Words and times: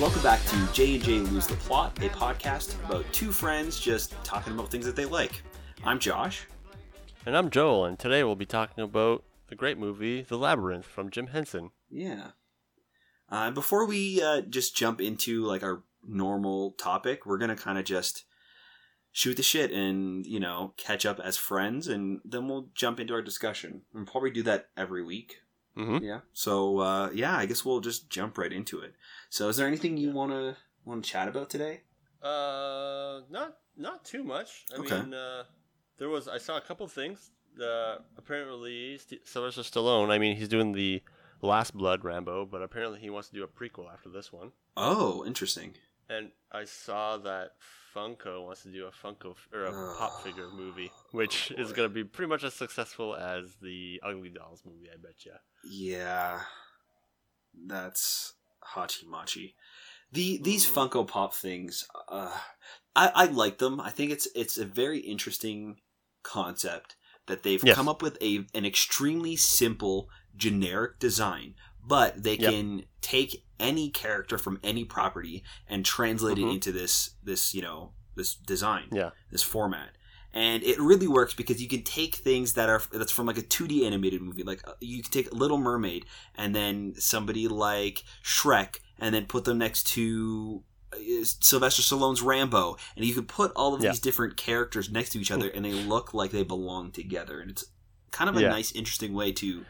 welcome 0.00 0.22
back 0.22 0.42
to 0.46 0.56
J 0.72 0.94
and 0.94 1.04
J 1.04 1.18
Lose 1.18 1.46
the 1.46 1.56
Plot, 1.56 1.98
a 1.98 2.08
podcast 2.08 2.82
about 2.86 3.04
two 3.12 3.30
friends 3.32 3.78
just 3.78 4.12
talking 4.24 4.54
about 4.54 4.70
things 4.70 4.86
that 4.86 4.96
they 4.96 5.04
like. 5.04 5.42
I'm 5.84 5.98
Josh. 5.98 6.46
And 7.26 7.36
I'm 7.36 7.50
Joel, 7.50 7.84
and 7.84 7.98
today 7.98 8.24
we'll 8.24 8.34
be 8.34 8.46
talking 8.46 8.82
about 8.82 9.24
the 9.48 9.54
great 9.54 9.76
movie 9.76 10.22
The 10.22 10.38
Labyrinth 10.38 10.86
from 10.86 11.10
Jim 11.10 11.26
Henson. 11.26 11.72
Yeah. 11.90 12.28
Uh, 13.28 13.50
before 13.50 13.84
we 13.84 14.22
uh, 14.22 14.40
just 14.40 14.74
jump 14.74 15.02
into 15.02 15.44
like 15.44 15.62
our 15.62 15.82
normal 16.02 16.72
topic, 16.78 17.26
we're 17.26 17.36
gonna 17.36 17.54
kind 17.54 17.76
of 17.76 17.84
just 17.84 18.24
shoot 19.12 19.36
the 19.36 19.42
shit 19.42 19.70
and 19.70 20.24
you 20.24 20.40
know 20.40 20.72
catch 20.78 21.04
up 21.04 21.20
as 21.20 21.36
friends, 21.36 21.88
and 21.88 22.20
then 22.24 22.48
we'll 22.48 22.70
jump 22.74 23.00
into 23.00 23.12
our 23.12 23.22
discussion. 23.22 23.82
We'll 23.92 24.06
probably 24.06 24.30
do 24.30 24.44
that 24.44 24.70
every 24.78 25.04
week. 25.04 25.36
Mm-hmm. 25.76 26.04
Yeah. 26.04 26.20
So 26.32 26.78
uh, 26.78 27.10
yeah, 27.14 27.36
I 27.36 27.46
guess 27.46 27.64
we'll 27.64 27.80
just 27.80 28.10
jump 28.10 28.36
right 28.38 28.52
into 28.52 28.80
it. 28.80 28.94
So 29.28 29.48
is 29.48 29.56
there 29.56 29.66
anything 29.66 29.96
you 29.96 30.10
wanna 30.12 30.56
want 30.84 31.04
to 31.04 31.10
chat 31.10 31.28
about 31.28 31.48
today? 31.50 31.82
Uh, 32.22 33.20
not 33.30 33.56
not 33.76 34.04
too 34.04 34.22
much. 34.24 34.66
I 34.74 34.80
Okay. 34.80 35.00
mean, 35.00 35.14
uh, 35.14 35.44
there 35.98 36.08
was 36.08 36.28
I 36.28 36.38
saw 36.38 36.56
a 36.56 36.60
couple 36.60 36.86
things. 36.88 37.30
Uh, 37.60 37.96
apparently, 38.16 38.98
St- 38.98 39.26
Sylvester 39.26 39.62
Stallone. 39.62 40.10
I 40.10 40.18
mean, 40.18 40.36
he's 40.36 40.48
doing 40.48 40.72
the 40.72 41.02
Last 41.42 41.76
Blood 41.76 42.04
Rambo, 42.04 42.46
but 42.46 42.62
apparently 42.62 43.00
he 43.00 43.10
wants 43.10 43.28
to 43.30 43.34
do 43.34 43.42
a 43.44 43.48
prequel 43.48 43.92
after 43.92 44.08
this 44.08 44.32
one. 44.32 44.52
Oh, 44.76 45.24
interesting. 45.26 45.74
And 46.08 46.30
I 46.52 46.64
saw 46.64 47.16
that 47.18 47.52
Funko 47.94 48.44
wants 48.44 48.62
to 48.62 48.68
do 48.70 48.86
a 48.86 48.90
Funko 48.90 49.32
f- 49.32 49.48
or 49.52 49.64
a 49.64 49.70
Oh. 49.72 49.94
pop 49.98 50.22
figure 50.22 50.48
movie, 50.50 50.90
which 51.12 51.52
Oh, 51.56 51.60
is 51.60 51.72
going 51.72 51.88
to 51.88 51.94
be 51.94 52.04
pretty 52.04 52.28
much 52.28 52.44
as 52.44 52.54
successful 52.54 53.14
as 53.16 53.56
the 53.62 54.00
Ugly 54.02 54.30
Dolls 54.30 54.62
movie. 54.64 54.88
I 54.92 54.96
bet 54.96 55.24
you. 55.24 55.32
Yeah, 55.64 56.40
that's 57.66 58.34
hachi 58.74 59.06
machi. 59.06 59.54
The 60.12 60.38
these 60.42 60.66
Mhm. 60.66 60.88
Funko 60.90 61.06
Pop 61.06 61.34
things, 61.34 61.86
uh, 62.08 62.36
I 62.96 63.08
I 63.14 63.24
like 63.26 63.58
them. 63.58 63.80
I 63.80 63.90
think 63.90 64.10
it's 64.10 64.26
it's 64.34 64.58
a 64.58 64.64
very 64.64 64.98
interesting 64.98 65.80
concept 66.22 66.96
that 67.26 67.42
they've 67.42 67.62
Yes. 67.64 67.76
come 67.76 67.88
up 67.88 68.02
with 68.02 68.20
a 68.22 68.46
an 68.54 68.64
extremely 68.66 69.36
simple 69.36 70.08
generic 70.36 70.98
design, 70.98 71.54
but 71.90 72.22
they 72.22 72.36
Yep. 72.38 72.50
can 72.52 72.84
take 73.02 73.44
any 73.58 73.90
character 73.90 74.38
from 74.38 74.58
any 74.62 74.84
property 74.84 75.42
and 75.68 75.84
translate 75.84 76.38
Mhm. 76.38 76.48
it 76.50 76.54
into 76.54 76.72
this 76.72 77.10
this 77.22 77.52
you 77.54 77.62
know 77.62 77.92
this 78.16 78.34
design 78.34 78.88
Yeah. 78.92 79.10
this 79.30 79.42
format 79.42 79.90
and 80.32 80.62
it 80.62 80.78
really 80.78 81.08
works 81.08 81.34
because 81.34 81.60
you 81.60 81.68
can 81.68 81.82
take 81.82 82.14
things 82.14 82.52
that 82.54 82.68
are 82.68 82.80
that's 82.92 83.10
from 83.12 83.26
like 83.26 83.38
a 83.38 83.42
2d 83.42 83.84
animated 83.86 84.22
movie 84.22 84.44
like 84.44 84.60
uh, 84.68 84.74
you 84.80 85.02
can 85.02 85.10
take 85.10 85.32
little 85.34 85.58
mermaid 85.58 86.06
and 86.36 86.54
then 86.54 86.94
somebody 86.98 87.48
like 87.48 88.04
shrek 88.24 88.78
and 88.98 89.14
then 89.14 89.26
put 89.26 89.44
them 89.44 89.58
next 89.58 89.82
to 89.88 90.62
uh, 90.92 91.24
sylvester 91.24 91.82
stallone's 91.82 92.22
rambo 92.22 92.76
and 92.96 93.04
you 93.04 93.14
can 93.14 93.26
put 93.26 93.50
all 93.56 93.74
of 93.74 93.82
Yeah. 93.82 93.90
these 93.90 94.00
different 94.00 94.36
characters 94.36 94.88
next 94.90 95.10
to 95.10 95.20
each 95.20 95.30
other 95.32 95.48
and 95.48 95.64
they 95.64 95.72
look 95.72 96.14
like 96.14 96.30
they 96.30 96.44
belong 96.44 96.92
together 96.92 97.40
and 97.40 97.50
it's 97.50 97.64
kind 98.12 98.30
of 98.30 98.36
a 98.36 98.42
Yeah. 98.42 98.48
nice 98.50 98.70
interesting 98.72 99.12
way 99.12 99.32
to 99.32 99.64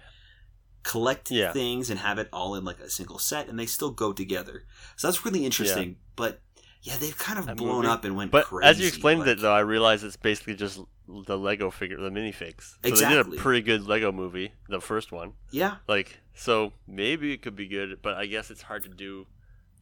collect 0.82 1.30
Yeah. 1.30 1.52
things 1.52 1.90
and 1.90 2.00
have 2.00 2.18
it 2.18 2.28
all 2.32 2.54
in 2.54 2.64
like 2.64 2.80
a 2.80 2.88
single 2.90 3.18
set 3.18 3.48
and 3.48 3.58
they 3.58 3.66
still 3.66 3.90
go 3.90 4.12
together 4.12 4.64
so 4.96 5.06
that's 5.08 5.24
really 5.24 5.44
interesting 5.44 5.96
but 6.16 6.40
yeah 6.82 6.96
they've 6.98 7.16
kind 7.18 7.38
of 7.38 7.46
That 7.46 7.56
blown 7.58 7.76
movie- 7.82 7.88
up 7.88 8.04
and 8.04 8.16
went 8.16 8.30
But 8.30 8.46
crazy 8.46 8.68
as 8.68 8.80
you 8.80 8.86
explained 8.88 9.20
like- 9.20 9.28
it, 9.28 9.40
though, 9.40 9.52
I 9.52 9.60
realized 9.60 10.04
it's 10.04 10.16
basically 10.16 10.54
just 10.54 10.80
the 11.26 11.36
Lego 11.36 11.70
figure, 11.72 11.96
the 12.00 12.08
minifigs. 12.08 12.62
So 12.70 12.76
they 12.82 12.90
did 12.92 13.18
a 13.18 13.24
pretty 13.36 13.62
good 13.62 13.84
Lego 13.86 14.12
movie, 14.12 14.52
the 14.68 14.80
first 14.80 15.10
one. 15.12 15.32
yeah 15.50 15.76
Like, 15.88 16.20
so 16.34 16.72
maybe 16.86 17.32
it 17.32 17.42
could 17.42 17.56
be 17.56 17.66
good, 17.66 17.98
but 18.00 18.14
I 18.14 18.26
guess 18.26 18.50
it's 18.50 18.62
hard 18.62 18.84
to 18.84 18.88
do 18.88 19.26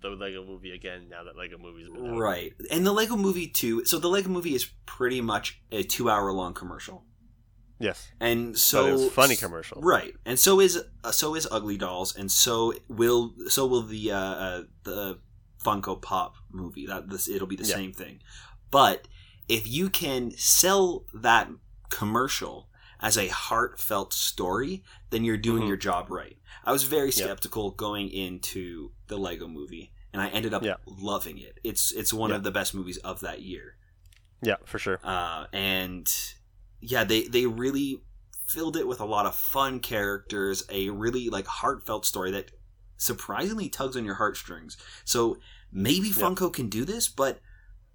the 0.01 0.09
Lego 0.11 0.45
movie 0.45 0.71
again 0.73 1.09
now 1.11 1.25
that 1.25 1.37
Lego 1.37 1.59
movies 1.59 1.89
been 1.89 2.13
out. 2.15 2.19
Right. 2.19 2.55
And 2.71 2.87
the 2.87 2.93
Lego 2.93 3.15
movie 3.17 3.47
too. 3.49 3.85
So 3.85 3.99
the 3.99 4.09
Lego 4.09 4.29
movie 4.31 4.55
is 4.55 4.71
pretty 4.87 5.21
much 5.21 5.61
a 5.71 5.83
2-hour 5.85 6.33
long 6.33 6.55
commercial. 6.55 7.05
Yes, 7.81 8.11
And 8.21 8.59
so 8.59 8.83
but 8.83 8.89
it 8.89 8.93
was 9.05 9.13
funny 9.13 9.37
commercial. 9.37 9.81
Right. 9.81 10.15
And 10.25 10.39
so 10.39 10.61
is 10.61 10.83
uh, 11.05 11.13
so 11.13 11.35
is 11.37 11.47
Ugly 11.51 11.77
Dolls 11.79 12.15
and 12.17 12.31
so 12.31 12.75
will 12.89 13.35
so 13.49 13.67
will 13.67 13.83
the 13.83 14.11
uh, 14.13 14.17
uh 14.19 14.63
the 14.85 15.19
Funko 15.65 16.01
Pop 16.01 16.37
movie. 16.51 16.87
That 16.87 17.09
this 17.11 17.29
it'll 17.29 17.47
be 17.47 17.57
the 17.57 17.65
Yeah. 17.69 17.75
same 17.77 17.93
thing. 17.93 18.21
But 18.71 19.07
if 19.49 19.67
you 19.67 19.91
can 19.91 20.33
sell 20.37 21.05
that 21.15 21.49
commercial 21.89 22.69
as 23.01 23.17
a 23.17 23.29
heartfelt 23.29 24.13
story, 24.13 24.83
then 25.11 25.25
you're 25.25 25.37
doing 25.37 25.63
Mhm. 25.63 25.69
your 25.69 25.77
job 25.77 26.11
right. 26.11 26.37
I 26.65 26.73
was 26.73 26.83
very 26.83 27.07
Yeah. 27.11 27.25
skeptical 27.27 27.71
going 27.71 28.11
into 28.11 28.91
the 29.07 29.17
Lego 29.17 29.47
movie 29.47 29.93
and 30.13 30.21
I 30.21 30.29
ended 30.29 30.53
up 30.53 30.65
Yeah. 30.65 30.77
loving 30.85 31.39
it. 31.39 31.59
It's 31.63 31.93
it's 31.93 32.13
one 32.13 32.33
of 32.33 32.43
the 32.43 32.51
best 32.51 32.75
movies 32.75 32.99
of 32.99 33.21
that 33.21 33.43
year. 33.43 33.77
Yeah, 34.43 34.57
for 34.65 34.79
sure. 34.79 35.01
Uh, 35.05 35.47
and 35.53 36.07
yeah, 36.81 37.05
they 37.05 37.23
they 37.23 37.47
really 37.47 38.03
filled 38.47 38.77
it 38.77 38.87
with 38.87 39.01
a 39.01 39.05
lot 39.05 39.27
of 39.27 39.35
fun 39.35 39.81
characters, 39.81 40.65
a 40.71 40.89
really 40.91 41.29
like 41.29 41.47
heartfelt 41.47 42.07
story 42.07 42.31
that 42.31 42.51
surprisingly 42.97 43.69
tugs 43.69 43.97
on 43.97 44.05
your 44.05 44.17
heartstrings. 44.17 44.77
So 45.05 45.39
maybe 45.73 46.09
Yeah. 46.09 46.15
Funko 46.15 46.53
can 46.53 46.69
do 46.69 46.85
this, 46.85 47.09
but 47.09 47.41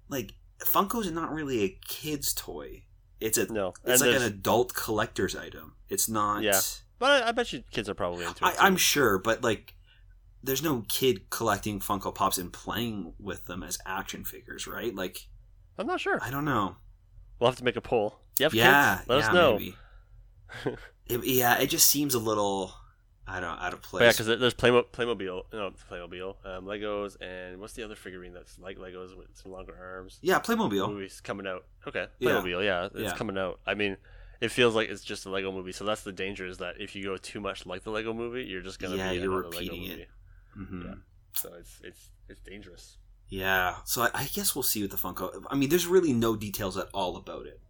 like 0.08 0.34
Funko's 0.60 1.10
not 1.10 1.32
really 1.32 1.62
a 1.64 1.78
kid's 1.86 2.32
toy. 2.32 2.84
It's 3.20 3.38
a 3.38 3.52
No, 3.52 3.74
it's 3.84 4.00
and 4.00 4.10
like 4.10 4.20
an 4.20 4.26
adult 4.26 4.74
collector's 4.74 5.34
item. 5.34 5.74
It's 5.88 6.08
not. 6.08 6.42
Yeah. 6.42 6.60
But 6.98 7.22
I, 7.22 7.28
I 7.28 7.32
bet 7.32 7.52
you 7.52 7.62
kids 7.70 7.88
are 7.88 7.94
probably 7.94 8.24
into 8.24 8.44
it. 8.46 8.54
I. 8.58 8.66
I'm 8.66 8.76
sure, 8.76 9.18
but 9.18 9.42
like, 9.42 9.74
there's 10.42 10.62
no 10.62 10.84
kid 10.88 11.30
collecting 11.30 11.80
Funko 11.80 12.14
Pops 12.14 12.38
and 12.38 12.52
playing 12.52 13.14
with 13.18 13.46
them 13.46 13.62
as 13.62 13.78
action 13.84 14.24
figures, 14.24 14.66
right? 14.66 14.94
Like, 14.94 15.26
I'm 15.76 15.86
not 15.86 16.00
sure. 16.00 16.18
I 16.22 16.30
don't 16.30 16.44
know. 16.44 16.76
We'll 17.38 17.50
have 17.50 17.58
to 17.58 17.64
make 17.64 17.76
a 17.76 17.80
poll. 17.80 18.20
Have 18.40 18.54
yeah, 18.54 18.96
kids? 18.98 19.08
Let 19.08 19.18
yeah, 19.18 19.26
us 19.28 19.34
know. 19.34 19.58
It- 21.06 21.24
yeah, 21.24 21.58
it 21.58 21.66
just 21.66 21.88
seems 21.88 22.14
a 22.14 22.18
little, 22.18 22.72
I 23.26 23.38
don't, 23.40 23.58
out 23.60 23.74
of 23.74 23.82
But 23.82 23.98
yeah, 24.00 24.12
place. 24.12 24.16
because 24.16 24.38
there's 24.40 24.54
Playmo- 24.54 24.86
Playmobil, 24.90 25.42
no, 25.52 25.72
Playmobil, 25.90 26.34
um, 26.46 26.64
Legos, 26.64 27.20
and 27.20 27.60
what's 27.60 27.74
the 27.74 27.82
other 27.82 27.94
figurine 27.94 28.32
that's 28.32 28.58
like 28.58 28.78
Legos 28.78 29.14
with 29.16 29.26
some 29.34 29.52
longer 29.52 29.76
arms? 29.78 30.18
yeah, 30.22 30.38
Playmobil. 30.40 30.88
Movie's 30.88 31.20
coming 31.20 31.46
out. 31.46 31.64
Okay, 31.86 32.06
Yeah. 32.20 32.30
Playmobil, 32.30 32.64
yeah, 32.64 32.86
it's 32.86 32.94
Yeah. 33.12 33.16
coming 33.16 33.36
out. 33.36 33.60
I 33.66 33.74
mean, 33.74 33.98
it 34.40 34.48
feels 34.50 34.74
like 34.74 34.88
it's 34.88 35.02
just 35.04 35.26
a 35.26 35.30
Lego 35.30 35.52
movie, 35.52 35.72
so 35.72 35.84
that's 35.84 36.02
the 36.04 36.12
danger 36.12 36.46
is 36.46 36.56
that 36.58 36.80
if 36.80 36.96
you 36.96 37.04
go 37.04 37.18
too 37.18 37.40
much 37.40 37.66
like 37.66 37.84
the 37.84 37.90
Lego 37.90 38.14
movie, 38.14 38.44
you're 38.44 38.62
just 38.62 38.78
gonna 38.78 38.96
Yeah, 38.96 39.12
be 39.12 39.18
you're 39.18 39.30
repeating 39.42 39.82
Lego 39.82 39.92
it. 40.02 40.08
movie. 40.56 40.70
hmm 40.70 40.82
Yeah. 40.86 40.94
So 41.34 41.52
it's 41.58 41.80
it's 41.84 42.10
it's 42.30 42.40
dangerous. 42.40 42.96
Yeah, 43.28 43.76
so 43.84 44.02
I, 44.02 44.10
I 44.14 44.24
guess 44.32 44.54
we'll 44.54 44.62
see 44.62 44.80
with 44.82 44.90
the 44.90 44.96
Funko. 44.96 45.42
I 45.50 45.54
mean, 45.56 45.68
there's 45.68 45.86
really 45.86 46.12
no 46.14 46.34
details 46.36 46.76
at 46.78 46.88
all 46.94 47.16
about 47.16 47.46
it. 47.46 47.60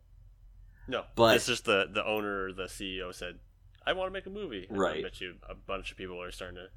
No, 0.86 1.04
But- 1.14 1.36
it's 1.36 1.46
just 1.46 1.64
the 1.64 1.86
the 1.92 2.04
owner, 2.04 2.52
the 2.52 2.64
CEO 2.68 3.12
said, 3.12 3.38
"I 3.86 3.92
want 3.92 4.08
to 4.08 4.12
make 4.12 4.26
a 4.26 4.30
movie." 4.30 4.66
And 4.68 4.78
Right. 4.78 4.98
I 4.98 5.02
bet 5.02 5.20
you 5.20 5.36
a 5.48 5.54
bunch 5.54 5.90
of 5.90 5.96
people 5.96 6.20
are 6.22 6.30
starting 6.30 6.56
to 6.56 6.68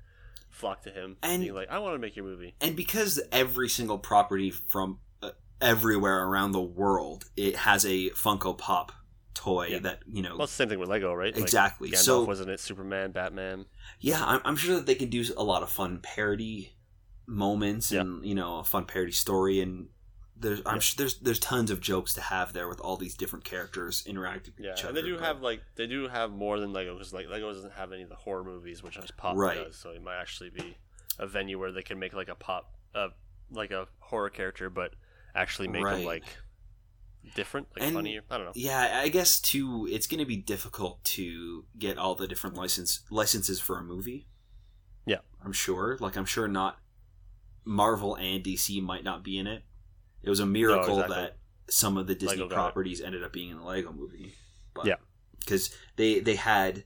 flock 0.50 0.82
to 0.84 0.92
him, 0.92 1.18
And- 1.22 1.42
being 1.44 1.54
like, 1.54 1.70
"I 1.70 1.80
want 1.80 1.96
to 1.96 2.00
make 2.00 2.16
your 2.16 2.26
movie." 2.26 2.56
And 2.62 2.76
because 2.76 3.22
every 3.32 3.70
single 3.70 3.98
property 4.00 4.50
from 4.52 5.00
uh, 5.22 5.32
everywhere 5.60 6.24
around 6.28 6.52
the 6.54 6.62
world, 6.62 7.26
it 7.36 7.56
has 7.58 7.86
a 7.86 8.10
Funko 8.12 8.58
Pop 8.58 8.92
toy 9.34 9.68
Yeah. 9.68 9.80
that 9.80 10.04
you 10.08 10.22
know. 10.22 10.36
Well, 10.36 10.44
it's 10.46 10.54
the 10.54 10.58
same 10.64 10.70
thing 10.70 10.80
with 10.80 10.90
Lego, 10.90 11.14
right? 11.14 11.34
Like, 11.34 11.44
Exactly. 11.44 11.92
Gandalf 11.92 11.98
So- 11.98 12.24
wasn't 12.24 12.50
it 12.50 12.60
Superman, 12.60 13.12
Batman? 13.12 13.66
yeah, 14.00 14.24
I'm, 14.26 14.42
I'm 14.46 14.56
sure 14.56 14.76
that 14.76 14.86
they 14.86 14.96
can 14.96 15.10
do 15.10 15.24
a 15.36 15.44
lot 15.44 15.64
of 15.64 15.70
fun 15.70 16.00
parody 16.00 16.74
moments 17.28 17.92
Yeah. 17.92 18.02
and 18.02 18.26
you 18.26 18.34
know 18.36 18.60
a 18.60 18.64
fun 18.64 18.86
parody 18.86 19.12
story 19.12 19.60
and. 19.60 19.90
There's, 20.40 20.62
I'm 20.66 20.76
Yeah. 20.76 20.80
sure 20.80 20.96
there's 20.98 21.20
there's 21.20 21.40
tons 21.40 21.72
of 21.72 21.80
jokes 21.82 22.14
to 22.14 22.22
have 22.22 22.54
there 22.54 22.68
with 22.68 22.80
all 22.80 22.96
these 22.98 23.16
different 23.16 23.44
characters 23.44 24.04
interacting 24.06 24.54
with 24.56 24.66
Yeah, 24.66 24.74
each 24.74 24.80
other. 24.82 24.90
and 24.90 24.98
they 24.98 25.02
do 25.02 25.16
but- 25.16 25.24
have 25.24 25.42
like 25.42 25.62
they 25.76 25.88
do 25.88 26.08
have 26.08 26.32
more 26.32 26.60
than 26.60 26.74
Lego 26.74 26.94
because 26.94 27.12
like 27.14 27.28
Lego 27.28 27.52
doesn't 27.54 27.74
have 27.74 27.92
any 27.92 28.04
of 28.04 28.10
the 28.10 28.16
horror 28.16 28.44
movies, 28.44 28.84
which 28.84 28.98
is 28.98 29.10
Pop 29.12 29.36
Right. 29.36 29.56
does. 29.56 29.76
So 29.78 29.90
it 29.92 30.04
might 30.04 30.18
actually 30.20 30.50
be 30.52 30.78
a 31.18 31.26
venue 31.28 31.58
where 31.60 31.72
they 31.72 31.82
can 31.82 31.98
make 31.98 32.14
like 32.14 32.30
a 32.30 32.36
pop, 32.36 32.72
uh, 32.94 33.10
like 33.50 33.72
a 33.72 33.88
horror 34.00 34.30
character, 34.30 34.70
but 34.70 34.94
actually 35.34 35.68
make 35.70 35.84
Right. 35.84 35.98
them 35.98 36.06
like 36.06 36.24
different, 37.36 37.68
like 37.76 37.82
And- 37.84 37.96
funnier. 37.96 38.22
I 38.30 38.38
don't 38.38 38.46
know. 38.46 38.52
Yeah, 38.56 39.00
I 39.04 39.10
guess 39.10 39.40
too. 39.42 39.88
It's 39.92 40.06
going 40.08 40.20
to 40.20 40.26
be 40.26 40.38
difficult 40.38 41.04
to 41.06 41.66
get 41.80 41.98
all 41.98 42.14
the 42.16 42.28
different 42.28 42.56
license 42.56 43.02
licenses 43.10 43.60
for 43.60 43.80
a 43.80 43.84
movie. 43.84 44.28
Yeah. 45.06 45.20
I'm 45.44 45.52
sure. 45.54 45.98
Like 46.00 46.16
I'm 46.16 46.26
sure 46.26 46.48
not 46.48 46.80
Marvel 47.66 48.16
and 48.16 48.44
DC 48.44 48.82
might 48.82 49.04
not 49.04 49.24
be 49.24 49.38
in 49.38 49.48
it. 49.48 49.64
It 50.24 50.30
was 50.30 50.40
a 50.40 50.46
miracle 50.46 50.96
oh, 50.96 51.02
exactly. 51.02 51.16
that 51.16 51.38
some 51.70 51.98
of 51.98 52.08
the 52.08 52.16
Disney 52.16 52.38
Lego 52.42 52.54
properties 52.54 53.02
ended 53.02 53.24
up 53.24 53.34
being 53.34 53.50
in 53.50 53.58
the 53.58 53.64
Lego 53.64 53.92
movie. 53.92 54.34
But, 54.74 54.86
Yeah. 54.86 54.96
because 55.40 55.74
they 55.96 56.20
they 56.20 56.36
had 56.36 56.84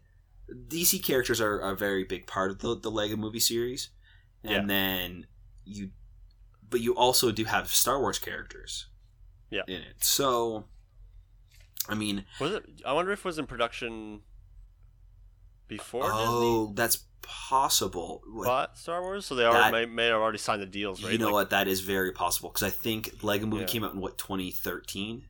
DC 0.67 1.01
characters 1.03 1.39
are 1.39 1.59
a 1.59 1.75
very 1.75 2.03
big 2.03 2.27
part 2.27 2.51
of 2.51 2.59
the, 2.59 2.75
the 2.77 2.91
Lego 2.91 3.15
movie 3.15 3.39
series, 3.39 3.89
and 4.43 4.51
Yeah. 4.51 4.65
then 4.65 5.27
you, 5.65 5.91
but 6.69 6.81
you 6.81 6.95
also 6.95 7.31
do 7.31 7.45
have 7.45 7.69
Star 7.69 7.99
Wars 7.99 8.19
characters, 8.19 8.87
Yeah. 9.49 9.63
in 9.67 9.81
it. 9.81 10.03
So, 10.03 10.65
I 11.87 11.95
mean, 11.95 12.25
Was 12.39 12.53
it? 12.53 12.63
I 12.85 12.93
wonder 12.93 13.11
if 13.11 13.19
it 13.19 13.25
was 13.25 13.39
in 13.39 13.47
production 13.47 14.21
before 15.67 16.03
oh, 16.05 16.67
Disney. 16.67 16.75
that's 16.75 16.97
possible. 17.21 18.21
bought 18.43 18.77
Star 18.77 19.01
Wars, 19.01 19.25
so 19.25 19.35
they 19.35 19.45
already 19.45 19.63
That- 19.63 19.71
may, 19.71 19.85
may 19.93 20.05
have 20.07 20.21
already 20.21 20.37
signed 20.37 20.61
the 20.61 20.65
deals, 20.65 21.03
right? 21.03 21.11
You 21.11 21.17
know 21.19 21.25
Like, 21.27 21.33
what? 21.33 21.49
That 21.51 21.67
is 21.67 21.81
very 21.81 22.11
possible 22.11 22.49
because 22.49 22.63
I 22.63 22.69
think 22.69 23.23
Lego 23.23 23.45
Movie 23.45 23.61
Yeah. 23.61 23.67
came 23.67 23.83
out 23.83 23.93
in 23.93 23.99
what 24.01 24.17
2013, 24.17 25.27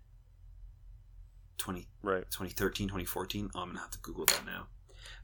20, 1.58 1.88
Right. 2.02 2.24
2013, 2.32 2.88
2014. 2.88 3.52
Oh, 3.54 3.62
I'm 3.62 3.68
gonna 3.70 3.80
have 3.80 3.92
to 3.92 4.00
Google 4.00 4.26
that 4.26 4.46
now. 4.46 4.68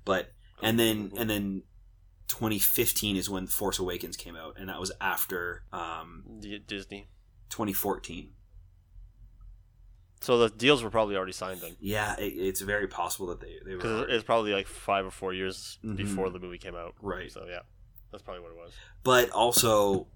But 0.06 0.34
and 0.62 0.80
then 0.80 1.12
and 1.18 1.30
then 1.30 1.64
2015 2.28 3.16
is 3.16 3.30
when 3.30 3.48
Force 3.48 3.80
Awakens 3.80 4.18
came 4.18 4.36
out, 4.36 4.58
and 4.60 4.70
that 4.70 4.80
was 4.80 4.92
after 5.02 5.63
um, 5.72 6.24
D- 6.40 6.60
Disney. 6.60 7.10
2014. 7.50 8.34
So 10.22 10.38
the 10.40 10.50
deals 10.50 10.84
were 10.84 10.90
probably 10.90 11.16
already 11.16 11.31
signed 11.31 11.62
then, 11.62 11.75
Yeah, 11.80 12.16
it, 12.18 12.34
it's 12.34 12.62
very 12.62 12.88
possible 12.88 13.28
that 13.28 13.40
they 13.40 13.60
they 13.66 13.72
were 13.75 13.78
because 13.78 14.06
it's 14.10 14.24
probably 14.24 14.52
like 14.54 14.68
five 14.68 15.06
or 15.06 15.12
four 15.12 15.34
years 15.34 15.78
Mhm. 15.84 15.96
before 15.96 16.30
the 16.30 16.40
movie 16.40 16.58
came 16.58 16.75
out. 16.75 16.96
right. 17.02 17.31
So 17.31 17.46
yeah, 17.48 17.60
that's 18.12 18.24
probably 18.24 18.42
what 18.42 18.52
it 18.52 18.58
was. 18.58 18.74
But 19.04 19.30
also, 19.30 20.08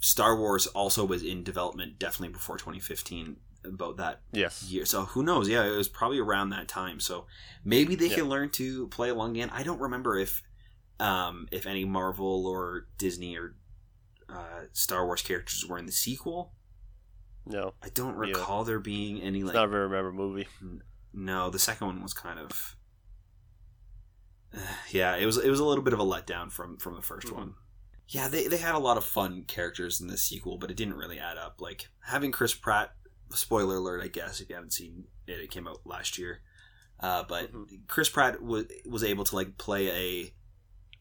Star 0.00 0.36
Wars 0.36 0.66
also 0.68 1.04
was 1.04 1.22
in 1.22 1.42
development 1.42 1.98
definitely 1.98 2.32
before 2.32 2.56
2015. 2.58 3.36
About 3.66 3.96
that 3.96 4.20
Yes. 4.30 4.64
year. 4.64 4.84
So 4.84 5.06
who 5.06 5.22
knows? 5.22 5.48
Yeah, 5.48 5.64
it 5.64 5.74
was 5.74 5.88
probably 5.88 6.18
around 6.18 6.50
that 6.50 6.68
time. 6.68 7.00
So 7.00 7.26
maybe 7.64 7.94
they 7.94 8.08
Yeah. 8.10 8.16
can 8.16 8.28
learn 8.28 8.50
to 8.50 8.88
play 8.88 9.08
along 9.08 9.30
again. 9.30 9.48
I 9.54 9.62
don't 9.62 9.80
remember 9.80 10.18
if 10.18 10.42
um, 11.00 11.48
if 11.50 11.66
any 11.66 11.84
Marvel 11.86 12.46
or 12.46 12.86
Disney 12.98 13.36
or 13.38 13.56
uh, 14.28 14.66
Star 14.74 15.06
Wars 15.06 15.22
characters 15.22 15.64
were 15.66 15.78
in 15.78 15.86
the 15.86 15.92
sequel. 15.92 16.52
No, 17.46 17.74
I 17.82 17.88
don't 17.90 18.14
Yeah. 18.26 18.32
recall 18.38 18.64
there 18.64 18.80
being 18.80 19.20
any 19.20 19.38
it's 19.40 19.46
like 19.46 19.54
not 19.54 19.66
a 19.66 19.68
very 19.68 19.88
memorable 19.88 20.28
movie. 20.28 20.48
no. 21.12 21.50
The 21.50 21.58
second 21.58 21.86
one 21.88 22.02
was 22.02 22.14
kind 22.14 22.38
of 22.38 22.76
yeah. 24.90 25.16
It 25.16 25.26
was 25.26 25.36
it 25.38 25.50
was 25.50 25.60
a 25.60 25.64
little 25.64 25.84
bit 25.84 25.92
of 25.92 26.00
a 26.00 26.04
letdown 26.04 26.50
from 26.50 26.76
from 26.78 26.94
the 26.94 27.02
1st 27.02 27.26
Mhm. 27.28 27.32
one. 27.36 27.54
Yeah, 28.08 28.28
they 28.28 28.46
they 28.48 28.58
had 28.58 28.74
a 28.74 28.78
lot 28.78 28.96
of 28.96 29.04
fun 29.04 29.44
characters 29.44 30.00
in 30.00 30.08
the 30.08 30.16
sequel, 30.18 30.58
but 30.58 30.70
it 30.70 30.76
didn't 30.76 30.94
really 30.94 31.18
add 31.18 31.36
up. 31.38 31.60
Like 31.60 31.88
having 32.04 32.32
Chris 32.32 32.54
Pratt. 32.54 32.94
Spoiler 33.32 33.76
alert, 33.76 34.02
I 34.02 34.08
guess 34.08 34.40
if 34.40 34.48
you 34.48 34.54
haven't 34.54 34.74
seen 34.74 35.08
it, 35.26 35.40
it 35.40 35.50
came 35.50 35.66
out 35.66 35.80
last 35.84 36.18
year. 36.18 36.42
Uh, 37.00 37.24
but 37.24 37.52
Mhm. 37.52 37.86
Chris 37.88 38.08
Pratt 38.08 38.40
was 38.42 38.66
was 38.84 39.02
able 39.02 39.24
to 39.24 39.34
like 39.34 39.58
play 39.58 39.88
a 39.90 40.34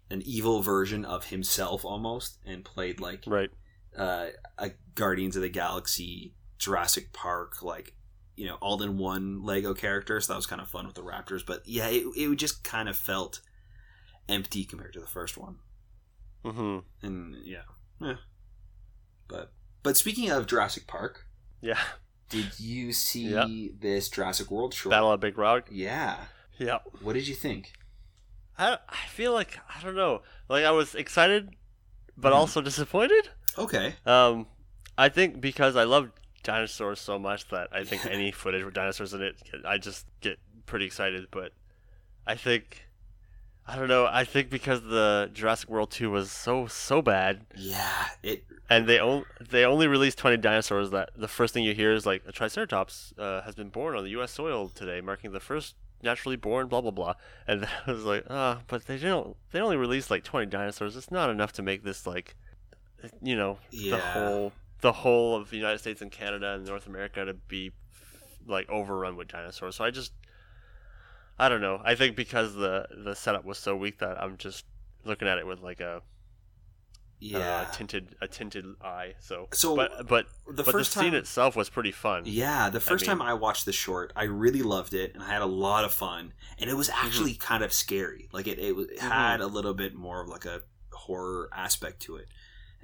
an 0.09 0.21
evil 0.23 0.61
version 0.61 1.05
of 1.05 1.25
himself 1.25 1.83
almost, 1.85 2.39
and 2.45 2.63
played 2.65 2.99
like 2.99 3.23
Right. 3.27 3.51
Uh, 3.97 4.27
a 4.57 4.71
Guardians 4.95 5.35
of 5.35 5.41
the 5.41 5.49
Galaxy, 5.49 6.33
Jurassic 6.57 7.13
Park, 7.13 7.61
like 7.63 7.93
you 8.35 8.47
know, 8.47 8.55
all 8.61 8.81
in 8.81 8.97
one 8.97 9.43
Lego 9.43 9.73
character. 9.75 10.19
So 10.19 10.33
that 10.33 10.37
was 10.37 10.45
kind 10.47 10.61
of 10.61 10.67
fun 10.69 10.85
with 10.87 10.95
the 10.95 11.03
Raptors. 11.03 11.45
But 11.45 11.61
yeah, 11.67 11.87
it 11.87 12.03
it 12.15 12.35
just 12.35 12.63
kind 12.63 12.89
of 12.89 12.95
felt 12.97 13.41
empty 14.27 14.63
compared 14.65 14.93
to 14.93 14.99
the 14.99 15.07
first 15.07 15.37
one. 15.37 15.57
Mm-hmm. 16.45 16.79
And 17.05 17.35
yeah, 17.43 17.63
yeah. 18.01 18.15
But 19.27 19.51
but 19.83 19.97
speaking 19.97 20.29
of 20.31 20.47
Jurassic 20.47 20.87
Park, 20.87 21.25
Yeah. 21.61 21.79
did 22.29 22.59
you 22.59 22.91
see 22.93 23.29
Yeah. 23.33 23.45
this 23.79 24.09
Jurassic 24.09 24.49
World 24.51 24.73
short? 24.73 24.91
Battle 24.91 25.13
at 25.13 25.19
Big 25.19 25.37
Rock. 25.37 25.67
Yeah. 25.71 26.17
Yeah. 26.57 26.79
What 27.01 27.13
did 27.13 27.27
you 27.27 27.35
think? 27.35 27.73
I 28.57 28.77
I 28.89 29.07
feel 29.09 29.33
like 29.33 29.59
I 29.75 29.81
don't 29.81 29.95
know. 29.95 30.21
Like 30.49 30.65
I 30.65 30.71
was 30.71 30.95
excited, 30.95 31.55
but 32.17 32.31
Mhm. 32.33 32.35
also 32.35 32.61
disappointed. 32.61 33.29
Okay. 33.57 33.93
Um, 34.05 34.47
I 34.97 35.09
think 35.09 35.41
because 35.41 35.75
I 35.75 35.83
love 35.83 36.11
dinosaurs 36.43 36.99
so 36.99 37.17
much 37.17 37.47
that 37.49 37.69
I 37.71 37.83
think 37.83 38.05
any 38.05 38.31
footage 38.41 38.63
with 38.63 38.73
dinosaurs 38.73 39.13
in 39.13 39.21
it, 39.21 39.35
I 39.65 39.77
just 39.77 40.05
get 40.21 40.39
pretty 40.65 40.85
excited. 40.85 41.27
But 41.31 41.53
I 42.27 42.35
think 42.35 42.87
I 43.67 43.75
don't 43.77 43.87
know. 43.87 44.05
I 44.11 44.23
think 44.25 44.49
because 44.49 44.81
the 44.83 45.29
Jurassic 45.33 45.69
World 45.69 45.91
two 45.91 46.11
was 46.11 46.31
so 46.31 46.67
so 46.67 47.01
bad, 47.01 47.45
Yeah. 47.55 48.07
It. 48.21 48.43
and 48.69 48.87
they 48.87 48.99
only 48.99 49.25
they 49.39 49.65
only 49.65 49.87
released 49.87 50.17
twenty 50.17 50.37
dinosaurs. 50.37 50.91
That 50.91 51.11
the 51.15 51.27
first 51.29 51.53
thing 51.53 51.63
you 51.63 51.73
hear 51.73 51.93
is 51.93 52.05
like 52.05 52.23
a 52.27 52.31
Triceratops 52.31 53.13
uh, 53.17 53.41
has 53.43 53.55
been 53.55 53.69
born 53.69 53.95
on 53.95 54.03
the 54.03 54.09
U.S. 54.11 54.31
soil 54.31 54.69
today, 54.69 54.99
marking 55.01 55.31
the 55.31 55.39
first 55.39 55.75
naturally 56.01 56.35
born. 56.35 56.67
Blah 56.67 56.81
blah 56.81 56.91
blah. 56.91 57.13
And 57.47 57.65
I 57.87 57.91
was 57.91 58.03
like, 58.03 58.25
ah, 58.29 58.59
but 58.67 58.85
they 58.85 58.97
don't. 58.97 59.35
They 59.51 59.59
only 59.61 59.77
released 59.77 60.11
like 60.11 60.23
twenty 60.25 60.47
dinosaurs. 60.47 60.97
It's 60.97 61.09
not 61.11 61.29
enough 61.29 61.53
to 61.53 61.61
make 61.61 61.83
this 61.83 62.05
like, 62.05 62.35
you 63.21 63.35
know, 63.35 63.57
the 63.71 63.97
whole 63.97 64.51
the 64.81 64.91
whole 64.91 65.35
of 65.35 65.49
the 65.49 65.57
United 65.57 65.79
States 65.79 66.01
and 66.01 66.11
Canada 66.11 66.53
and 66.53 66.65
North 66.65 66.87
America 66.87 67.23
to 67.25 67.33
be 67.33 67.71
like 68.45 68.69
overrun 68.69 69.15
with 69.15 69.27
dinosaurs. 69.29 69.75
So 69.75 69.83
I 69.83 69.91
just. 69.91 70.11
I 71.39 71.49
don't 71.49 71.61
know. 71.61 71.81
I 71.83 71.95
think 71.95 72.15
because 72.15 72.53
the 72.53 72.85
the 73.03 73.15
setup 73.15 73.43
was 73.43 73.57
so 73.57 73.75
weak 73.75 73.99
that 73.99 74.21
I'm 74.21 74.37
just 74.37 74.65
looking 75.03 75.27
at 75.27 75.39
it 75.39 75.47
with 75.47 75.61
like 75.61 75.79
a 75.79 76.03
Yeah. 77.19 77.39
uh, 77.67 77.71
tinted 77.71 78.15
a 78.21 78.27
tinted 78.27 78.65
eye. 78.83 79.15
So, 79.19 79.47
So, 79.51 79.75
but 79.75 80.07
but 80.07 80.27
the 80.47 80.61
but 80.63 80.71
first 80.71 80.93
the 80.93 80.99
scene 80.99 81.11
time. 81.13 81.19
itself 81.21 81.55
was 81.55 81.69
pretty 81.71 81.91
fun. 81.91 82.23
Yeah, 82.25 82.69
the 82.69 82.79
first 82.79 83.07
mean- 83.07 83.17
time 83.17 83.21
I 83.27 83.33
watched 83.33 83.65
the 83.65 83.71
short, 83.73 84.13
I 84.15 84.25
really 84.25 84.61
loved 84.61 84.93
it, 84.93 85.15
and 85.15 85.23
I 85.23 85.27
had 85.29 85.41
a 85.41 85.47
lot 85.47 85.85
of 85.85 85.93
fun, 85.93 86.33
and 86.59 86.69
it 86.69 86.75
was 86.77 86.89
Mm-hmm. 86.89 87.05
actually 87.07 87.33
kind 87.33 87.63
of 87.63 87.73
scary. 87.73 88.29
Like 88.31 88.45
it, 88.47 88.59
it, 88.59 88.77
it 88.77 88.99
had 88.99 89.41
a 89.41 89.47
little 89.47 89.73
bit 89.73 89.95
more 89.95 90.21
of 90.21 90.27
like 90.29 90.45
a 90.45 90.61
horror 90.91 91.49
aspect 91.51 92.01
to 92.03 92.17
it, 92.17 92.27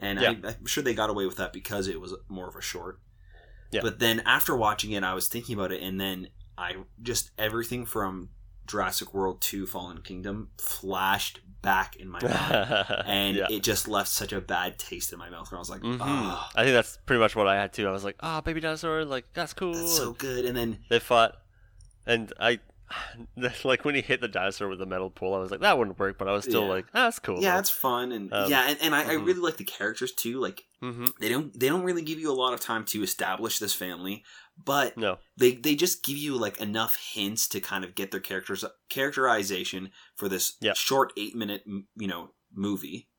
and 0.01 0.19
Yeah. 0.19 0.33
I, 0.43 0.47
I'm 0.59 0.65
sure 0.65 0.83
they 0.83 0.93
got 0.93 1.09
away 1.09 1.25
with 1.25 1.37
that 1.37 1.53
because 1.53 1.87
it 1.87 1.99
was 2.01 2.13
more 2.27 2.47
of 2.47 2.55
a 2.55 2.61
short. 2.61 2.99
Yeah. 3.71 3.81
But 3.83 3.99
then 3.99 4.21
after 4.25 4.55
watching 4.55 4.91
it, 4.91 5.03
I 5.03 5.13
was 5.13 5.27
thinking 5.27 5.55
about 5.55 5.71
it, 5.71 5.81
and 5.83 5.99
then 6.01 6.29
I 6.57 6.75
just 7.01 7.31
everything 7.37 7.85
from 7.85 8.29
Jurassic 8.67 9.13
World 9.13 9.41
to 9.41 9.65
Fallen 9.65 10.01
Kingdom 10.01 10.49
flashed 10.57 11.39
back 11.61 11.95
in 11.97 12.07
my 12.07 12.19
mind, 12.23 12.85
and 13.05 13.35
yeah. 13.37 13.47
it 13.49 13.61
just 13.63 13.87
left 13.87 14.07
such 14.09 14.31
a 14.33 14.39
bad 14.41 14.77
taste 14.79 15.11
in 15.13 15.19
my 15.19 15.29
mouth. 15.29 15.51
Where 15.51 15.57
I 15.57 15.59
was 15.59 15.69
like, 15.69 15.81
Mhm. 15.81 15.97
"Ah, 16.01 16.49
I 16.55 16.63
think 16.63 16.73
that's 16.73 16.97
pretty 17.05 17.19
much 17.19 17.35
what 17.35 17.47
I 17.47 17.55
had 17.55 17.73
too. 17.73 17.87
I 17.87 17.91
was 17.91 18.03
like, 18.03 18.15
ah, 18.21 18.41
baby 18.41 18.59
dinosaur, 18.59 19.05
like 19.05 19.25
that's 19.33 19.53
cool. 19.53 19.73
that's 19.73 19.95
so 19.97 20.13
good," 20.13 20.45
and 20.45 20.55
then 20.57 20.79
they 20.89 20.99
fought, 20.99 21.35
and 22.07 22.31
I, 22.39 22.59
like 23.63 23.85
when 23.85 23.95
he 23.95 24.01
hit 24.01 24.21
the 24.21 24.27
dinosaur 24.27 24.67
with 24.67 24.79
the 24.79 24.85
metal 24.85 25.09
pole, 25.09 25.35
I 25.35 25.39
was 25.39 25.51
like, 25.51 25.61
that 25.61 25.77
wouldn't 25.77 25.99
work. 25.99 26.17
But 26.17 26.27
I 26.27 26.33
was 26.33 26.43
still 26.45 26.61
Yeah. 26.63 26.69
like, 26.69 26.85
ah, 26.93 27.03
that's 27.05 27.19
cool. 27.19 27.41
yeah, 27.41 27.59
it's 27.59 27.69
fun, 27.69 28.11
and 28.11 28.31
Um, 28.31 28.49
yeah, 28.49 28.67
and, 28.67 28.77
and 28.81 28.95
I, 28.95 29.03
I 29.03 29.13
mhm. 29.13 29.25
really 29.25 29.39
like 29.39 29.57
the 29.57 29.63
characters 29.63 30.11
too. 30.13 30.39
Like 30.39 30.63
hmm 30.79 31.05
they 31.19 31.29
don't 31.29 31.57
they 31.59 31.67
don't 31.67 31.83
really 31.83 32.01
give 32.01 32.19
you 32.19 32.31
a 32.31 32.33
lot 32.33 32.53
of 32.53 32.59
time 32.59 32.85
to 32.85 33.03
establish 33.03 33.59
this 33.59 33.73
family, 33.73 34.23
but 34.57 34.97
No. 34.97 35.17
they 35.37 35.53
they 35.55 35.75
just 35.75 36.03
give 36.03 36.17
you 36.17 36.35
like 36.37 36.59
enough 36.61 36.97
hints 37.13 37.47
to 37.49 37.59
kind 37.59 37.83
of 37.83 37.95
get 37.95 38.11
their 38.11 38.19
characters 38.19 38.63
characterization 38.89 39.91
for 40.15 40.29
this 40.29 40.53
short 40.75 41.13
eight 41.17 41.35
minute 41.35 41.63
you 41.65 42.07
know 42.07 42.31
movie, 42.53 43.09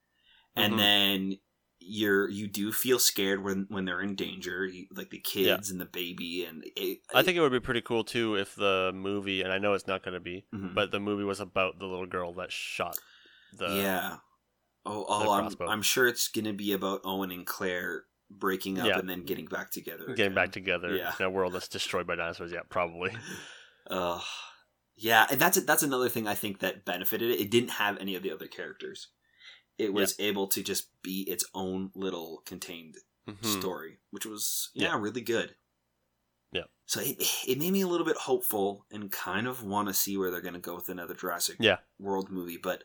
and 0.56 0.74
Mhm. 0.74 0.78
then 0.78 1.38
you're 1.80 2.28
you 2.28 2.46
do 2.46 2.72
feel 2.72 2.98
scared 2.98 3.42
when 3.42 3.66
when 3.70 3.84
they're 3.84 4.00
in 4.02 4.14
danger, 4.14 4.66
you, 4.66 4.86
like 4.94 5.10
the 5.10 5.18
kids 5.18 5.70
and 5.70 5.80
the 5.80 5.86
baby, 5.86 6.44
and 6.44 6.62
it, 6.76 6.98
I 7.14 7.22
think 7.22 7.36
it 7.36 7.40
would 7.40 7.52
be 7.52 7.60
pretty 7.60 7.80
cool 7.80 8.04
too 8.04 8.36
if 8.36 8.54
the 8.54 8.92
movie, 8.94 9.42
and 9.42 9.52
I 9.52 9.58
know 9.58 9.72
it's 9.74 9.86
not 9.86 10.02
going 10.04 10.14
to 10.14 10.20
be, 10.20 10.44
Mhm. 10.54 10.74
but 10.74 10.90
the 10.90 11.00
movie 11.00 11.24
was 11.24 11.40
about 11.40 11.78
the 11.78 11.86
little 11.86 12.06
girl 12.06 12.34
that 12.34 12.52
shot 12.52 12.96
the. 13.56 13.66
yeah. 13.76 14.16
Oh, 14.86 15.04
oh 15.08 15.30
I'm. 15.32 15.54
I'm 15.68 15.82
sure 15.82 16.06
it's 16.06 16.28
gonna 16.28 16.52
be 16.54 16.72
about 16.72 17.00
Owen 17.04 17.30
and 17.30 17.44
Claire 17.46 18.04
breaking 18.30 18.78
up 18.78 18.86
Yeah. 18.86 18.98
and 18.98 19.08
then 19.10 19.24
getting 19.24 19.46
back 19.46 19.70
together. 19.70 20.14
Getting 20.14 20.34
back 20.34 20.52
together 20.52 20.94
Yeah. 20.94 21.12
in 21.18 21.26
a 21.26 21.30
world 21.30 21.52
that's 21.52 21.68
destroyed 21.68 22.06
by 22.06 22.14
dinosaurs. 22.16 22.52
Yeah, 22.52 22.60
probably. 22.68 23.10
Uh, 23.86 24.20
yeah, 24.96 25.26
and 25.30 25.40
that's 25.40 25.60
that's 25.62 25.82
another 25.82 26.08
thing 26.08 26.28
I 26.28 26.34
think 26.34 26.60
that 26.60 26.84
benefited 26.84 27.30
it. 27.30 27.40
It 27.40 27.50
didn't 27.50 27.70
have 27.70 27.98
any 27.98 28.14
of 28.14 28.22
the 28.22 28.30
other 28.30 28.46
characters. 28.46 29.08
It 29.80 29.92
was 29.92 30.18
able 30.20 30.46
to 30.48 30.62
just 30.62 30.88
be 31.02 31.22
its 31.22 31.44
own 31.54 31.90
little 31.94 32.42
contained 32.44 32.96
Mhm. 33.28 33.44
story, 33.58 33.98
which 34.10 34.26
was 34.26 34.70
yeah, 34.74 34.88
Yeah. 34.88 35.00
really 35.00 35.20
good. 35.20 35.56
Yeah. 36.52 36.64
So 36.86 37.00
it, 37.00 37.16
it 37.46 37.58
made 37.58 37.72
me 37.72 37.80
a 37.82 37.86
little 37.86 38.06
bit 38.06 38.16
hopeful 38.16 38.86
and 38.90 39.10
kind 39.10 39.46
of 39.46 39.62
want 39.62 39.88
to 39.88 39.94
see 39.94 40.16
where 40.16 40.30
they're 40.30 40.40
going 40.40 40.54
to 40.54 40.60
go 40.60 40.74
with 40.74 40.88
another 40.88 41.14
Jurassic 41.14 41.56
Yeah. 41.60 41.78
World 41.98 42.30
movie, 42.30 42.56
but 42.56 42.84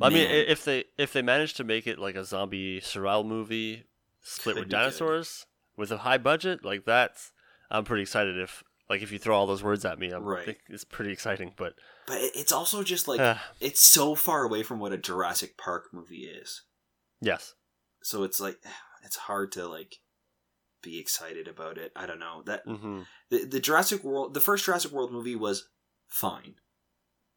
I 0.00 0.08
mean, 0.10 0.24
man, 0.28 0.30
i- 0.30 0.50
if 0.50 0.64
they 0.64 0.84
if 0.96 1.12
they 1.12 1.22
manage 1.22 1.54
to 1.54 1.64
make 1.64 1.86
it 1.86 1.98
like 1.98 2.14
a 2.16 2.24
zombie 2.24 2.80
survival 2.80 3.24
movie 3.24 3.84
split 4.22 4.54
Could 4.54 4.60
with 4.60 4.68
be 4.68 4.74
good. 4.74 4.76
dinosaurs 4.82 5.46
with 5.76 5.90
a 5.90 5.98
high 5.98 6.18
budget, 6.18 6.64
like 6.64 6.84
that's 6.84 7.32
I'm 7.70 7.84
pretty 7.84 8.02
excited. 8.02 8.38
If 8.38 8.62
like 8.88 9.02
if 9.02 9.12
you 9.12 9.18
throw 9.18 9.36
all 9.36 9.46
those 9.46 9.62
words 9.62 9.84
at 9.84 9.98
me, 9.98 10.10
I'm 10.10 10.24
Right. 10.24 10.44
think 10.44 10.58
it's 10.68 10.84
pretty 10.84 11.12
exciting. 11.12 11.52
But 11.56 11.74
but 12.06 12.18
it's 12.20 12.52
also 12.52 12.82
just 12.82 13.06
like 13.08 13.20
uh, 13.20 13.36
it's 13.60 13.80
so 13.80 14.14
far 14.14 14.44
away 14.44 14.62
from 14.62 14.78
what 14.80 14.92
a 14.92 14.98
Jurassic 14.98 15.56
Park 15.58 15.88
movie 15.92 16.24
is. 16.26 16.62
yes, 17.20 17.54
So 18.02 18.22
it's 18.22 18.40
like 18.40 18.58
it's 19.04 19.16
hard 19.16 19.52
to 19.52 19.66
like 19.68 19.96
be 20.82 20.98
excited 20.98 21.48
about 21.48 21.76
it. 21.78 21.92
I 21.96 22.06
don't 22.06 22.20
know. 22.20 22.42
That 22.46 22.62
hmm 22.66 23.02
the, 23.30 23.44
the 23.44 23.60
Jurassic 23.60 24.02
World, 24.04 24.32
the 24.34 24.40
first 24.40 24.64
Jurassic 24.64 24.92
World 24.92 25.12
movie 25.12 25.36
was 25.36 25.68
fine. 26.06 26.54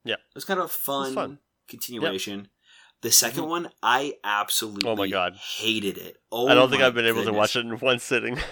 Yeah. 0.03 0.15
it 0.15 0.35
was 0.35 0.45
kind 0.45 0.59
of 0.59 0.65
a 0.65 0.69
fun, 0.69 1.13
fun. 1.13 1.39
continuation. 1.67 2.47
The 3.01 3.09
2nd 3.11 3.43
Mhm. 3.45 3.47
one, 3.49 3.71
I 3.81 4.15
absolutely 4.23 4.89
Oh 4.89 4.95
my 4.95 5.07
God. 5.09 5.35
hated 5.35 5.97
it. 5.97 6.17
Oh, 6.31 6.47
I 6.47 6.53
don't 6.53 6.69
think 6.69 6.83
I've 6.83 6.93
been 6.93 7.05
able 7.07 7.23
to 7.23 7.33
watch 7.33 7.55
it 7.55 7.65
in 7.65 7.77
one 7.79 7.99
sitting. 7.99 8.37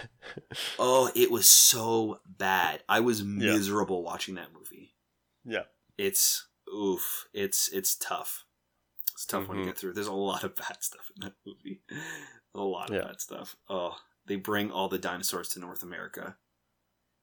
Oh, 0.80 1.12
it 1.16 1.30
was 1.30 1.46
so 1.48 2.22
bad. 2.26 2.82
I 2.90 3.00
was 3.02 3.24
miserable 3.24 4.02
watching 4.04 4.36
that 4.36 4.52
movie. 4.54 4.96
yeah, 5.46 5.64
It's 5.98 6.48
oof. 6.74 7.28
It's 7.34 7.68
it's 7.70 7.96
tough. 7.96 8.46
It's 9.14 9.26
tough 9.26 9.48
one 9.48 9.58
to 9.58 9.64
Mhm. 9.64 9.68
get 9.68 9.78
through. 9.78 9.94
There's 9.94 10.08
a 10.08 10.14
lot 10.14 10.44
of 10.44 10.56
bad 10.56 10.78
stuff 10.84 11.12
in 11.16 11.22
that 11.28 11.34
movie. 11.46 11.82
A 12.56 12.60
lot 12.62 12.90
of 12.90 12.96
Yeah. 12.96 13.02
bad 13.04 13.22
stuff. 13.22 13.56
Oh, 13.70 13.98
they 14.26 14.38
bring 14.38 14.72
all 14.72 14.88
the 14.90 14.98
dinosaurs 14.98 15.50
to 15.50 15.60
North 15.60 15.84
America 15.84 16.38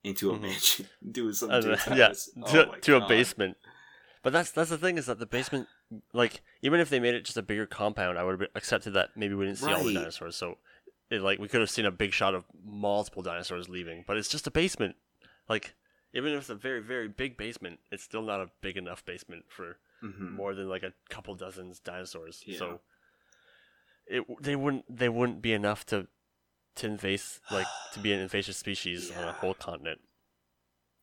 into 0.05 0.31
a 0.31 0.35
Mhm. 0.37 0.43
mansion, 0.43 0.89
doing 1.11 1.33
some 1.33 1.51
uh, 1.51 1.61
yeah, 1.61 1.77
house. 2.09 2.27
to, 2.47 2.67
Oh 2.69 2.79
to 2.81 2.97
a 2.97 3.09
basement. 3.09 3.57
But 4.23 4.33
that's 4.33 4.51
that's 4.53 4.71
the 4.71 4.79
thing 4.79 4.99
is 4.99 5.07
that 5.07 5.19
the 5.19 5.27
basement, 5.27 5.69
like 6.13 6.41
even 6.63 6.81
if 6.81 6.91
they 6.91 6.99
made 7.01 7.15
it 7.15 7.25
just 7.25 7.37
a 7.37 7.43
bigger 7.43 7.67
compound, 7.67 8.19
I 8.19 8.25
would 8.25 8.41
have 8.41 8.49
accepted 8.55 8.93
that 8.95 9.11
maybe 9.17 9.35
we 9.35 9.47
didn't 9.47 9.59
see 9.59 9.73
all 9.73 9.85
the 9.85 9.95
dinosaurs. 9.95 10.37
So, 10.37 10.59
it, 11.11 11.21
like 11.23 11.39
we 11.39 11.49
could 11.49 11.61
have 11.61 11.71
seen 11.71 11.87
a 11.87 11.91
big 11.93 12.13
shot 12.13 12.35
of 12.35 12.45
multiple 12.65 13.23
dinosaurs 13.23 13.69
leaving. 13.69 14.05
But 14.07 14.17
it's 14.17 14.29
just 14.29 14.47
a 14.47 14.51
basement. 14.51 14.97
Like 15.49 15.75
even 16.13 16.33
if 16.33 16.41
it's 16.41 16.51
a 16.51 16.55
very 16.55 16.81
very 16.83 17.09
big 17.09 17.37
basement, 17.37 17.81
it's 17.93 18.03
still 18.03 18.23
not 18.23 18.41
a 18.41 18.51
big 18.61 18.77
enough 18.77 19.05
basement 19.05 19.45
for 19.49 19.79
Mhm. 20.03 20.33
more 20.33 20.55
than 20.55 20.69
like 20.69 20.83
a 20.83 20.93
couple 21.09 21.35
dozens 21.35 21.79
dinosaurs. 21.81 22.43
Yeah. 22.47 22.59
So 22.59 22.81
it 24.07 24.25
they 24.43 24.55
wouldn't 24.57 24.85
they 24.95 25.09
wouldn't 25.09 25.41
be 25.43 25.53
enough 25.53 25.87
to 25.87 26.07
to 26.77 26.87
invade 26.87 27.23
like 27.51 27.67
to 27.95 28.01
be 28.01 28.13
an 28.13 28.21
invasive 28.21 28.55
species 28.57 29.11
on 29.11 29.25
a 29.25 29.33
whole 29.33 29.55
continent 29.55 30.01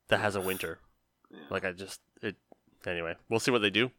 that 0.09 0.19
has 0.19 0.35
a 0.35 0.41
winter. 0.41 0.79
Yeah. 1.31 1.39
Like 1.49 1.65
I 1.65 1.71
just 1.71 1.99
it 2.21 2.35
anyway. 2.85 3.15
We'll 3.27 3.39
see 3.39 3.49
what 3.49 3.63
they 3.63 3.71
do. 3.71 3.89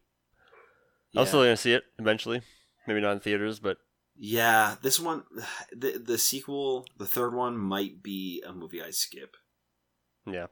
Yeah. 1.15 1.21
I'm 1.21 1.27
still 1.27 1.41
gonna 1.41 1.57
see 1.57 1.73
it 1.73 1.83
eventually. 1.97 2.41
Maybe 2.87 3.01
not 3.01 3.13
in 3.13 3.19
theaters, 3.19 3.59
but 3.59 3.77
Yeah, 4.15 4.75
this 4.81 4.99
one, 4.99 5.23
the 5.75 5.97
the 5.97 6.17
sequel, 6.17 6.85
the 6.97 7.05
third 7.05 7.33
one 7.33 7.57
might 7.57 8.03
be 8.03 8.43
a 8.45 8.53
movie 8.53 8.81
I 8.83 8.91
skip. 8.91 9.35
yeah. 10.25 10.47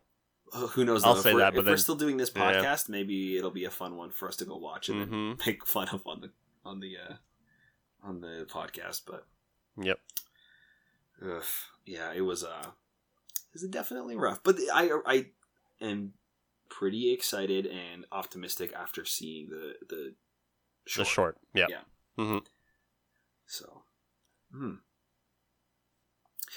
Who 0.54 0.86
knows? 0.86 1.04
I'll 1.04 1.16
though? 1.16 1.22
say 1.22 1.36
that, 1.36 1.54
but 1.56 1.62
if 1.62 1.66
we're 1.66 1.78
still 1.78 1.96
doing 1.96 2.18
this 2.18 2.32
Yeah. 2.36 2.42
podcast, 2.54 2.88
maybe 2.88 3.38
it'll 3.38 3.50
be 3.50 3.66
a 3.66 3.72
fun 3.72 3.98
one 3.98 4.12
for 4.12 4.28
us 4.28 4.36
to 4.38 4.46
go 4.46 4.56
watch 4.56 4.88
and 4.90 5.02
then 5.02 5.08
hmm 5.08 5.34
make 5.48 5.66
fun 5.66 5.90
of 5.90 6.06
on 6.06 6.22
the 6.22 6.30
on 6.64 6.80
the 6.80 6.96
uh, 6.98 7.16
on 8.04 8.22
the 8.22 8.46
podcast. 8.50 9.02
But 9.08 9.26
Yep. 9.82 10.00
ugh, 11.26 11.44
yeah, 11.86 12.14
it 12.14 12.22
was 12.22 12.44
uh, 12.44 12.68
it 12.68 13.54
was 13.54 13.64
definitely 13.64 14.16
rough. 14.16 14.42
But 14.44 14.58
I 14.74 14.92
I 15.06 15.26
am 15.82 16.14
pretty 16.70 17.12
excited 17.12 17.66
and 17.66 18.06
optimistic 18.12 18.74
after 18.74 19.06
seeing 19.06 19.50
the 19.50 19.74
the 19.88 20.14
short. 20.86 21.06
The 21.08 21.12
short. 21.12 21.38
Yeah. 21.54 21.66
Yeah. 21.70 21.82
hmm 22.18 22.38
So, 23.46 23.84
hmm. 24.52 24.76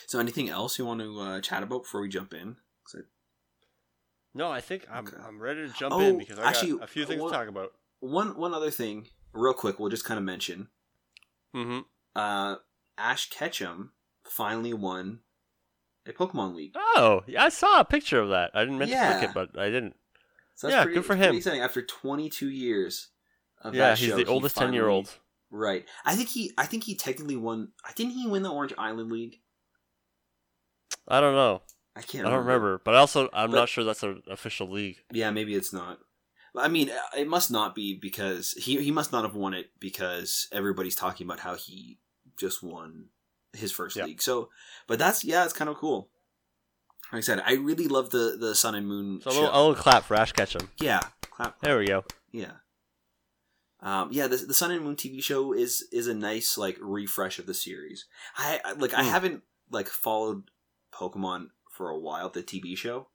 So, 0.06 0.18
anything 0.20 0.48
else 0.48 0.78
you 0.78 0.84
want 0.84 1.00
to 1.00 1.20
uh, 1.20 1.40
chat 1.40 1.62
about 1.62 1.82
before 1.84 2.00
we 2.02 2.08
jump 2.08 2.32
in? 2.34 2.56
I- 2.94 3.00
No, 4.34 4.50
I 4.50 4.60
think 4.60 4.86
I'm 4.90 5.06
Okay. 5.06 5.16
I'm 5.26 5.40
ready 5.40 5.66
to 5.66 5.72
jump 5.72 5.94
Oh, 5.94 6.00
in 6.00 6.18
because 6.18 6.38
I 6.38 6.48
actually, 6.48 6.72
got 6.72 6.82
a 6.84 6.86
few 6.86 7.04
things 7.06 7.20
what- 7.22 7.30
to 7.32 7.36
talk 7.38 7.48
about. 7.48 7.72
One 8.00 8.36
one 8.36 8.52
other 8.52 8.70
thing, 8.70 9.08
real 9.32 9.54
quick, 9.54 9.78
we'll 9.78 9.88
just 9.88 10.04
kind 10.04 10.18
of 10.18 10.24
mention. 10.24 10.68
hmm 11.54 11.80
Uh, 12.14 12.56
Ash 12.98 13.28
Ketchum 13.30 13.92
finally 14.24 14.72
won 14.74 15.20
a 16.06 16.12
Pokemon 16.12 16.54
League. 16.54 16.72
Oh, 16.76 17.24
yeah, 17.26 17.44
I 17.44 17.48
saw 17.48 17.80
a 17.80 17.84
picture 17.84 18.20
of 18.20 18.28
that. 18.30 18.50
I 18.54 18.60
didn't 18.60 18.78
meant 18.78 18.90
to 18.90 18.96
Yeah. 18.96 19.18
click 19.18 19.30
it, 19.30 19.34
but 19.34 19.58
I 19.58 19.70
didn't. 19.70 19.96
So 20.54 20.68
Yeah, 20.68 20.82
pretty, 20.82 20.94
good 20.96 21.04
for 21.06 21.16
him. 21.16 21.36
After 21.60 21.82
22 21.82 22.48
years 22.50 23.08
Yeah, 23.72 23.94
he's 23.96 24.08
show, 24.10 24.16
the 24.16 24.26
oldest 24.26 24.56
ten 24.56 24.72
year 24.72 24.88
old. 24.88 25.12
Right. 25.50 25.84
I 26.04 26.14
think 26.16 26.28
he. 26.28 26.52
I 26.58 26.66
think 26.66 26.84
he 26.84 26.94
technically 26.94 27.36
won. 27.36 27.68
I 27.84 27.92
didn't 27.94 28.12
he 28.12 28.26
win 28.26 28.42
the 28.42 28.50
Orange 28.52 28.74
Island 28.78 29.10
League? 29.10 29.40
I 31.08 31.20
don't 31.20 31.34
know. 31.34 31.62
I 31.94 32.02
can't. 32.02 32.26
I 32.26 32.30
don't 32.30 32.40
remember, 32.44 32.80
but 32.84 32.94
I 32.94 32.98
also 32.98 33.28
I'm 33.32 33.50
But- 33.50 33.56
not 33.56 33.68
sure 33.68 33.84
that's 33.84 34.02
an 34.02 34.22
official 34.30 34.70
league. 34.70 34.98
Yeah, 35.12 35.30
maybe 35.30 35.54
it's 35.54 35.72
not. 35.72 35.98
I 36.58 36.68
mean, 36.68 36.90
uh, 36.90 36.98
it 37.18 37.28
must 37.28 37.50
not 37.50 37.74
be 37.74 37.94
because 38.00 38.52
he 38.52 38.82
he 38.82 38.90
must 38.90 39.12
not 39.12 39.24
have 39.24 39.34
won 39.34 39.54
it 39.54 39.70
because 39.78 40.48
everybody's 40.52 40.94
talking 40.94 41.26
about 41.26 41.40
how 41.40 41.54
he 41.54 41.98
just 42.38 42.62
won 42.62 43.06
his 43.52 43.72
first 43.72 43.96
Yeah. 43.96 44.04
league. 44.04 44.22
So, 44.22 44.50
but 44.86 44.98
that's 44.98 45.24
yeah, 45.24 45.44
it's 45.44 45.52
kind 45.52 45.70
of 45.70 45.76
cool. 45.76 46.10
Like 47.12 47.18
I 47.18 47.20
said, 47.20 47.42
I 47.46 47.54
really 47.54 47.88
love 47.88 48.10
the 48.10 48.36
the 48.38 48.54
Sun 48.54 48.74
and 48.74 48.86
Moon 48.86 49.20
So 49.22 49.30
a 49.30 49.32
show. 49.32 49.40
little, 49.42 49.54
a 49.56 49.60
little 49.68 49.74
clap 49.82 50.04
for 50.04 50.14
Ash 50.16 50.32
Ketchum. 50.32 50.68
yeah, 50.80 51.00
clap. 51.30 51.60
There 51.60 51.78
we 51.78 51.86
go. 51.86 52.04
Yeah. 52.32 52.52
Um, 53.80 54.08
yeah, 54.10 54.26
the, 54.26 54.36
the 54.36 54.54
Sun 54.54 54.70
and 54.70 54.84
Moon 54.84 54.96
TV 54.96 55.22
show 55.22 55.52
is 55.52 55.86
is 55.92 56.06
a 56.06 56.14
nice 56.14 56.56
like 56.56 56.78
refresh 56.80 57.38
of 57.38 57.46
the 57.46 57.54
series. 57.54 58.06
I, 58.36 58.60
I 58.64 58.72
like 58.72 58.94
I 58.94 59.02
Hmm. 59.04 59.10
haven't 59.10 59.42
like 59.70 59.88
followed 59.88 60.44
Pokemon 60.94 61.48
for 61.70 61.90
a 61.90 61.98
while, 61.98 62.30
the 62.30 62.42
TV 62.42 62.76
show. 62.76 63.08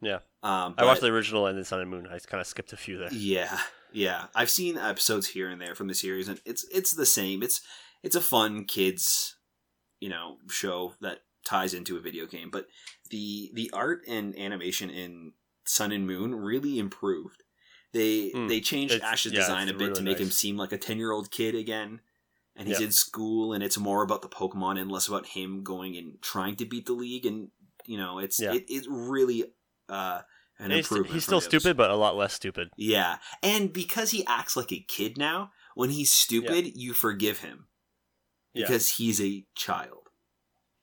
Yeah. 0.00 0.18
Um, 0.42 0.74
I 0.78 0.84
watched 0.84 1.00
the 1.00 1.08
original 1.08 1.46
and 1.46 1.56
then 1.56 1.64
Sun 1.64 1.80
and 1.80 1.90
Moon. 1.90 2.06
I 2.06 2.18
kind 2.18 2.40
of 2.40 2.46
skipped 2.46 2.72
a 2.72 2.76
few 2.76 2.98
there. 2.98 3.08
Yeah, 3.12 3.58
yeah. 3.92 4.26
I've 4.34 4.50
seen 4.50 4.76
episodes 4.78 5.28
here 5.28 5.48
and 5.50 5.60
there 5.60 5.74
from 5.74 5.88
the 5.88 5.94
series, 5.94 6.28
and 6.28 6.40
it's 6.44 6.64
it's 6.72 6.92
the 6.92 7.06
same. 7.06 7.42
It's 7.42 7.60
it's 8.02 8.16
a 8.16 8.20
fun 8.20 8.64
kids, 8.64 9.36
you 10.00 10.08
know, 10.08 10.36
show 10.50 10.94
that 11.00 11.20
ties 11.44 11.74
into 11.74 11.96
a 11.96 12.00
video 12.00 12.26
game. 12.26 12.50
But 12.50 12.66
the 13.10 13.50
the 13.54 13.70
art 13.72 14.02
and 14.08 14.38
animation 14.38 14.90
in 14.90 15.32
Sun 15.64 15.92
and 15.92 16.06
Moon 16.06 16.34
really 16.34 16.78
improved. 16.78 17.42
They 17.92 18.30
Mm. 18.32 18.48
they 18.48 18.60
changed 18.60 19.00
Ash's 19.00 19.32
yeah, 19.32 19.40
design 19.40 19.68
a 19.68 19.72
bit 19.72 19.94
to 19.94 20.00
really 20.00 20.02
make 20.02 20.18
him 20.18 20.30
seem 20.30 20.56
like 20.56 20.72
a 20.72 20.78
ten 20.78 20.98
year 20.98 21.12
old 21.12 21.30
kid 21.30 21.54
again. 21.54 22.00
And 22.58 22.66
he's 22.68 22.80
Yeah. 22.80 22.86
in 22.86 22.92
school, 22.92 23.52
and 23.52 23.62
it's 23.62 23.76
more 23.76 24.02
about 24.02 24.22
the 24.22 24.28
Pokemon 24.28 24.80
and 24.80 24.90
less 24.90 25.08
about 25.08 25.26
him 25.26 25.62
going 25.62 25.96
and 25.96 26.20
trying 26.22 26.56
to 26.56 26.64
beat 26.64 26.86
the 26.86 26.94
league. 26.94 27.26
And 27.26 27.50
you 27.84 27.96
know, 27.98 28.18
it's 28.18 28.40
Yeah. 28.40 28.54
it, 28.54 28.84
really 28.88 29.44
uh, 29.88 30.22
an 30.58 30.64
And 30.64 30.72
he's, 30.72 30.86
improvement. 30.86 31.14
he's 31.14 31.22
still 31.24 31.40
stupid, 31.40 31.76
but 31.76 31.90
a 31.90 31.96
lot 31.96 32.16
less 32.16 32.32
stupid. 32.34 32.70
Yeah, 32.76 33.18
and 33.42 33.72
because 33.72 34.10
he 34.10 34.26
acts 34.26 34.56
like 34.56 34.72
a 34.72 34.80
kid 34.80 35.16
now, 35.16 35.52
when 35.74 35.90
he's 35.90 36.12
stupid, 36.12 36.72
you 36.74 36.92
forgive 36.94 37.40
him 37.40 37.68
because 38.54 38.88
he's 38.96 39.20
a 39.20 39.46
child. 39.54 40.08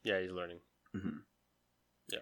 Yeah, 0.03 0.21
he's 0.21 0.31
learning. 0.31 0.59
Mm-hmm. 0.95 1.17
Yeah. 2.11 2.19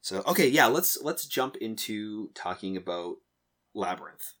So 0.00 0.22
okay, 0.26 0.48
yeah, 0.48 0.66
let's 0.66 1.00
let's 1.02 1.26
jump 1.26 1.56
into 1.56 2.30
talking 2.34 2.76
about 2.76 3.16
Labyrinth. 3.74 4.34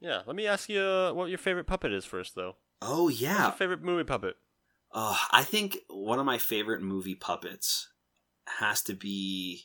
Yeah, 0.00 0.22
let 0.26 0.36
me 0.36 0.46
ask 0.46 0.68
you 0.68 0.80
uh, 0.80 1.12
what 1.12 1.28
your 1.28 1.38
favorite 1.38 1.66
puppet 1.66 1.92
is 1.92 2.04
first, 2.04 2.34
though. 2.34 2.56
Oh 2.82 3.04
What's 3.04 3.20
yeah, 3.20 3.44
your 3.44 3.52
favorite 3.52 3.82
movie 3.82 4.04
puppet? 4.04 4.36
uh, 4.92 5.16
I 5.30 5.42
think 5.44 5.78
one 5.88 6.18
of 6.18 6.26
my 6.26 6.38
favorite 6.38 6.82
movie 6.82 7.14
puppets 7.14 7.88
has 8.58 8.82
to 8.82 8.94
be 8.94 9.64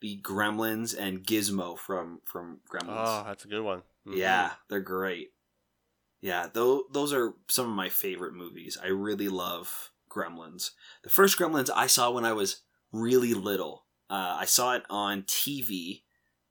the 0.00 0.20
Gremlins 0.22 0.96
and 0.98 1.24
Gizmo 1.24 1.76
from 1.78 2.20
from 2.24 2.60
Gremlins. 2.70 3.06
Oh, 3.06 3.24
that's 3.26 3.44
a 3.44 3.48
good 3.48 3.62
one. 3.62 3.82
Mhm. 4.06 4.16
Yeah, 4.18 4.52
they're 4.68 4.80
great. 4.80 5.32
Yeah, 6.20 6.48
though 6.52 6.84
those 6.92 7.12
are 7.12 7.34
some 7.48 7.68
of 7.68 7.74
my 7.74 7.88
favorite 7.88 8.34
movies. 8.34 8.78
I 8.82 8.88
really 8.88 9.28
love 9.28 9.90
Gremlins. 10.08 10.70
The 11.02 11.10
first 11.10 11.38
Gremlins 11.38 11.70
I 11.74 11.86
saw 11.88 12.10
when 12.10 12.24
I 12.24 12.32
was 12.32 12.62
really 12.92 13.34
little. 13.34 13.86
Uh, 14.08 14.36
I 14.40 14.44
saw 14.44 14.74
it 14.74 14.84
on 14.90 15.22
TV 15.22 16.04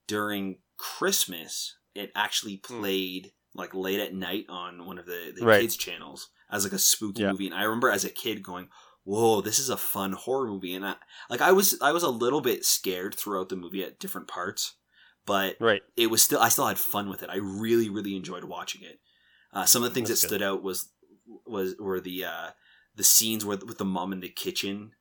during 0.08 0.58
Christmas. 0.78 1.78
It 1.96 2.12
actually 2.16 2.58
played 2.58 3.32
like 3.54 3.74
late 3.74 4.00
at 4.00 4.14
night 4.14 4.46
on 4.50 4.86
one 4.86 4.98
of 4.98 5.06
the, 5.06 5.34
the 5.36 5.44
Right. 5.46 5.62
kids 5.62 5.76
channels 5.76 6.30
as 6.50 6.64
like 6.64 6.74
a 6.74 6.80
spooky 6.80 7.24
Yeah. 7.24 7.32
movie. 7.32 7.48
And 7.48 7.56
I 7.56 7.64
remember 7.64 7.90
as 7.90 8.06
a 8.06 8.10
kid 8.10 8.44
going, 8.44 8.70
"Whoa, 9.04 9.42
this 9.42 9.60
is 9.60 9.70
a 9.70 9.78
fun 9.78 10.14
horror 10.14 10.48
movie." 10.48 10.74
And 10.74 10.86
I, 10.86 10.96
like 11.30 11.42
I 11.42 11.52
was 11.52 11.78
I 11.82 11.92
was 11.92 12.04
a 12.04 12.10
little 12.10 12.42
bit 12.42 12.66
scared 12.66 13.16
throughout 13.16 13.50
the 13.50 13.56
movie 13.58 13.84
at 13.84 14.00
different 14.00 14.28
parts, 14.28 14.76
but 15.26 15.58
Right. 15.60 15.82
it 15.98 16.08
was 16.08 16.22
still 16.24 16.40
I 16.40 16.50
still 16.50 16.68
had 16.68 16.78
fun 16.80 17.10
with 17.10 17.24
it. 17.24 17.30
I 17.30 17.38
really 17.38 17.90
really 17.90 18.16
enjoyed 18.16 18.44
watching 18.46 18.84
it. 18.84 19.00
Uh, 19.54 19.66
some 19.66 19.84
of 19.84 19.90
the 19.90 19.94
things 19.94 20.08
That's 20.10 20.22
that 20.22 20.28
good. 20.30 20.36
stood 20.36 20.42
out 20.42 20.64
was 20.64 20.90
was 21.46 21.76
were 21.78 22.00
the 22.00 22.26
uh, 22.26 22.52
the 22.96 23.04
scenes 23.04 23.46
where 23.46 23.58
with 23.58 23.78
the 23.78 23.86
mom 23.86 24.14
in 24.14 24.22
the 24.22 24.30
kitchen, 24.30 24.94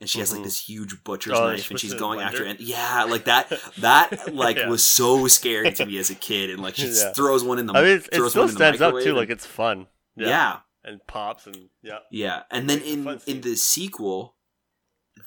and 0.00 0.08
she 0.10 0.18
has 0.18 0.32
like 0.32 0.40
Mhm. 0.40 0.44
this 0.44 0.68
huge 0.68 1.02
butcher's 1.04 1.38
Oh, 1.38 1.46
knife, 1.48 1.70
and 1.70 1.78
she's 1.80 1.94
going 1.94 2.20
after 2.20 2.44
and 2.44 2.58
yeah, 2.60 3.04
like 3.04 3.24
that 3.24 3.48
that 3.78 4.34
like 4.34 4.56
Yeah. 4.58 4.68
was 4.68 4.84
so 4.84 5.26
scary 5.28 5.72
to 5.72 5.86
me 5.86 5.98
as 5.98 6.10
a 6.10 6.14
kid, 6.14 6.50
and 6.50 6.60
like 6.60 6.76
she 6.76 6.88
Yeah. 6.88 7.12
throws 7.12 7.42
one 7.44 7.58
in 7.58 7.66
the 7.66 7.72
I 7.74 7.82
mean, 7.82 7.90
it, 7.92 8.08
it 8.12 8.28
still 8.28 8.42
one 8.42 8.42
in 8.42 8.46
the 8.46 8.52
stands 8.52 8.80
up 8.80 8.94
too. 9.00 9.08
and- 9.10 9.16
Like 9.16 9.30
it's 9.30 9.46
fun. 9.46 9.86
yeah. 10.16 10.28
Yeah. 10.28 10.56
And 10.86 11.00
pops 11.06 11.46
and 11.46 11.70
yeah. 11.82 12.00
Yeah, 12.10 12.42
and 12.50 12.68
then 12.68 12.80
in 12.82 13.20
in 13.26 13.40
the 13.40 13.56
sequel, 13.56 14.36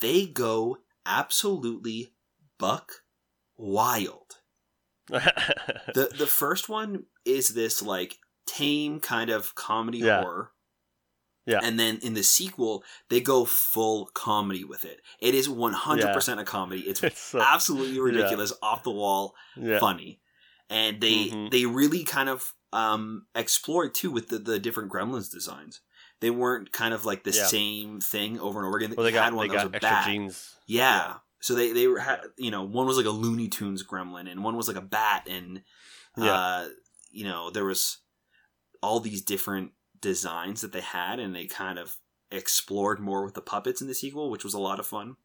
they 0.01 0.27
go 0.27 0.77
absolutely 1.05 2.13
buck 2.59 3.01
wild. 3.57 4.36
the 5.07 6.12
The 6.15 6.27
first 6.27 6.69
one 6.69 7.05
is 7.25 7.50
this 7.50 7.81
like 7.81 8.17
tame 8.45 9.00
kind 9.00 9.29
of 9.29 9.55
comedy 9.55 10.01
horror. 10.01 10.51
Yeah. 11.48 11.62
And 11.63 11.80
then 11.80 12.00
in 12.04 12.13
the 12.13 12.24
sequel, 12.24 12.84
they 13.10 13.22
go 13.22 13.46
full 13.46 14.08
comedy 14.13 14.63
with 14.66 14.84
it. 14.86 15.00
It 15.22 15.34
is 15.34 15.48
100% 15.48 16.39
a 16.39 16.44
comedy. 16.44 16.82
It's 16.82 17.01
it's 17.04 17.20
so, 17.20 17.42
absolutely 17.42 18.00
ridiculous, 18.12 18.51
off 18.62 18.84
the 18.84 18.92
wall, 18.92 19.34
yeah. 19.56 19.80
funny. 19.80 20.20
And 20.70 21.00
they 21.01 21.30
Mhm. 21.30 21.50
they 21.51 21.66
really 21.66 22.04
kind 22.04 22.27
of 22.30 22.54
um 22.74 23.25
explored 23.34 23.96
too 23.96 24.12
with 24.12 24.27
the, 24.27 24.38
the 24.39 24.60
different 24.60 24.92
Gremlins 24.92 25.32
designs. 25.32 25.80
They 26.20 26.30
weren't 26.32 26.72
kind 26.74 26.94
of 26.94 27.06
like 27.06 27.24
the 27.24 27.32
Yeah. 27.32 27.46
same 27.46 28.01
thing 28.01 28.39
over 28.39 28.60
and 28.60 28.68
over 28.68 28.77
again. 28.77 28.94
Well, 28.98 29.06
they 29.06 29.13
had 29.13 29.30
got 29.32 29.34
one 29.34 29.48
they 29.48 29.56
that 29.56 29.63
got 29.63 29.72
was 29.72 29.74
a 29.74 29.75
extra 29.77 29.89
bat. 29.89 30.06
genes. 30.06 30.56
Yeah. 30.66 31.13
So 31.39 31.56
they 31.56 31.72
they 31.72 31.88
were 31.88 32.00
had 32.00 32.20
you 32.38 32.51
know 32.51 32.63
one 32.63 32.86
was 32.88 32.98
like 32.98 33.06
a 33.06 33.12
Looney 33.12 33.48
Tunes 33.48 33.84
gremlin 33.86 34.30
and 34.30 34.44
one 34.44 34.58
was 34.58 34.68
like 34.68 34.75
a 34.75 34.82
bat 34.82 35.25
and 35.30 35.62
Yeah. 36.18 36.34
uh 36.34 36.68
you 37.12 37.24
know 37.24 37.50
there 37.51 37.63
was 37.63 38.00
all 38.84 39.00
these 39.00 39.22
different 39.22 39.72
designs 40.01 40.62
that 40.62 40.72
they 40.72 40.82
had, 40.82 41.20
and 41.20 41.36
they 41.36 41.46
kind 41.46 41.77
of 41.80 41.98
explored 42.32 43.00
more 43.00 43.24
with 43.24 43.34
the 43.36 43.42
puppets 43.42 43.82
in 43.82 43.88
the 43.88 43.94
sequel, 43.96 44.30
which 44.30 44.44
was 44.44 44.54
a 44.54 44.60
lot 44.60 44.80
of 44.80 44.86
fun. 44.88 45.16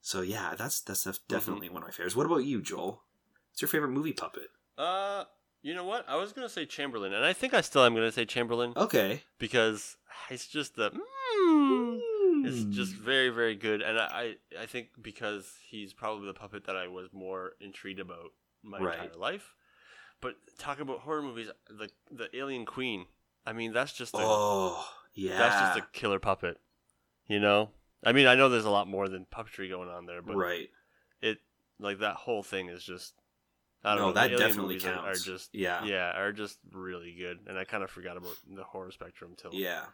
So 0.00 0.22
yeah, 0.22 0.54
that's 0.56 0.80
that's 0.80 1.04
def- 1.04 1.26
definitely 1.28 1.68
one 1.68 1.82
of 1.82 1.88
my 1.88 1.92
favorites. 1.92 2.16
What 2.16 2.26
about 2.26 2.44
you, 2.44 2.62
Joel? 2.62 3.02
What's 3.50 3.60
your 3.62 3.68
favorite 3.68 3.90
movie 3.90 4.12
puppet? 4.12 4.48
Uh, 4.76 5.24
you 5.62 5.74
know 5.74 5.84
what? 5.84 6.08
I 6.08 6.16
was 6.16 6.32
gonna 6.32 6.48
say 6.48 6.64
Chamberlain, 6.66 7.12
and 7.12 7.24
I 7.24 7.32
think 7.32 7.52
I 7.52 7.60
still 7.60 7.84
am 7.84 7.94
gonna 7.94 8.12
say 8.12 8.24
Chamberlain 8.24 8.72
Okay, 8.76 9.22
because 9.38 9.96
it's 10.30 10.46
just 10.46 10.76
the. 10.76 10.90
Mm, 10.90 11.98
it's 12.46 12.64
just 12.76 12.92
very 12.94 13.28
very 13.30 13.56
good, 13.56 13.82
and 13.82 13.98
I 13.98 14.36
I 14.58 14.62
I 14.62 14.66
think 14.66 14.88
because 15.02 15.52
he's 15.68 15.92
probably 15.92 16.26
the 16.26 16.34
puppet 16.34 16.64
that 16.66 16.76
I 16.76 16.86
was 16.86 17.08
more 17.12 17.52
intrigued 17.60 18.00
about 18.00 18.30
my 18.62 18.78
Right. 18.78 18.94
entire 19.00 19.18
life. 19.18 19.54
But 20.20 20.34
talk 20.58 20.80
about 20.80 21.00
horror 21.00 21.22
movies, 21.22 21.48
the 21.68 21.90
the 22.10 22.34
Alien 22.36 22.64
Queen. 22.66 23.06
I 23.48 23.52
mean, 23.52 23.72
that's 23.72 23.92
just 23.92 24.14
a, 24.14 24.18
oh 24.20 24.84
yeah, 25.14 25.38
that's 25.38 25.76
just 25.76 25.78
a 25.78 25.98
killer 25.98 26.18
puppet. 26.18 26.58
You 27.28 27.40
know, 27.40 27.70
I 28.04 28.12
mean, 28.12 28.26
I 28.26 28.34
know 28.34 28.48
there's 28.48 28.64
a 28.64 28.70
lot 28.70 28.88
more 28.88 29.08
than 29.08 29.26
puppetry 29.26 29.68
going 29.68 29.88
on 29.88 30.06
there, 30.06 30.22
but 30.22 30.36
right. 30.36 30.68
it 31.22 31.38
like 31.80 32.00
that 32.00 32.16
whole 32.16 32.42
thing 32.42 32.68
is 32.68 32.82
just. 32.84 33.14
I 33.84 33.90
don't 33.94 33.98
No, 34.00 34.06
know. 34.08 34.12
that 34.14 34.36
definitely 34.36 34.76
are- 34.76 34.80
counts. 34.80 35.20
Are 35.20 35.24
just 35.24 35.50
Yeah. 35.54 35.84
yeah, 35.84 36.18
are 36.18 36.32
just 36.32 36.58
really 36.72 37.14
good, 37.14 37.38
and 37.46 37.56
I 37.56 37.64
kind 37.64 37.84
of 37.84 37.90
forgot 37.90 38.16
about 38.16 38.34
the 38.52 38.64
horror 38.64 38.90
spectrum 38.90 39.34
till 39.36 39.54
Yeah. 39.54 39.84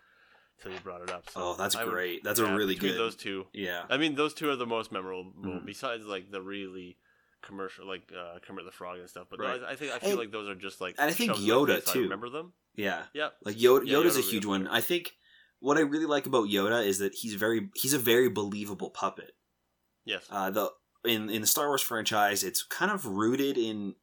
till 0.63 0.73
you 0.73 0.79
brought 0.81 1.03
it 1.03 1.11
up. 1.11 1.29
So 1.29 1.41
Oh, 1.43 1.55
that's 1.55 1.77
I 1.77 1.85
would- 1.85 1.93
great. 1.93 2.25
That's 2.25 2.41
a 2.41 2.55
really 2.57 2.75
good. 2.77 2.97
Those 2.97 3.15
two, 3.15 3.47
Yeah. 3.53 3.85
I 3.91 3.99
mean, 3.99 4.15
those 4.15 4.33
two 4.33 4.49
are 4.49 4.57
the 4.57 4.67
most 4.67 4.91
memorable. 4.91 5.33
Mhm. 5.39 5.67
Besides, 5.67 6.07
like 6.07 6.31
the 6.31 6.41
really 6.41 6.97
commercial, 7.43 7.87
like 7.87 8.11
uh, 8.17 8.39
Kermit 8.41 8.65
the 8.65 8.73
Frog 8.73 8.99
and 9.01 9.09
stuff. 9.09 9.27
But 9.31 9.41
Right. 9.41 9.63
I, 9.63 9.73
I 9.73 9.77
think 9.77 9.93
I 9.93 9.99
feel 9.99 10.11
And- 10.13 10.19
like 10.19 10.31
those 10.31 10.49
are 10.49 10.55
just 10.55 10.81
like. 10.81 10.95
and 10.99 11.11
I 11.11 11.13
think 11.13 11.33
shoved 11.33 11.43
in 11.43 11.49
my 11.49 11.55
Yoda, 11.55 11.83
so 11.85 11.91
I 11.91 11.95
too. 11.95 12.03
remember 12.05 12.31
them. 12.31 12.55
Yeah. 12.76 13.04
Yeah. 13.14 13.28
Like 13.45 13.57
Yoda, 13.57 13.87
Yeah, 13.87 13.95
Yoda's 13.99 14.16
a 14.16 14.21
Yoda 14.21 14.25
be 14.26 14.31
huge 14.31 14.45
one. 14.47 14.66
I 14.69 14.81
think 14.81 15.12
what 15.61 15.76
I 15.78 15.81
really 15.81 16.07
like 16.07 16.26
about 16.26 16.49
Yoda 16.49 16.85
is 16.87 16.99
that 16.99 17.14
he's 17.14 17.35
very 17.35 17.69
he's 17.75 17.95
a 17.95 17.99
very 17.99 18.28
believable 18.28 18.90
puppet. 18.90 19.33
Yes. 20.04 20.25
Uh, 20.31 20.50
the 20.50 20.71
in 21.04 21.31
in 21.31 21.40
the 21.40 21.47
Star 21.47 21.69
Wars 21.69 21.83
franchise, 21.83 22.43
it's 22.43 22.62
kind 22.62 22.90
of 22.90 23.07
rooted 23.07 23.57
in 23.57 23.95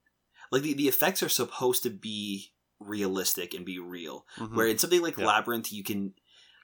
like 0.51 0.61
the, 0.63 0.73
the 0.73 0.87
effects 0.87 1.21
are 1.23 1.29
supposed 1.29 1.83
to 1.83 1.89
be 1.89 2.53
realistic 2.79 3.53
and 3.53 3.65
be 3.65 3.79
real. 3.79 4.25
Mhm. 4.37 4.55
Where 4.55 4.67
in 4.67 4.77
something 4.77 5.01
like 5.01 5.17
Yeah. 5.17 5.25
Labyrinth, 5.27 5.71
you 5.71 5.83
can 5.83 6.13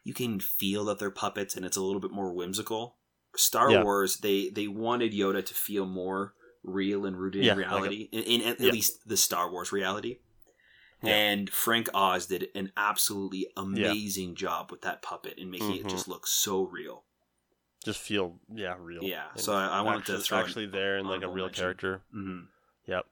you 0.03 0.13
can 0.13 0.39
feel 0.39 0.85
that 0.85 0.99
they're 0.99 1.11
puppets 1.11 1.55
and 1.55 1.65
it's 1.65 1.77
a 1.77 1.81
little 1.81 1.99
bit 2.01 2.11
more 2.11 2.31
whimsical. 2.33 2.97
Star 3.35 3.69
Yeah. 3.71 3.83
Wars, 3.83 4.17
they 4.17 4.49
they 4.49 4.67
wanted 4.67 5.11
Yoda 5.13 5.45
to 5.45 5.53
feel 5.53 5.85
more 5.85 6.33
real 6.63 7.05
and 7.05 7.17
rooted 7.17 7.43
Yeah, 7.45 7.53
in 7.53 7.57
like 7.59 7.67
a- 7.67 7.69
reality, 7.71 8.09
in, 8.11 8.23
in 8.23 8.41
at 8.47 8.59
least 8.59 9.07
the 9.07 9.17
Star 9.17 9.51
Wars 9.51 9.71
reality. 9.71 10.19
Yeah. 11.03 11.13
And 11.15 11.49
Frank 11.49 11.89
Oz 11.93 12.25
did 12.25 12.49
an 12.55 12.71
absolutely 12.75 13.47
amazing 13.55 14.35
job 14.35 14.71
with 14.71 14.81
that 14.81 15.01
puppet 15.03 15.37
and 15.37 15.51
making 15.51 15.75
it 15.75 15.83
Mhm. 15.85 15.89
just 15.89 16.07
look 16.07 16.25
so 16.27 16.63
real. 16.63 17.03
just 17.83 17.99
feel 18.01 18.39
yeah 18.53 18.75
real. 18.79 19.01
Yeah, 19.03 19.29
And 19.31 19.39
so 19.39 19.53
I- 19.53 19.67
I 19.77 19.81
wanted 19.81 20.05
to 20.07 20.13
actually, 20.13 20.23
throw 20.27 20.37
an 20.39 20.43
actually 20.45 20.65
there 20.65 20.97
and 20.97 21.07
like 21.07 21.21
a 21.21 21.27
real 21.29 21.45
mention. 21.45 21.61
character. 21.63 22.01
hmm 22.11 22.39
Yep. 22.85 23.05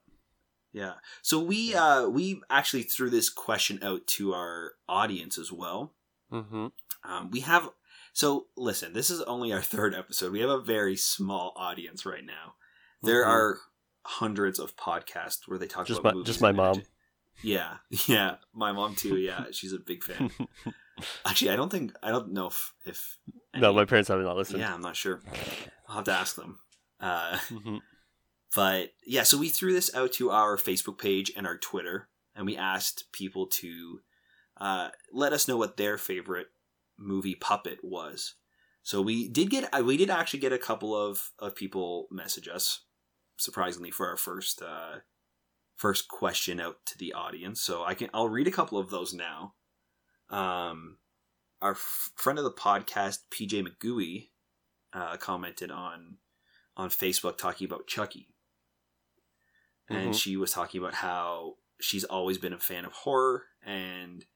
Yeah. 0.72 0.94
So 1.22 1.38
we 1.38 1.74
uh 1.74 2.08
we 2.08 2.42
actually 2.50 2.82
threw 2.82 3.08
this 3.08 3.30
question 3.30 3.78
out 3.82 4.06
to 4.08 4.34
our 4.34 4.74
audience 4.88 5.38
as 5.38 5.50
well. 5.50 5.94
Mm-hmm. 6.30 6.66
Um, 7.04 7.30
we 7.30 7.40
have 7.40 7.70
so 8.12 8.48
listen. 8.56 8.92
This 8.92 9.08
is 9.08 9.22
only 9.22 9.50
our 9.52 9.62
third 9.74 9.94
episode. 9.94 10.32
We 10.32 10.40
have 10.40 10.50
a 10.50 10.60
very 10.60 10.96
small 10.96 11.54
audience 11.56 12.04
right 12.04 12.24
now. 12.24 12.56
There 13.02 13.24
Mhm. 13.24 13.28
are 13.28 13.60
hundreds 14.04 14.58
of 14.58 14.76
podcasts 14.76 15.46
where 15.46 15.58
they 15.58 15.68
talk 15.68 15.86
Just 15.86 16.00
about 16.00 16.10
my- 16.12 16.18
movies. 16.18 16.26
just 16.26 16.40
my 16.42 16.52
mom. 16.52 16.66
entertain- 16.74 16.92
Yeah, 17.42 17.76
yeah, 18.06 18.36
my 18.54 18.72
mom 18.72 18.94
too. 18.94 19.16
Yeah, 19.16 19.46
she's 19.52 19.72
a 19.72 19.78
big 19.78 20.02
fan. 20.04 20.30
Actually, 21.26 21.50
I 21.50 21.56
don't 21.56 21.70
think 21.70 21.92
I 22.02 22.10
don't 22.10 22.32
know 22.32 22.46
if 22.46 22.72
if 22.86 23.18
no, 23.54 23.72
my 23.72 23.84
parents 23.84 24.08
have 24.08 24.20
not 24.20 24.36
listened. 24.36 24.60
yeah, 24.60 24.72
I'm 24.72 24.80
not 24.80 24.96
sure. 24.96 25.20
I'll 25.88 25.96
have 25.96 26.04
to 26.04 26.12
ask 26.12 26.36
them. 26.36 26.58
Uh, 27.00 27.36
Mhm. 27.50 27.80
but 28.54 28.92
yeah, 29.06 29.22
so 29.22 29.36
we 29.38 29.48
threw 29.50 29.72
this 29.72 29.94
out 29.94 30.12
to 30.12 30.30
our 30.30 30.56
Facebook 30.56 30.98
page 30.98 31.30
and 31.36 31.46
our 31.46 31.58
Twitter, 31.58 32.08
and 32.34 32.46
we 32.46 32.56
asked 32.56 33.12
people 33.12 33.46
to 33.46 34.00
uh, 34.58 34.88
let 35.12 35.32
us 35.34 35.46
know 35.46 35.58
what 35.58 35.76
their 35.76 35.98
favorite 35.98 36.48
movie 36.98 37.34
puppet 37.34 37.80
was. 37.82 38.34
So 38.82 39.02
we 39.02 39.28
did 39.28 39.50
get 39.50 39.68
uh, 39.74 39.82
we 39.84 39.98
did 39.98 40.08
actually 40.08 40.40
get 40.40 40.52
a 40.54 40.58
couple 40.58 40.96
of, 40.96 41.32
of 41.38 41.54
people 41.54 42.06
message 42.10 42.48
us, 42.48 42.80
surprisingly 43.36 43.90
for 43.90 44.08
our 44.08 44.16
first 44.16 44.62
uh, 44.62 45.00
first 45.76 46.08
question 46.08 46.58
out 46.60 46.76
to 46.86 46.98
the 46.98 47.12
audience. 47.12 47.60
So 47.60 47.84
I 47.84 47.94
can 47.94 48.08
I'll 48.14 48.28
read 48.28 48.48
a 48.48 48.52
couple 48.52 48.78
of 48.78 48.90
those 48.90 49.12
now. 49.14 49.54
Um, 50.30 50.98
our 51.62 51.72
f- 51.72 52.10
friend 52.16 52.38
of 52.38 52.44
the 52.44 52.50
podcast, 52.52 53.18
PJ 53.30 53.62
McGooey, 53.66 54.30
uh, 54.92 55.16
commented 55.16 55.70
on 55.70 56.18
on 56.76 56.90
Facebook 56.90 57.38
talking 57.38 57.64
about 57.66 57.86
Chucky, 57.86 58.28
and 59.88 60.12
Mhm. 60.12 60.20
she 60.20 60.36
was 60.36 60.52
talking 60.52 60.80
about 60.80 60.94
how 60.94 61.56
she's 61.80 62.04
always 62.04 62.38
been 62.38 62.52
a 62.52 62.58
fan 62.58 62.84
of 62.84 62.92
horror, 62.92 63.44
and 63.62 64.26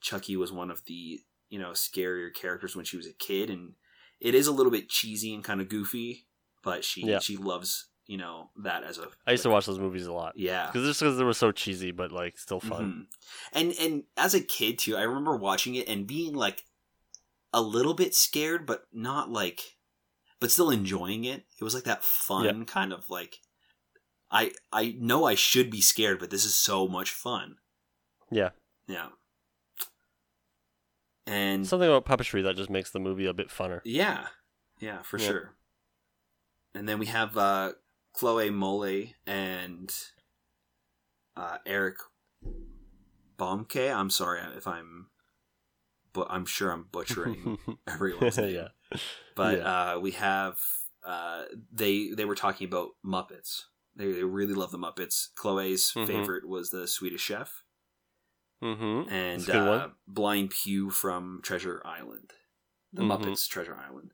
Chucky 0.00 0.36
was 0.36 0.50
one 0.52 0.70
of 0.70 0.84
the 0.86 1.20
you 1.48 1.58
know 1.58 1.70
scarier 1.70 2.32
characters 2.34 2.74
when 2.74 2.84
she 2.84 2.96
was 2.96 3.06
a 3.06 3.12
kid, 3.12 3.50
and 3.50 3.74
it 4.20 4.34
is 4.34 4.46
a 4.46 4.52
little 4.52 4.72
bit 4.72 4.88
cheesy 4.88 5.34
and 5.34 5.44
kind 5.44 5.60
of 5.60 5.68
goofy, 5.68 6.26
but 6.62 6.84
she 6.84 7.02
Yeah. 7.02 7.18
she 7.20 7.36
loves 7.36 7.90
you 8.06 8.16
know 8.18 8.50
that 8.56 8.84
as 8.84 8.98
a 8.98 9.08
I 9.26 9.32
used 9.32 9.42
to 9.44 9.50
watch 9.50 9.66
those 9.66 9.78
movies 9.78 10.06
a 10.06 10.12
lot 10.12 10.34
yeah 10.36 10.66
because 10.66 10.86
just 10.86 11.00
because 11.00 11.16
they 11.16 11.24
were 11.24 11.32
so 11.32 11.52
cheesy, 11.52 11.90
but 11.90 12.12
like 12.12 12.38
still 12.38 12.60
fun. 12.60 12.84
Mhm. 12.84 13.06
And 13.52 13.72
and 13.80 14.02
as 14.16 14.34
a 14.34 14.40
kid 14.40 14.78
too, 14.78 14.96
I 14.96 15.02
remember 15.02 15.36
watching 15.36 15.74
it 15.74 15.88
and 15.88 16.06
being 16.06 16.34
like 16.34 16.64
a 17.52 17.62
little 17.62 17.94
bit 17.94 18.14
scared, 18.14 18.66
but 18.66 18.86
not 18.92 19.30
like, 19.30 19.76
but 20.40 20.50
still 20.50 20.70
enjoying 20.70 21.24
it. 21.24 21.44
It 21.58 21.64
was 21.64 21.74
like 21.74 21.84
that 21.84 22.02
fun 22.04 22.64
kind 22.66 22.92
of 22.92 23.08
like, 23.08 23.38
I 24.30 24.52
I 24.72 24.96
know 24.98 25.24
I 25.24 25.34
should 25.36 25.70
be 25.70 25.80
scared, 25.80 26.18
but 26.18 26.30
this 26.30 26.44
is 26.44 26.54
so 26.54 26.86
much 26.88 27.10
fun. 27.10 27.56
Yeah, 28.30 28.50
Yeah. 28.88 29.08
And 31.26 31.66
something 31.66 31.88
about 31.88 32.04
puppetry 32.04 32.42
that 32.42 32.56
just 32.56 32.68
makes 32.70 32.90
the 32.90 33.00
movie 33.00 33.26
a 33.26 33.32
bit 33.32 33.48
funner. 33.48 33.80
yeah, 33.84 34.26
yeah, 34.78 35.02
for 35.02 35.18
Yeah. 35.18 35.26
sure. 35.26 35.54
And 36.74 36.88
then 36.88 36.98
we 36.98 37.06
have 37.06 37.36
uh, 37.38 37.72
Chloe 38.14 38.50
Mole 38.50 39.08
and 39.26 39.94
uh, 41.36 41.58
Eric 41.66 41.96
Bomke. 43.38 43.92
I'm 43.94 44.10
sorry 44.10 44.40
if 44.56 44.66
I'm, 44.66 45.08
but 46.12 46.28
I'm 46.30 46.46
sure 46.46 46.70
I'm 46.70 46.86
butchering 46.90 47.58
everyone's 47.86 48.38
name. 48.38 48.54
yeah, 48.54 48.68
But 49.34 49.58
Yeah. 49.58 49.92
uh, 49.94 49.98
we 50.00 50.12
have 50.12 50.58
uh, 51.04 51.44
they 51.72 52.10
they 52.10 52.24
were 52.24 52.34
talking 52.36 52.66
about 52.66 52.90
Muppets. 53.04 53.64
They, 53.96 54.10
they 54.10 54.24
really 54.24 54.54
love 54.54 54.70
the 54.70 54.78
Muppets. 54.78 55.28
Chloe's 55.34 55.92
Mhm. 55.92 56.06
favorite 56.06 56.48
was 56.48 56.70
the 56.70 56.86
Swedish 56.88 57.20
Chef, 57.20 57.64
mm-hmm. 58.62 59.08
and 59.12 59.40
That's 59.40 59.48
a 59.48 59.52
good 59.52 59.68
one. 59.68 59.80
uh, 59.80 59.88
Blind 60.06 60.50
Pew 60.50 60.88
from 60.90 61.40
Treasure 61.42 61.82
Island, 61.84 62.32
the 62.92 63.02
Mhm. 63.02 63.08
Muppets 63.24 63.46
Treasure 63.48 63.76
Island. 63.76 64.12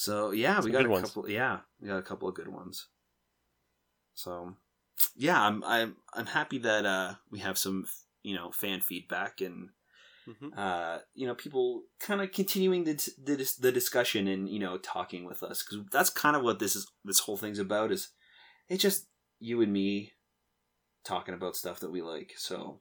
So 0.00 0.30
yeah, 0.30 0.62
we 0.62 0.70
got 0.70 0.86
a 0.86 0.88
ones. 0.88 1.10
couple. 1.10 1.28
Yeah, 1.28 1.58
we 1.78 1.88
got 1.88 1.98
a 1.98 2.02
couple 2.02 2.26
of 2.26 2.34
good 2.34 2.48
ones. 2.48 2.86
So 4.14 4.54
yeah, 5.14 5.38
I'm 5.38 5.62
I'm 5.62 5.96
I'm 6.14 6.24
happy 6.24 6.56
that 6.56 6.86
uh, 6.86 7.14
we 7.30 7.40
have 7.40 7.58
some 7.58 7.84
you 8.22 8.34
know 8.34 8.50
fan 8.50 8.80
feedback 8.80 9.42
and 9.42 9.68
Mhm. 10.26 10.56
uh, 10.56 11.00
you 11.12 11.26
know 11.26 11.34
people 11.34 11.82
kind 11.98 12.22
of 12.22 12.32
continuing 12.32 12.84
the, 12.84 12.94
the 13.22 13.54
the 13.60 13.70
discussion 13.72 14.26
and 14.26 14.48
you 14.48 14.58
know 14.58 14.78
talking 14.78 15.26
with 15.26 15.42
us 15.42 15.62
because 15.62 15.84
that's 15.92 16.08
kind 16.08 16.34
of 16.34 16.42
what 16.42 16.60
this 16.60 16.74
is 16.74 16.86
this 17.04 17.20
whole 17.20 17.36
thing's 17.36 17.58
about 17.58 17.92
is 17.92 18.08
it's 18.70 18.82
just 18.82 19.06
you 19.38 19.60
and 19.60 19.72
me 19.72 20.12
talking 21.04 21.34
about 21.34 21.56
stuff 21.56 21.80
that 21.80 21.90
we 21.90 22.02
like 22.02 22.34
so 22.36 22.80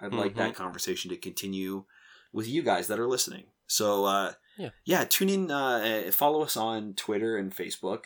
i'd 0.00 0.14
like 0.14 0.34
that 0.34 0.54
conversation 0.54 1.10
to 1.10 1.16
continue 1.16 1.84
with 2.32 2.48
you 2.48 2.62
guys 2.62 2.86
that 2.88 2.98
are 2.98 3.06
listening 3.08 3.44
so 3.70 4.04
uh 4.04 4.32
Yeah. 4.58 4.70
yeah 4.84 5.04
tune 5.04 5.28
in 5.28 5.50
uh 5.50 6.04
uh, 6.08 6.12
follow 6.12 6.42
us 6.42 6.56
on 6.56 6.94
twitter 6.94 7.36
and 7.36 7.54
facebook 7.54 8.02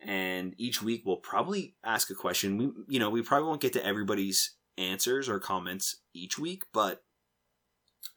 and 0.00 0.54
each 0.58 0.82
week 0.82 1.02
we'll 1.04 1.16
probably 1.32 1.76
ask 1.84 2.10
a 2.10 2.14
question 2.14 2.56
we 2.58 2.70
you 2.88 2.98
know 3.00 3.10
we 3.10 3.22
probably 3.22 3.48
won't 3.48 3.60
get 3.60 3.72
to 3.74 3.84
everybody's 3.84 4.56
answers 4.78 5.28
or 5.28 5.38
comments 5.38 6.00
each 6.12 6.38
week 6.38 6.64
but 6.72 7.02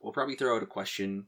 we'll 0.02 0.14
probably 0.14 0.36
throw 0.36 0.56
out 0.56 0.64
a 0.64 0.68
question 0.68 1.28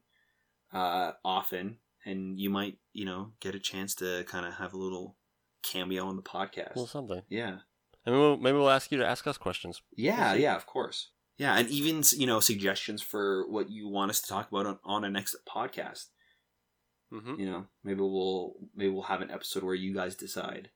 uh, 0.74 1.12
often, 1.26 1.78
and 2.06 2.40
you 2.40 2.50
might, 2.50 2.78
you 2.94 3.04
know, 3.06 3.32
get 3.40 3.56
a 3.56 3.60
chance 3.60 3.96
to 3.96 4.24
kind 4.26 4.46
of 4.46 4.54
have 4.56 4.74
a 4.74 4.78
little 4.78 5.16
cameo 5.64 6.06
on 6.06 6.16
the 6.16 6.22
podcast. 6.22 6.76
Well, 6.76 6.86
something. 6.86 7.22
yeah, 7.30 7.58
And 8.06 8.14
maybe 8.14 8.18
we'll, 8.18 8.38
maybe 8.38 8.58
we'll 8.58 8.70
ask 8.70 8.92
you 8.92 9.00
to 9.00 9.08
ask 9.08 9.26
us 9.26 9.38
questions. 9.38 9.82
yeah, 9.96 10.34
We'll 10.34 10.42
yeah, 10.42 10.56
of 10.56 10.66
course. 10.68 11.10
Yeah, 11.40 11.58
and 11.58 11.68
even 11.70 12.04
you 12.16 12.28
know 12.28 12.40
suggestions 12.42 13.02
for 13.02 13.48
what 13.50 13.70
you 13.72 13.88
want 13.88 14.12
us 14.12 14.22
to 14.22 14.28
talk 14.30 14.52
about 14.52 14.66
on, 14.68 14.80
on 14.84 15.04
a 15.06 15.10
next 15.10 15.36
podcast. 15.48 16.06
Mm-hmm. 17.12 17.40
You 17.40 17.46
know, 17.50 17.66
maybe 17.84 18.02
we'll 18.02 18.54
maybe 18.76 18.92
we'll 18.92 19.04
have 19.04 19.22
an 19.22 19.32
episode 19.32 19.64
where 19.64 19.74
you 19.74 19.94
guys 19.96 20.16
decide 20.16 20.70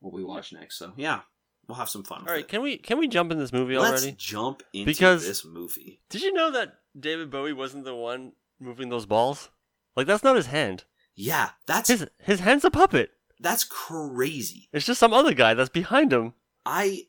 what 0.00 0.12
we 0.12 0.22
watch 0.24 0.52
next. 0.52 0.76
So 0.76 0.92
yeah, 0.96 1.20
we'll 1.66 1.78
have 1.78 1.88
some 1.88 2.02
fun. 2.02 2.24
All 2.26 2.34
right, 2.34 2.46
can 2.46 2.60
we 2.62 2.76
can 2.76 2.98
we 2.98 3.08
jump 3.08 3.30
in 3.32 3.38
this 3.38 3.52
movie 3.52 3.78
Let's 3.78 4.02
already? 4.02 4.16
jump 4.18 4.62
into 4.74 4.86
Because- 4.86 5.26
this 5.26 5.44
movie. 5.44 6.00
Did 6.10 6.22
you 6.22 6.32
know 6.34 6.50
that 6.50 6.74
David 6.98 7.30
Bowie 7.30 7.52
wasn't 7.52 7.84
the 7.84 7.94
one 7.94 8.32
moving 8.58 8.88
those 8.90 9.06
balls? 9.06 9.48
Like 9.96 10.06
that's 10.06 10.24
not 10.24 10.36
his 10.36 10.46
hand. 10.46 10.84
Yeah, 11.14 11.50
that's 11.66 11.88
His 11.88 12.06
his 12.18 12.40
hand's 12.40 12.64
a 12.64 12.70
puppet. 12.70 13.10
that's 13.38 13.64
crazy. 13.64 14.68
It's 14.72 14.84
just 14.86 15.00
some 15.00 15.12
other 15.12 15.32
guy 15.34 15.54
that's 15.54 15.70
behind 15.70 16.12
him. 16.12 16.34
I 16.66 17.04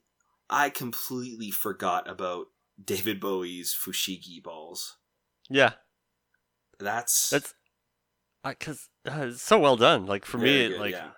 I 0.50 0.70
completely 0.70 1.52
forgot 1.52 2.10
about 2.10 2.48
David 2.84 3.20
Bowie's 3.20 3.74
fushigi 3.74 4.42
balls. 4.42 4.98
Yeah, 5.50 5.74
That's 6.80 7.30
that's 7.30 7.54
because 8.44 8.90
uh, 9.08 9.26
it's 9.28 9.42
so 9.42 9.60
well 9.60 9.76
done. 9.76 10.06
Like 10.06 10.26
for 10.26 10.38
me, 10.38 10.66
it, 10.66 10.70
good, 10.70 10.80
like 10.80 10.92
yeah. 10.94 11.10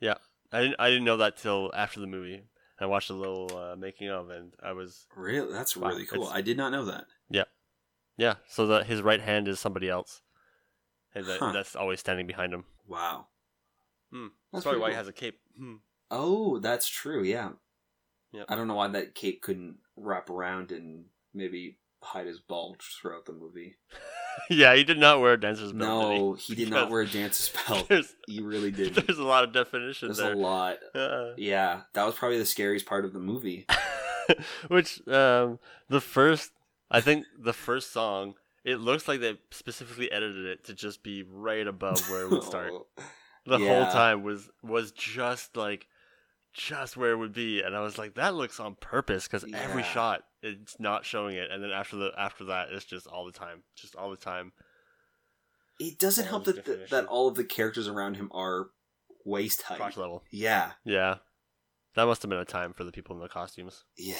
yeah. 0.00 0.14
I 0.52 0.60
didn't 0.62 0.76
I 0.78 0.88
didn't 0.88 1.04
know 1.04 1.16
that 1.18 1.36
till 1.36 1.70
after 1.74 2.00
the 2.00 2.06
movie. 2.06 2.44
I 2.80 2.86
watched 2.86 3.10
a 3.10 3.14
little 3.14 3.56
uh, 3.56 3.76
making 3.76 4.08
of, 4.10 4.30
and 4.30 4.52
I 4.62 4.72
was 4.72 5.06
Really, 5.16 5.52
that's 5.52 5.76
Wow, 5.76 5.88
really 5.90 6.06
cool. 6.06 6.26
I 6.28 6.40
did 6.40 6.56
not 6.56 6.72
know 6.72 6.84
that. 6.86 7.06
yeah. 7.30 7.44
Yeah. 8.16 8.34
So 8.48 8.66
that 8.68 8.86
his 8.86 9.00
right 9.02 9.20
hand 9.20 9.46
is 9.48 9.60
somebody 9.60 9.88
else, 9.88 10.22
and 11.14 11.24
that, 11.26 11.38
Huh. 11.38 11.52
that's 11.52 11.76
always 11.76 12.00
standing 12.00 12.26
behind 12.26 12.52
him. 12.52 12.64
Wow. 12.86 13.26
Hmm. 14.10 14.24
That's 14.26 14.32
That's 14.52 14.64
probably 14.64 14.80
why 14.80 14.90
he 14.90 14.96
has 14.96 15.08
a 15.08 15.12
cape. 15.12 15.38
Hmm. 15.56 15.76
Oh, 16.10 16.58
that's 16.58 16.88
true. 16.88 17.22
Yeah. 17.22 17.50
Yep. 18.34 18.46
I 18.48 18.56
don't 18.56 18.68
know 18.68 18.74
why 18.74 18.88
that 18.88 19.14
cape 19.14 19.40
couldn't 19.42 19.76
wrap 19.96 20.28
around 20.28 20.72
and 20.72 21.04
maybe 21.32 21.78
hide 22.02 22.26
his 22.26 22.38
bulge 22.40 22.98
throughout 23.00 23.24
the 23.26 23.32
movie. 23.32 23.76
yeah, 24.50 24.74
he 24.74 24.84
did 24.84 24.98
not 24.98 25.20
wear 25.20 25.32
a 25.34 25.40
dancer's 25.40 25.72
belt. 25.72 26.10
did 26.10 26.18
no, 26.20 26.32
he 26.34 26.54
did 26.54 26.70
not 26.70 26.90
wear 26.90 27.02
a 27.02 27.06
dancer's 27.08 27.50
belt. 27.68 27.88
There's, 27.88 28.14
He 28.26 28.40
really 28.42 28.70
did. 28.70 28.94
there's 28.94 29.18
a 29.18 29.24
lot 29.24 29.44
of 29.44 29.52
definition 29.52 30.08
There's 30.08 30.18
there. 30.18 30.32
a 30.32 30.36
lot. 30.36 30.78
Uh, 30.94 31.30
Yeah, 31.36 31.82
that 31.94 32.04
was 32.04 32.14
probably 32.16 32.38
the 32.38 32.44
scariest 32.44 32.86
part 32.86 33.04
of 33.04 33.12
the 33.12 33.20
movie. 33.20 33.66
Which 34.68 35.06
um 35.06 35.58
the 35.88 36.00
first 36.00 36.50
I 36.90 37.00
think 37.02 37.26
the 37.38 37.52
first 37.52 37.92
song 37.92 38.34
it 38.64 38.76
looks 38.76 39.06
like 39.06 39.20
they 39.20 39.38
specifically 39.50 40.10
edited 40.10 40.46
it 40.46 40.64
to 40.64 40.74
just 40.74 41.02
be 41.02 41.22
right 41.22 41.66
above 41.66 42.08
where 42.10 42.22
it 42.22 42.30
would 42.30 42.42
start. 42.42 42.72
Oh, 42.72 42.86
The 43.46 43.58
Yeah. 43.58 43.68
whole 43.68 43.92
time 43.92 44.22
was 44.22 44.48
was 44.62 44.92
just 44.92 45.56
like 45.58 45.86
just 46.54 46.96
where 46.96 47.10
it 47.10 47.16
would 47.16 47.32
be 47.34 47.60
and 47.62 47.74
I 47.76 47.80
was 47.80 47.98
like 47.98 48.14
that 48.14 48.34
looks 48.34 48.58
on 48.60 48.76
purpose 48.76 49.26
cuz 49.28 49.44
every 49.52 49.82
shot 49.82 50.24
it's 50.40 50.78
not 50.78 51.04
showing 51.04 51.36
it 51.36 51.50
and 51.50 51.62
then 51.62 51.70
after 51.72 51.96
the 51.96 52.12
after 52.16 52.44
that 52.44 52.68
it's 52.70 52.84
just 52.84 53.06
all 53.06 53.26
the 53.26 53.32
time 53.32 53.62
just 53.74 53.94
all 53.96 54.10
the 54.10 54.16
time. 54.16 54.52
It 55.80 55.98
doesn't 55.98 56.26
All 56.26 56.30
help 56.30 56.44
that, 56.44 56.64
that 56.64 56.90
that 56.90 57.04
all 57.06 57.26
of 57.28 57.34
the 57.34 57.42
characters 57.44 57.88
around 57.88 58.14
him 58.16 58.30
are 58.32 58.68
waist 59.24 59.62
height. 59.62 59.78
Crotch 59.78 59.96
level. 59.96 60.22
Yeah, 60.30 60.72
Yeah. 60.84 61.16
That 61.96 62.06
must 62.06 62.22
have 62.22 62.28
been 62.28 62.38
a 62.40 62.44
time 62.44 62.72
for 62.72 62.82
the 62.84 62.90
people 62.92 63.14
in 63.16 63.22
the 63.22 63.28
costumes. 63.28 63.84
yeah. 63.96 64.14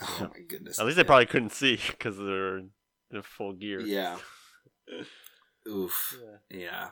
Oh 0.00 0.18
Yeah. 0.20 0.26
my 0.28 0.40
goodness. 0.46 0.78
At 0.78 0.86
least 0.86 0.96
they 0.96 1.04
probably 1.04 1.26
couldn't 1.26 1.52
see 1.52 1.76
because 1.88 2.16
they're 2.18 2.58
in 2.58 3.22
full 3.22 3.52
gear. 3.54 3.80
Yeah. 3.80 4.18
Oof. 5.68 6.16
Yeah. 6.50 6.58
Yeah. 6.58 6.88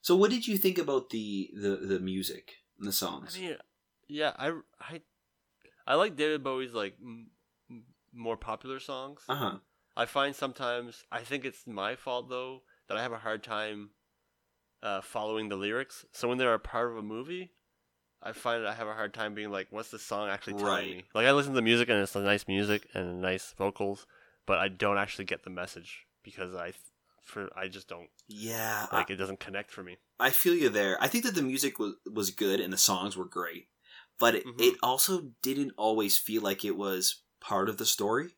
So, 0.00 0.16
what 0.16 0.30
did 0.30 0.48
you 0.48 0.56
think 0.58 0.78
about 0.78 1.10
the 1.10 1.50
the 1.54 1.76
the 1.76 2.00
music 2.00 2.54
and 2.82 2.88
the 2.88 2.92
songs? 2.92 3.36
I 3.36 3.40
mean, 3.40 3.56
yeah, 4.08 4.32
I, 4.36 4.48
I, 4.80 5.00
I 5.86 5.94
like 5.94 6.16
David 6.16 6.42
Bowie's 6.42 6.72
like 6.74 6.94
m- 7.00 7.30
m- 7.70 7.84
more 8.12 8.36
popular 8.36 8.80
songs. 8.80 9.22
uh 9.28 9.34
huh. 9.36 9.56
I 9.96 10.06
find 10.06 10.34
sometimes 10.34 11.04
I 11.12 11.20
think 11.20 11.44
it's 11.44 11.66
my 11.66 11.96
fault 11.96 12.28
though 12.28 12.62
that 12.88 12.96
I 12.96 13.02
have 13.02 13.12
a 13.12 13.18
hard 13.18 13.42
time 13.42 13.90
uh, 14.82 15.00
following 15.00 15.48
the 15.48 15.56
lyrics. 15.56 16.04
So 16.12 16.28
when 16.28 16.38
they're 16.38 16.54
a 16.54 16.58
part 16.58 16.90
of 16.90 16.96
a 16.96 17.02
movie, 17.02 17.52
I 18.22 18.32
find 18.32 18.66
I 18.66 18.72
have 18.74 18.88
a 18.88 18.94
hard 18.94 19.14
time 19.14 19.34
being 19.34 19.50
like, 19.50 19.68
"What's 19.70 19.90
the 19.90 19.98
song 19.98 20.28
actually 20.28 20.54
telling 20.54 20.66
Right. 20.66 20.90
me?" 20.96 21.04
Like 21.14 21.26
I 21.26 21.32
listen 21.32 21.52
to 21.52 21.56
the 21.56 21.62
music 21.62 21.88
and 21.88 21.98
it's 21.98 22.14
nice 22.14 22.48
music 22.48 22.88
and 22.94 23.20
nice 23.20 23.54
vocals, 23.56 24.06
but 24.46 24.58
I 24.58 24.68
don't 24.68 24.98
actually 24.98 25.26
get 25.26 25.44
the 25.44 25.50
message 25.50 26.06
because 26.24 26.54
I, 26.54 26.72
for 27.24 27.48
I 27.56 27.68
just 27.68 27.88
don't 27.88 28.08
Yeah, 28.28 28.86
like 28.92 29.10
it 29.10 29.16
doesn't 29.16 29.40
connect 29.40 29.70
for 29.70 29.82
me. 29.82 29.98
I, 30.18 30.26
I 30.28 30.30
feel 30.30 30.54
you 30.54 30.68
there. 30.68 30.96
I 31.00 31.08
think 31.08 31.24
that 31.24 31.34
the 31.34 31.42
music 31.42 31.78
was 31.78 31.94
was 32.10 32.30
good 32.30 32.60
and 32.60 32.72
the 32.72 32.78
songs 32.78 33.16
were 33.16 33.24
great, 33.28 33.68
but 34.18 34.34
it, 34.36 34.46
Mhm. 34.46 34.60
it 34.60 34.78
also 34.82 35.32
didn't 35.42 35.72
always 35.76 36.16
feel 36.18 36.42
like 36.42 36.64
it 36.64 36.76
was 36.76 37.22
part 37.40 37.68
of 37.68 37.76
the 37.78 37.86
story. 37.86 38.36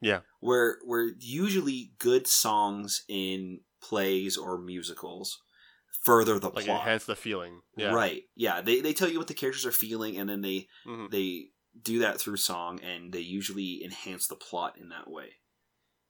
Yeah. 0.00 0.20
Where 0.40 0.78
where 0.84 1.12
usually 1.18 1.92
good 1.98 2.26
songs 2.26 3.04
in 3.08 3.60
plays 3.80 4.36
or 4.36 4.58
musicals 4.58 5.38
further 6.02 6.38
the 6.38 6.50
Like 6.50 6.64
plot. 6.66 6.80
enhance 6.82 7.04
the 7.06 7.16
feeling. 7.16 7.62
Yeah. 7.76 7.92
Right. 7.92 8.22
Yeah. 8.36 8.60
They 8.60 8.80
they 8.80 8.92
tell 8.94 9.08
you 9.10 9.18
what 9.18 9.26
the 9.28 9.34
characters 9.34 9.66
are 9.66 9.72
feeling 9.72 10.16
and 10.18 10.28
then 10.28 10.42
they 10.42 10.68
Mhm. 10.86 11.10
they 11.10 11.50
do 11.80 11.98
that 12.00 12.20
through 12.20 12.36
song 12.38 12.80
and 12.80 13.12
they 13.12 13.20
usually 13.20 13.84
enhance 13.84 14.26
the 14.26 14.36
plot 14.36 14.78
in 14.78 14.88
that 14.90 15.08
way. 15.10 15.36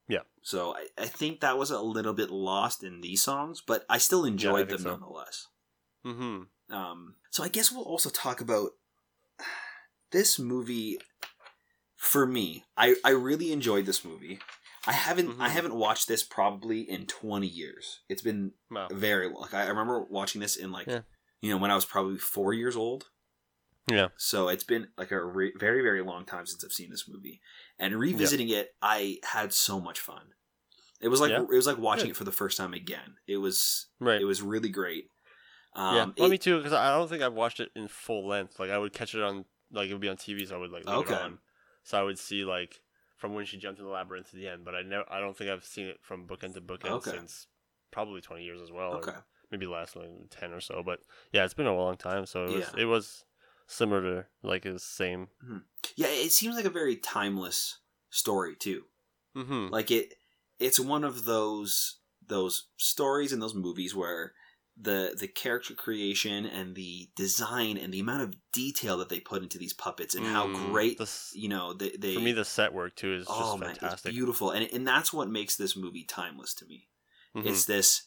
Yeah. 0.09 0.21
So 0.43 0.75
I, 0.75 0.87
I 0.97 1.07
think 1.07 1.41
that 1.41 1.59
was 1.59 1.71
a 1.71 1.81
little 1.81 2.15
bit 2.15 2.31
lost 2.31 2.83
in 2.83 3.01
these 3.03 3.23
songs, 3.23 3.63
but 3.67 3.85
I 3.89 3.99
still 3.99 4.25
enjoyed 4.25 4.69
think 4.69 4.81
them 4.81 4.85
so. 4.85 4.91
nonetheless. 4.97 5.47
Mm-hmm. 6.07 6.75
Um, 6.75 7.15
so 7.31 7.43
I 7.45 7.49
guess 7.49 7.71
we'll 7.71 7.85
also 7.85 8.09
talk 8.11 8.41
about 8.41 8.71
this 10.13 10.39
movie. 10.39 10.99
For 11.97 12.27
me, 12.27 12.65
I, 12.77 12.95
I 13.05 13.11
really 13.11 13.51
enjoyed 13.53 13.85
this 13.85 14.05
movie. 14.05 14.39
I 14.87 14.93
haven't 14.93 15.41
I 15.41 15.49
Mhm. 15.49 15.53
haven't 15.53 15.75
watched 15.75 16.07
this 16.07 16.23
probably 16.23 16.81
in 16.89 17.07
twenty 17.07 17.49
years. 17.49 18.01
It's 18.09 18.23
been 18.23 18.53
Wow. 18.71 18.87
very 18.93 19.29
long. 19.29 19.49
I 19.53 19.65
I 19.65 19.69
remember 19.69 20.05
watching 20.05 20.41
this 20.41 20.55
in 20.57 20.71
like 20.71 20.87
Yeah. 20.87 21.01
you 21.43 21.51
know 21.51 21.57
when 21.59 21.73
I 21.73 21.75
was 21.75 21.85
probably 21.85 22.17
four 22.19 22.55
years 22.55 22.77
old. 22.77 23.07
Yeah. 23.91 24.09
So 24.17 24.49
it's 24.49 24.63
been 24.65 24.89
like 24.97 25.11
a 25.11 25.23
re- 25.23 25.53
very 25.59 25.83
very 25.83 26.01
long 26.03 26.25
time 26.25 26.47
since 26.47 26.63
I've 26.65 26.73
seen 26.73 26.89
this 26.91 27.09
movie, 27.09 27.41
and 27.79 27.95
revisiting 27.99 28.49
it, 28.49 28.75
I 28.83 29.19
had 29.25 29.53
so 29.53 29.81
much 29.81 30.01
fun. 30.01 30.35
It 31.01 31.09
was 31.09 31.21
like 31.21 31.31
Yeah. 31.31 31.43
it 31.43 31.49
was 31.49 31.67
like 31.67 31.79
watching 31.79 32.07
Good. 32.07 32.11
it 32.13 32.17
for 32.17 32.25
the 32.25 32.33
first 32.33 32.57
time 32.57 32.75
again. 32.75 33.17
It 33.27 33.37
was 33.37 33.87
Right. 34.01 34.21
it 34.21 34.25
was 34.25 34.43
really 34.43 34.69
great. 34.69 35.11
Um, 35.75 35.95
yeah. 35.95 36.05
Well, 36.17 36.27
it- 36.27 36.31
me 36.31 36.39
too, 36.39 36.57
because 36.57 36.73
I 36.73 36.97
don't 36.97 37.09
think 37.09 37.23
I've 37.23 37.35
watched 37.35 37.61
it 37.61 37.71
in 37.77 37.87
full 37.89 38.27
length. 38.27 38.59
Like 38.59 38.71
I 38.71 38.79
would 38.79 38.93
catch 38.93 39.15
it 39.15 39.23
on, 39.23 39.45
like 39.71 39.89
it 39.89 39.93
would 39.93 40.01
be 40.01 40.09
on 40.09 40.17
TV, 40.17 40.47
so 40.47 40.57
I 40.57 40.59
would 40.59 40.73
like 40.73 40.85
leave 40.87 40.97
Okay. 40.99 41.15
it 41.15 41.21
on. 41.21 41.39
So 41.85 41.99
I 41.99 42.03
would 42.03 42.19
see 42.19 42.45
like 42.45 42.81
from 43.17 43.35
when 43.35 43.45
she 43.45 43.57
jumped 43.59 43.79
in 43.81 43.85
the 43.87 43.93
labyrinth 43.93 44.31
to 44.31 44.37
the 44.37 44.49
end. 44.49 44.65
But 44.65 44.75
I 44.75 44.83
never, 44.83 45.05
I 45.11 45.21
don't 45.21 45.37
think 45.37 45.51
I've 45.51 45.65
seen 45.65 45.87
it 45.87 45.99
from 46.03 46.27
bookend 46.27 46.55
to 46.55 46.61
bookend 46.61 46.91
Okay. 46.91 47.11
since 47.13 47.47
probably 47.91 48.21
twenty 48.21 48.45
years 48.45 48.61
as 48.61 48.73
well. 48.73 48.95
or 48.95 48.97
okay. 48.99 49.17
maybe 49.53 49.67
less, 49.67 49.95
like 49.95 50.11
ten 50.31 50.53
or 50.53 50.61
so. 50.61 50.83
But 50.83 51.01
yeah, 51.33 51.45
it's 51.45 51.55
been 51.55 51.67
a 51.67 51.77
long 51.77 51.97
time, 51.97 52.27
so 52.27 52.45
it 52.45 52.51
was, 52.57 52.71
Yeah. 52.75 52.83
it 52.83 52.85
was 52.87 53.25
similar 53.69 54.03
to 54.03 54.27
like 54.43 54.65
his 54.65 54.83
same. 54.83 55.29
Yeah, 55.95 56.09
it 56.09 56.33
seems 56.33 56.57
like 56.57 56.65
a 56.65 56.71
very 56.71 56.97
timeless 56.97 57.79
story 58.11 58.57
too. 58.57 58.85
Mm-hmm. 59.37 59.69
Like 59.73 59.91
it, 59.91 60.15
it's 60.59 60.81
one 60.81 61.05
of 61.05 61.25
those 61.25 62.01
those 62.27 62.69
stories 62.77 63.33
and 63.33 63.41
those 63.41 63.55
movies 63.55 63.95
where 63.95 64.33
the 64.81 65.17
the 65.19 65.29
character 65.29 65.75
creation 65.75 66.47
and 66.47 66.75
the 66.75 67.09
design 67.17 67.77
and 67.77 67.93
the 67.93 68.01
amount 68.01 68.23
of 68.23 68.37
detail 68.53 68.97
that 68.99 69.09
they 69.09 69.21
put 69.21 69.43
into 69.43 69.59
these 69.59 69.73
puppets 69.73 70.15
and 70.15 70.25
how 70.25 70.47
great 70.49 71.01
you 71.35 71.49
know 71.49 71.73
they, 71.73 71.91
they 71.99 72.15
Mm, 72.15 72.15
for 72.15 72.21
me, 72.21 72.33
the 72.33 72.45
set 72.45 72.73
work 72.73 72.97
too 72.97 73.15
is 73.15 73.27
just 73.27 73.41
oh 73.41 73.57
man, 73.57 73.71
it's 73.71 73.81
fantastic. 73.81 74.13
beautiful, 74.13 74.51
and 74.51 74.69
and 74.73 74.87
that's 74.87 75.13
what 75.13 75.29
makes 75.29 75.57
this 75.57 75.77
movie 75.77 76.05
timeless 76.05 76.55
to 76.55 76.67
me. 76.67 76.89
Mhm. 77.37 77.47
It's 77.47 77.65
this, 77.65 78.03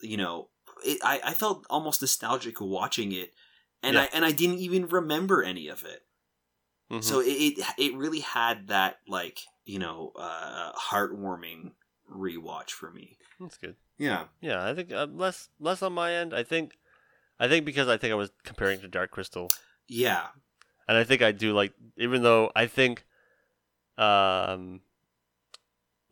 you 0.00 0.16
know, 0.16 0.48
it, 0.84 0.98
I 1.04 1.20
I 1.24 1.34
felt 1.34 1.66
almost 1.70 2.00
nostalgic 2.00 2.60
watching 2.60 3.12
it, 3.12 3.32
and 3.82 3.98
I 3.98 4.08
and 4.12 4.24
I 4.24 4.32
didn't 4.32 4.58
even 4.58 4.86
remember 4.86 5.42
any 5.42 5.68
of 5.68 5.84
it. 5.84 6.02
Mhm. 6.90 7.02
So 7.02 7.20
it, 7.20 7.26
it 7.28 7.64
it 7.78 7.94
really 7.96 8.20
had 8.20 8.68
that 8.68 8.98
like 9.08 9.40
you 9.64 9.78
know 9.78 10.12
uh, 10.16 10.72
heartwarming 10.72 11.72
rewatch 12.10 12.70
for 12.70 12.90
me. 12.90 13.16
that's 13.40 13.56
good. 13.58 13.76
Yeah. 13.98 14.24
Yeah, 14.40 14.64
I 14.64 14.74
think 14.74 14.92
uh, 14.92 15.06
less 15.10 15.48
less 15.60 15.82
on 15.82 15.92
my 15.92 16.12
end. 16.12 16.34
I 16.34 16.42
think, 16.42 16.76
I 17.38 17.48
think 17.48 17.64
because 17.64 17.88
I 17.88 17.96
think 17.96 18.12
I 18.12 18.16
was 18.16 18.30
comparing 18.44 18.80
to 18.80 18.88
Dark 18.88 19.10
Crystal. 19.10 19.48
Yeah. 19.88 20.28
and 20.88 20.96
I 20.96 21.04
think 21.04 21.22
I 21.22 21.32
do 21.32 21.52
like, 21.54 21.72
even 21.96 22.22
though 22.22 22.50
I 22.56 22.66
think, 22.66 23.04
um, 23.98 24.80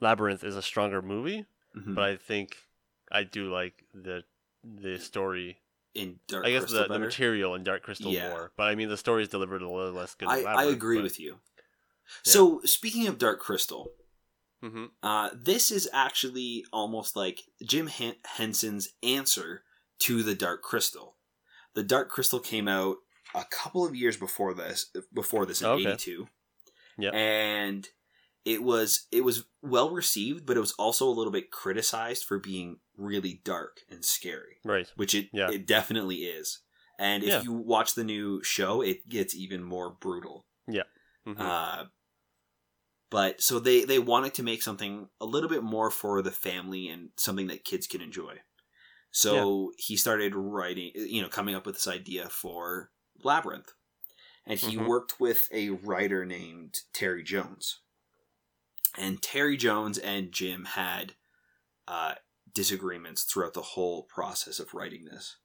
Labyrinth 0.00 0.44
is 0.44 0.56
a 0.56 0.62
stronger 0.62 1.02
movie, 1.02 1.46
Mhm. 1.76 1.94
but 1.94 2.04
I 2.04 2.16
think 2.16 2.56
I 3.10 3.24
do 3.24 3.52
like 3.52 3.84
the 3.92 4.24
the 4.62 4.98
story. 4.98 5.60
In 5.94 6.20
Dark 6.28 6.46
I 6.46 6.50
guess 6.50 6.60
Crystal 6.62 6.82
the, 6.86 6.88
the 6.94 6.98
material 7.00 7.54
in 7.54 7.64
Dark 7.64 7.82
Crystal 7.82 8.12
Yeah. 8.12 8.28
more, 8.28 8.52
but 8.56 8.64
I 8.64 8.74
mean 8.76 8.88
the 8.88 8.96
story 8.96 9.22
is 9.22 9.28
delivered 9.28 9.62
a 9.62 9.68
little 9.68 9.92
less 9.92 10.14
good. 10.14 10.28
I, 10.28 10.42
I 10.42 10.64
agree 10.64 11.00
with 11.02 11.18
you. 11.18 11.38
So 12.24 12.60
speaking 12.64 13.06
of 13.06 13.18
Dark 13.18 13.40
Crystal, 13.40 13.90
hmm 14.62 14.86
uh, 15.02 15.30
this 15.34 15.70
is 15.70 15.88
actually 15.92 16.64
almost 16.72 17.16
like 17.16 17.40
Jim 17.64 17.86
Hen- 17.88 18.16
Henson's 18.36 18.90
answer 19.02 19.62
to 20.00 20.22
the 20.22 20.34
Dark 20.34 20.62
Crystal. 20.62 21.16
The 21.74 21.82
Dark 21.82 22.08
Crystal 22.08 22.40
came 22.40 22.68
out 22.68 22.96
a 23.34 23.44
couple 23.50 23.84
of 23.86 23.94
years 23.94 24.16
before 24.16 24.54
this. 24.54 24.90
Before 25.14 25.46
this 25.46 25.60
in 25.62 25.68
Okay. 25.68 25.82
'82. 25.88 26.28
Yeah. 26.98 27.10
and 27.10 27.88
it 28.44 28.62
was 28.62 29.06
it 29.10 29.22
was 29.24 29.44
well 29.62 29.90
received, 29.90 30.44
but 30.46 30.56
it 30.56 30.60
was 30.60 30.72
also 30.72 31.08
a 31.08 31.10
little 31.14 31.32
bit 31.32 31.50
criticized 31.50 32.24
for 32.24 32.38
being 32.38 32.78
really 33.00 33.40
dark 33.44 33.80
and 33.88 34.04
scary. 34.04 34.58
Right. 34.64 34.88
which 34.96 35.14
it 35.14 35.30
Yeah. 35.32 35.50
it 35.50 35.66
definitely 35.66 36.24
is. 36.26 36.60
And 36.98 37.22
if 37.24 37.30
Yeah. 37.30 37.42
you 37.42 37.52
watch 37.52 37.94
the 37.94 38.04
new 38.04 38.42
show, 38.44 38.82
it 38.82 39.08
gets 39.08 39.34
even 39.34 39.62
more 39.64 39.90
brutal. 39.90 40.46
Mhm. 41.26 41.38
Uh, 41.38 41.86
but 43.10 43.40
so 43.42 43.58
they 43.58 43.84
they 43.84 43.98
wanted 43.98 44.34
to 44.34 44.42
make 44.42 44.62
something 44.62 45.08
a 45.20 45.26
little 45.26 45.48
bit 45.48 45.62
more 45.62 45.90
for 45.90 46.22
the 46.22 46.30
family 46.30 46.88
and 46.88 47.10
something 47.16 47.48
that 47.48 47.64
kids 47.64 47.86
can 47.86 48.00
enjoy. 48.00 48.40
So 49.10 49.72
he 49.78 49.96
started 49.96 50.34
writing, 50.36 50.92
you 50.94 51.22
know, 51.22 51.28
coming 51.28 51.54
up 51.54 51.66
with 51.66 51.76
this 51.76 51.88
idea 51.88 52.28
for 52.28 52.92
Labyrinth, 53.22 53.72
and 54.46 54.58
he 54.60 54.76
Mhm. 54.76 54.86
worked 54.86 55.20
with 55.20 55.48
a 55.52 55.70
writer 55.70 56.24
named 56.24 56.82
Terry 56.92 57.22
Jones. 57.24 57.80
And 58.96 59.22
Terry 59.22 59.56
Jones 59.56 59.98
and 59.98 60.32
Jim 60.32 60.64
had 60.64 61.16
uh, 61.88 62.14
disagreements 62.54 63.22
throughout 63.24 63.54
the 63.54 63.62
whole 63.62 64.02
process 64.04 64.58
of 64.58 64.74
writing 64.74 65.04
this. 65.04 65.36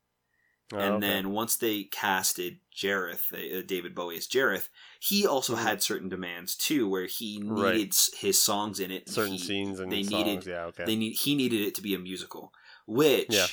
Oh, 0.73 0.77
And 0.79 0.95
okay. 0.95 1.07
then 1.07 1.29
once 1.31 1.55
they 1.57 1.83
casted 1.83 2.59
Jareth, 2.75 3.31
uh, 3.31 3.61
David 3.65 3.93
Bowie 3.93 4.17
as 4.17 4.27
Jareth, 4.27 4.69
he 4.99 5.25
also 5.27 5.55
Mhm. 5.55 5.61
had 5.61 5.83
certain 5.83 6.09
demands 6.09 6.55
too, 6.55 6.89
where 6.89 7.05
he 7.05 7.37
needed 7.39 7.51
Right. 7.93 8.09
his 8.17 8.41
songs 8.41 8.79
in 8.79 8.89
it. 8.89 9.07
certain 9.07 9.33
He- 9.33 9.37
scenes 9.43 9.79
and 9.79 9.91
they 9.91 10.01
songs. 10.01 10.11
needed 10.11 10.45
yeah, 10.47 10.65
okay. 10.65 10.85
they 10.85 10.95
need 10.95 11.13
he 11.17 11.35
needed 11.35 11.61
it 11.61 11.75
to 11.75 11.81
be 11.81 11.93
a 11.93 11.99
musical, 11.99 12.51
which 12.87 13.27
Yeah. 13.29 13.45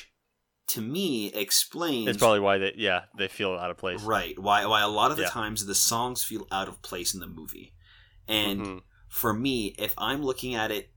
to 0.67 0.81
me 0.81 1.27
explains 1.33 2.07
it's 2.09 2.17
probably 2.17 2.39
why 2.39 2.57
they 2.57 2.73
yeah 2.77 3.05
they 3.17 3.27
feel 3.27 3.51
out 3.53 3.69
of 3.69 3.77
place. 3.77 4.01
right 4.01 4.39
why 4.39 4.65
why 4.65 4.81
a 4.81 4.87
lot 4.87 5.11
of 5.11 5.17
the 5.17 5.23
Yeah. 5.23 5.29
times 5.29 5.65
the 5.67 5.75
songs 5.75 6.23
feel 6.23 6.47
out 6.51 6.67
of 6.67 6.81
place 6.81 7.13
in 7.13 7.19
the 7.19 7.27
movie, 7.27 7.75
and 8.27 8.61
Mhm. 8.61 8.83
for 9.07 9.33
me, 9.35 9.75
if 9.77 9.93
I'm 9.99 10.23
looking 10.23 10.55
at 10.55 10.71
it, 10.71 10.92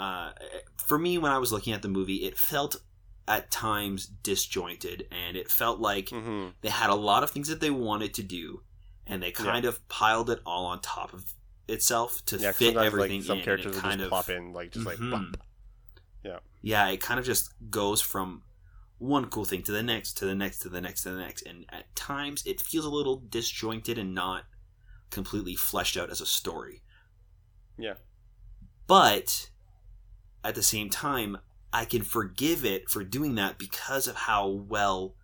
uh, 0.00 0.32
for 0.76 0.98
me 0.98 1.18
when 1.18 1.30
I 1.30 1.38
was 1.38 1.52
looking 1.52 1.72
at 1.72 1.82
the 1.82 1.88
movie, 1.88 2.24
it 2.24 2.38
felt 2.38 2.76
at 3.28 3.50
times 3.50 4.06
disjointed, 4.06 5.06
and 5.12 5.36
it 5.36 5.50
felt 5.50 5.78
like 5.78 6.06
Mhm. 6.08 6.54
they 6.62 6.70
had 6.70 6.90
a 6.90 6.94
lot 6.94 7.22
of 7.22 7.30
things 7.30 7.48
that 7.48 7.60
they 7.60 7.70
wanted 7.70 8.14
to 8.14 8.22
do, 8.22 8.62
and 9.06 9.22
they 9.22 9.30
kind 9.30 9.64
of 9.64 9.86
piled 9.88 10.30
it 10.30 10.40
all 10.46 10.64
on 10.66 10.80
top 10.80 11.12
of 11.12 11.34
itself 11.68 12.24
to 12.26 12.38
Yeah, 12.38 12.52
fit 12.52 12.76
everything 12.76 13.20
like 13.20 13.26
some 13.26 13.38
in. 13.38 13.44
characters 13.44 13.74
will 13.74 13.82
kind 13.82 14.00
just 14.00 14.06
of 14.06 14.10
plop 14.10 14.28
in 14.30 14.52
like 14.52 14.72
just 14.72 14.86
like 14.86 14.98
Mhm. 14.98 15.10
bop. 15.32 16.42
yeah, 16.62 16.88
it 16.88 17.00
kind 17.00 17.18
of 17.20 17.24
just 17.24 17.52
goes 17.70 18.00
from 18.02 18.42
one 18.98 19.30
cool 19.30 19.44
thing 19.46 19.62
to 19.62 19.72
the 19.72 19.82
next, 19.82 20.14
to 20.18 20.26
the 20.26 20.34
next, 20.34 20.58
to 20.58 20.68
the 20.68 20.80
next, 20.80 21.02
to 21.04 21.10
the 21.10 21.18
next, 21.18 21.42
and 21.42 21.64
at 21.70 21.94
times 21.96 22.44
it 22.46 22.60
feels 22.60 22.84
a 22.84 22.90
little 22.90 23.16
disjointed 23.16 23.96
and 23.96 24.14
not 24.14 24.44
completely 25.10 25.54
fleshed 25.56 25.96
out 25.96 26.10
as 26.10 26.20
a 26.20 26.26
story. 26.26 26.82
Yeah. 27.78 27.94
But 28.86 29.50
at 30.44 30.54
the 30.54 30.62
same 30.62 30.90
time, 30.90 31.38
I 31.72 31.84
can 31.84 32.02
forgive 32.02 32.64
it 32.64 32.88
for 32.88 33.04
doing 33.04 33.34
that 33.36 33.58
because 33.58 34.06
of 34.08 34.16
how 34.16 34.48
well 34.48 35.14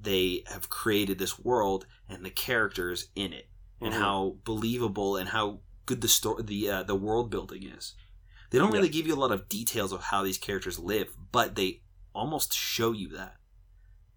they 0.00 0.44
have 0.46 0.70
created 0.70 1.18
this 1.18 1.38
world 1.38 1.86
and 2.08 2.24
the 2.24 2.30
characters 2.30 3.08
in 3.14 3.32
it, 3.32 3.48
and 3.80 3.92
Mhm. 3.94 3.98
how 3.98 4.36
believable 4.44 5.16
and 5.16 5.28
how 5.30 5.60
good 5.86 6.00
the 6.00 6.08
story, 6.08 6.42
the 6.42 6.70
uh, 6.70 6.82
the 6.82 6.94
world 6.94 7.30
building 7.30 7.64
is. 7.64 7.94
They 8.50 8.58
don't 8.58 8.72
really 8.72 8.88
give 8.88 9.06
you 9.06 9.14
a 9.14 9.16
lot 9.20 9.30
of 9.30 9.48
details 9.48 9.92
of 9.92 10.02
how 10.04 10.22
these 10.22 10.38
characters 10.38 10.78
live, 10.78 11.08
but 11.30 11.54
they 11.54 11.82
almost 12.14 12.52
show 12.52 12.90
you 12.92 13.08
that 13.10 13.36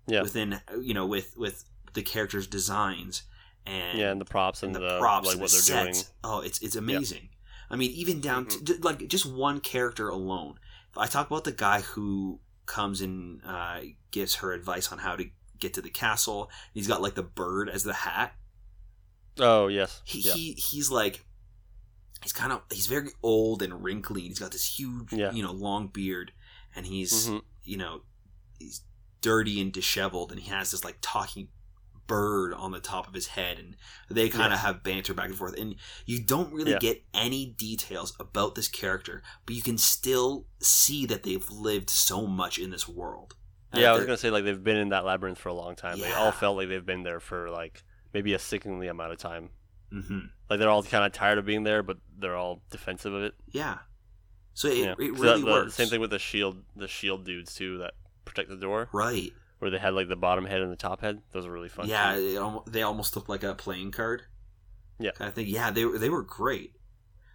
Yeah. 0.07 0.21
within 0.23 0.61
you 0.81 0.93
know 0.93 1.05
with 1.05 1.37
with 1.37 1.65
the 1.93 2.01
characters' 2.01 2.47
designs 2.47 3.23
and 3.65 3.99
yeah, 3.99 4.11
and 4.11 4.19
the 4.19 4.25
props 4.25 4.63
and, 4.63 4.75
and 4.75 4.83
the, 4.83 4.89
the 4.95 4.99
props 4.99 5.27
like 5.27 5.33
and 5.33 5.41
what 5.41 5.51
the 5.51 5.57
they're 5.57 5.85
sets. 5.85 6.03
doing. 6.03 6.13
Oh, 6.23 6.39
it's 6.41 6.59
it's 6.61 6.75
amazing. 6.75 7.29
I 7.73 7.75
mean, 7.75 7.91
even 7.91 8.21
down 8.21 8.45
Mm-hmm. 8.45 8.65
to 8.65 8.73
like 8.81 9.07
just 9.07 9.25
one 9.25 9.59
character 9.59 10.07
alone. 10.07 10.59
I 10.95 11.07
talk 11.07 11.27
about 11.27 11.43
the 11.43 11.51
guy 11.51 11.81
who 11.81 12.39
comes 12.67 13.01
and 13.01 13.41
uh, 13.45 13.79
gives 14.11 14.35
her 14.35 14.53
advice 14.53 14.91
on 14.91 14.99
how 14.99 15.15
to 15.15 15.25
get 15.59 15.73
to 15.73 15.81
the 15.81 15.89
castle. 15.89 16.51
He's 16.73 16.87
got 16.87 17.01
like 17.01 17.15
the 17.15 17.23
bird 17.23 17.67
as 17.69 17.83
the 17.83 17.93
hat. 17.93 18.35
Oh 19.39 19.67
yes. 19.67 20.01
He, 20.05 20.19
yeah. 20.19 20.33
he 20.33 20.51
he's 20.53 20.91
like 20.91 21.25
he's 22.21 22.31
kind 22.33 22.51
of 22.53 22.61
he's 22.71 22.85
very 22.87 23.09
old 23.23 23.63
and 23.63 23.83
wrinkly. 23.83 24.21
And 24.21 24.29
he's 24.29 24.39
got 24.39 24.51
this 24.51 24.77
huge 24.77 25.11
Yeah. 25.11 25.31
you 25.31 25.41
know 25.41 25.51
long 25.51 25.87
beard, 25.87 26.31
and 26.75 26.85
he's 26.85 27.27
Mhm. 27.29 27.41
you 27.63 27.77
know 27.77 28.01
he's 28.59 28.81
dirty 29.21 29.59
and 29.59 29.73
disheveled, 29.73 30.31
and 30.31 30.39
he 30.39 30.49
has 30.51 30.69
this 30.71 30.83
like 30.83 30.97
talking 31.01 31.47
bird 32.07 32.53
on 32.53 32.71
the 32.71 32.79
top 32.79 33.07
of 33.07 33.13
his 33.13 33.27
head, 33.27 33.57
and 33.59 33.75
they 34.09 34.29
kind 34.29 34.47
of 34.53 34.57
Yes. 34.57 34.61
have 34.61 34.83
banter 34.83 35.13
back 35.13 35.27
and 35.29 35.35
forth, 35.37 35.57
and 35.57 35.75
you 36.05 36.21
don't 36.23 36.53
really 36.53 36.71
Yeah. 36.71 36.79
get 36.79 37.03
any 37.13 37.45
details 37.45 38.13
about 38.19 38.55
this 38.55 38.67
character, 38.67 39.21
but 39.45 39.55
you 39.55 39.61
can 39.61 39.77
still 39.77 40.47
see 40.59 41.05
that 41.05 41.23
they've 41.23 41.49
lived 41.49 41.89
so 41.89 42.25
much 42.27 42.57
in 42.59 42.69
this 42.71 42.87
world. 42.87 43.35
And 43.71 43.81
Yeah, 43.81 43.91
I 43.91 43.95
was 43.95 44.05
gonna 44.05 44.17
say 44.17 44.29
like 44.29 44.43
they've 44.43 44.63
been 44.63 44.77
in 44.77 44.89
that 44.89 45.05
labyrinth 45.05 45.37
for 45.39 45.49
a 45.49 45.53
long 45.53 45.75
time. 45.75 45.99
They 45.99 46.11
all 46.13 46.31
felt 46.31 46.57
like 46.57 46.69
they've 46.69 46.85
been 46.85 47.03
there 47.03 47.19
for 47.19 47.49
like 47.49 47.83
maybe 48.13 48.33
a 48.33 48.39
sickeningly 48.39 48.87
amount 48.87 49.11
of 49.13 49.17
time. 49.17 49.49
Mhm. 49.91 50.29
Like 50.49 50.59
they're 50.59 50.69
all 50.69 50.83
kind 50.83 51.05
of 51.05 51.11
tired 51.11 51.37
of 51.39 51.45
being 51.45 51.63
there, 51.63 51.81
but 51.81 51.97
they're 52.17 52.35
all 52.35 52.61
defensive 52.69 53.13
of 53.13 53.23
it. 53.23 53.33
yeah. 53.51 53.79
So 54.55 54.67
it, 54.67 54.77
yeah, 54.77 54.91
it 54.91 54.97
really 54.99 55.19
that- 55.21 55.39
the 55.39 55.45
works. 55.51 55.73
Same 55.73 55.87
thing 55.87 55.99
with 55.99 56.11
the 56.11 56.19
shield, 56.19 56.63
the 56.75 56.87
shield 56.87 57.25
dudes 57.25 57.55
too 57.55 57.79
that 57.79 57.95
protect 58.23 58.49
the 58.49 58.55
door, 58.55 58.87
right? 58.93 59.33
Where 59.63 59.71
they 59.71 59.79
had 59.79 59.93
like 59.93 60.07
the 60.09 60.15
bottom 60.15 60.45
head 60.45 60.61
and 60.61 60.71
the 60.71 60.75
top 60.75 61.01
head. 61.01 61.21
Those 61.31 61.45
are 61.45 61.51
really 61.51 61.69
fun. 61.69 61.87
Yeah, 61.87 62.15
it 62.15 62.39
they 62.71 62.81
almost 62.83 63.15
look 63.15 63.27
like 63.29 63.43
a 63.43 63.55
playing 63.55 63.91
card. 63.91 64.23
Yeah. 64.99 65.11
kind 65.11 65.27
of 65.27 65.33
thing. 65.33 65.47
Yeah, 65.47 65.71
they 65.71 65.85
were 65.85 65.97
they 65.97 66.09
were 66.09 66.21
great. 66.23 66.75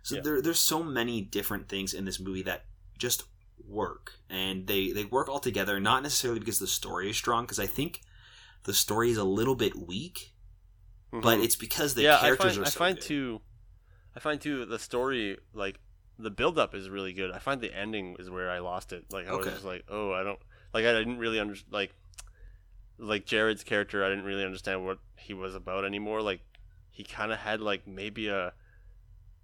So 0.02 0.14
Yeah. 0.16 0.20
there 0.22 0.42
there's 0.42 0.60
so 0.60 0.82
many 0.82 1.20
different 1.22 1.68
things 1.68 1.92
in 1.92 2.04
this 2.04 2.20
movie 2.20 2.42
that 2.42 2.66
just 2.98 3.24
work, 3.66 4.12
and 4.30 4.66
they 4.66 4.92
they 4.92 5.04
work 5.04 5.28
all 5.28 5.40
together. 5.40 5.80
Not 5.80 6.02
necessarily 6.02 6.38
because 6.40 6.58
the 6.60 6.66
story 6.66 7.10
is 7.10 7.16
strong, 7.16 7.44
because 7.44 7.58
I 7.58 7.66
think 7.66 8.00
the 8.64 8.72
story 8.74 9.10
is 9.10 9.16
a 9.16 9.24
little 9.24 9.54
bit 9.56 9.74
weak, 9.76 10.34
but 11.10 11.38
Mhm. 11.38 11.44
it's 11.44 11.56
because 11.56 11.94
the 11.94 12.02
yeah, 12.02 12.16
I 12.16 12.20
characters 12.20 12.52
find, 12.54 12.58
are 12.58 12.66
I 12.66 12.70
so 12.70 12.78
find 12.78 12.96
good. 12.98 13.04
too. 13.04 13.40
I 14.16 14.20
find 14.20 14.40
too 14.40 14.64
the 14.66 14.78
story 14.78 15.38
like 15.52 15.80
the 16.18 16.30
build 16.30 16.58
up 16.58 16.74
is 16.74 16.88
really 16.88 17.12
good. 17.12 17.30
I 17.30 17.38
find 17.38 17.60
the 17.60 17.72
ending 17.74 18.16
is 18.18 18.28
where 18.30 18.50
I 18.50 18.58
lost 18.58 18.92
it. 18.92 19.04
Like 19.12 19.28
I 19.28 19.34
was 19.34 19.46
just 19.46 19.64
like, 19.64 19.84
oh, 19.88 20.12
I 20.12 20.22
don't 20.24 20.38
like 20.74 20.84
I 20.84 20.92
didn't 20.92 21.18
really 21.18 21.38
under 21.38 21.54
like 21.70 21.94
like 22.98 23.26
Jareth's 23.26 23.64
character. 23.64 24.04
I 24.04 24.08
didn't 24.08 24.24
really 24.24 24.44
understand 24.44 24.84
what 24.84 24.98
he 25.16 25.34
was 25.34 25.54
about 25.54 25.84
anymore. 25.84 26.20
Like 26.22 26.40
he 26.90 27.04
kind 27.04 27.32
of 27.32 27.38
had 27.38 27.60
like 27.60 27.86
maybe 27.86 28.28
a. 28.28 28.52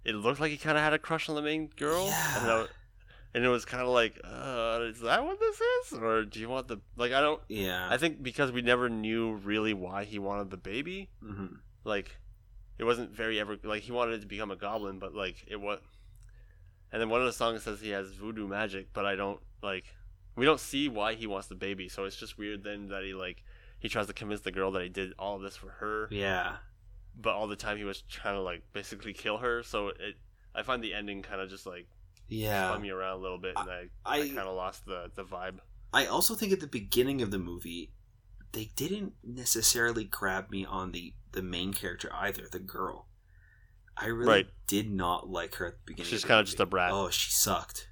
It 0.03 0.13
looked 0.15 0.39
like 0.39 0.51
he 0.51 0.57
kind 0.57 0.77
of 0.77 0.83
had 0.83 0.93
a 0.93 0.99
crush 0.99 1.29
on 1.29 1.35
the 1.35 1.41
main 1.41 1.67
girl. 1.75 2.05
And, 2.05 2.51
I, 2.51 2.65
and 3.33 3.43
it 3.43 3.47
was 3.49 3.65
kind 3.65 3.81
of 3.81 3.89
like, 3.89 4.19
uh, 4.23 4.81
is 4.83 5.01
that 5.01 5.23
what 5.25 5.39
this 5.39 5.59
is, 5.91 5.97
or 5.99 6.23
do 6.25 6.39
you 6.39 6.47
want 6.47 6.67
the 6.67 6.79
like? 6.95 7.11
I 7.11 7.21
don't. 7.21 7.41
Yeah. 7.49 7.87
I 7.89 7.97
think 7.97 8.21
because 8.21 8.51
we 8.51 8.61
never 8.61 8.87
knew 8.89 9.33
really 9.33 9.73
why 9.73 10.03
he 10.03 10.19
wanted 10.19 10.51
the 10.51 10.57
baby 10.57 11.09
Mhm. 11.23 11.57
like 11.83 12.17
it 12.77 12.83
wasn't 12.83 13.11
very 13.11 13.39
ever 13.39 13.57
like 13.63 13.81
he 13.83 13.91
wanted 13.91 14.19
to 14.21 14.27
become 14.27 14.51
a 14.51 14.55
goblin 14.55 14.99
but 14.99 15.13
like 15.15 15.45
it 15.47 15.55
was 15.55 15.79
and 16.91 17.01
then 17.01 17.09
one 17.09 17.21
of 17.21 17.25
the 17.25 17.31
songs 17.33 17.63
says 17.63 17.79
he 17.79 17.89
has 17.91 18.09
voodoo 18.11 18.47
magic 18.47 18.87
but 18.93 19.05
i 19.05 19.15
don't 19.15 19.39
like 19.63 19.85
we 20.35 20.45
don't 20.45 20.59
see 20.59 20.89
why 20.89 21.13
he 21.15 21.27
wants 21.27 21.47
the 21.47 21.55
baby 21.55 21.87
so 21.89 22.05
it's 22.05 22.15
just 22.17 22.37
weird 22.37 22.63
then 22.63 22.87
that 22.89 23.03
he 23.03 23.13
like 23.13 23.43
he 23.79 23.89
tries 23.89 24.07
to 24.07 24.13
convince 24.13 24.41
the 24.41 24.51
girl 24.51 24.71
that 24.71 24.81
he 24.83 24.89
did 24.89 25.13
all 25.19 25.35
of 25.35 25.41
this 25.41 25.55
for 25.55 25.69
her 25.79 26.07
Yeah. 26.11 26.57
but 27.15 27.33
all 27.33 27.47
the 27.47 27.55
time 27.55 27.77
he 27.77 27.83
was 27.83 28.01
trying 28.01 28.35
to 28.35 28.41
like 28.41 28.63
basically 28.73 29.13
kill 29.13 29.37
her 29.37 29.63
so 29.63 29.89
it 29.89 30.15
i 30.53 30.61
find 30.63 30.83
the 30.83 30.93
ending 30.93 31.21
kind 31.21 31.41
of 31.41 31.49
just 31.49 31.65
like 31.65 31.87
Yeah. 32.27 32.69
spun 32.69 32.81
me 32.81 32.89
around 32.89 33.13
a 33.19 33.21
little 33.21 33.37
bit 33.37 33.53
and 33.57 33.69
i 33.69 33.83
i, 34.05 34.19
I- 34.21 34.27
kind 34.27 34.39
of 34.39 34.55
lost 34.55 34.85
the 34.85 35.11
the 35.15 35.23
vibe 35.23 35.59
I 35.93 36.07
also 36.07 36.35
think 36.35 36.51
at 36.51 36.59
the 36.59 36.67
beginning 36.67 37.21
of 37.21 37.31
the 37.31 37.39
movie, 37.39 37.93
they 38.51 38.69
didn't 38.75 39.13
necessarily 39.23 40.03
grab 40.03 40.49
me 40.49 40.65
on 40.65 40.91
the 40.91 41.13
the 41.31 41.41
main 41.41 41.71
character 41.73 42.09
either, 42.13 42.49
the 42.51 42.59
girl. 42.59 43.07
I 43.95 44.07
really 44.07 44.29
Right. 44.29 44.47
did 44.67 44.91
not 44.91 45.29
like 45.29 45.55
her 45.55 45.67
at 45.67 45.73
the 45.75 45.79
beginning. 45.85 46.09
She's 46.09 46.23
of 46.23 46.27
the 46.27 46.27
kinda 46.27 46.41
movie. 46.41 46.45
just 46.51 46.59
a 46.59 46.65
brat. 46.65 46.91
Oh, 46.91 47.09
she 47.11 47.31
sucked. 47.31 47.87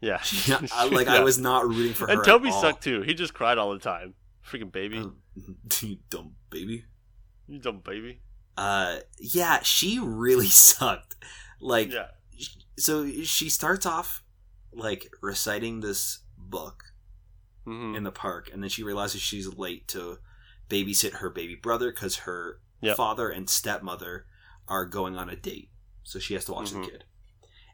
Yeah 0.00 0.20
She, 0.22 0.52
I, 0.72 0.84
like 0.86 1.08
I 1.08 1.20
was 1.20 1.38
not 1.38 1.66
rooting 1.66 1.94
for 1.94 2.06
her. 2.06 2.12
and 2.14 2.24
toby 2.24 2.48
at 2.48 2.54
all. 2.54 2.60
sucked 2.62 2.82
too 2.84 3.02
he 3.02 3.14
just 3.14 3.34
cried 3.34 3.58
all 3.58 3.72
the 3.72 3.78
time 3.78 4.14
freaking 4.48 4.70
baby 4.72 4.98
Oh, 4.98 5.12
you 5.82 5.98
dumb 6.10 6.32
baby. 6.50 6.84
you 7.46 7.58
dumb 7.58 7.80
baby 7.84 8.20
Uh, 8.56 8.98
yeah, 9.18 9.60
she 9.62 9.98
really 10.02 10.46
sucked. 10.48 11.14
Like, 11.60 11.92
yeah 11.92 12.08
so 12.78 13.08
she 13.24 13.48
starts 13.50 13.84
off 13.86 14.22
like 14.72 15.10
reciting 15.22 15.80
this 15.80 16.20
book 16.36 16.84
hmm 17.64 17.94
in 17.96 18.04
the 18.04 18.12
park, 18.12 18.48
and 18.52 18.62
then 18.62 18.70
she 18.70 18.82
realizes 18.82 19.20
she's 19.20 19.52
late 19.54 19.88
to 19.88 20.18
babysit 20.70 21.14
her 21.14 21.28
baby 21.30 21.54
brother 21.54 21.90
because 21.90 22.18
her 22.18 22.60
Yep. 22.80 22.96
father 22.96 23.28
and 23.28 23.50
stepmother 23.50 24.26
are 24.68 24.86
going 24.86 25.16
on 25.16 25.28
a 25.28 25.34
date, 25.34 25.70
so 26.04 26.18
she 26.20 26.34
has 26.34 26.44
to 26.44 26.52
watch 26.52 26.70
Mhm. 26.70 26.84
the 26.84 26.90
kid. 26.90 27.04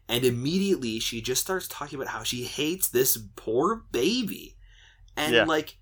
And 0.09 0.25
immediately 0.25 0.99
she 1.01 1.21
just 1.23 1.41
starts 1.43 1.67
talking 1.67 1.97
about 1.99 2.13
how 2.13 2.23
she 2.23 2.45
hates 2.45 2.89
this 2.89 3.17
poor 3.37 3.85
baby, 3.91 4.57
and 5.17 5.33
Yeah. 5.35 5.45
like, 5.45 5.79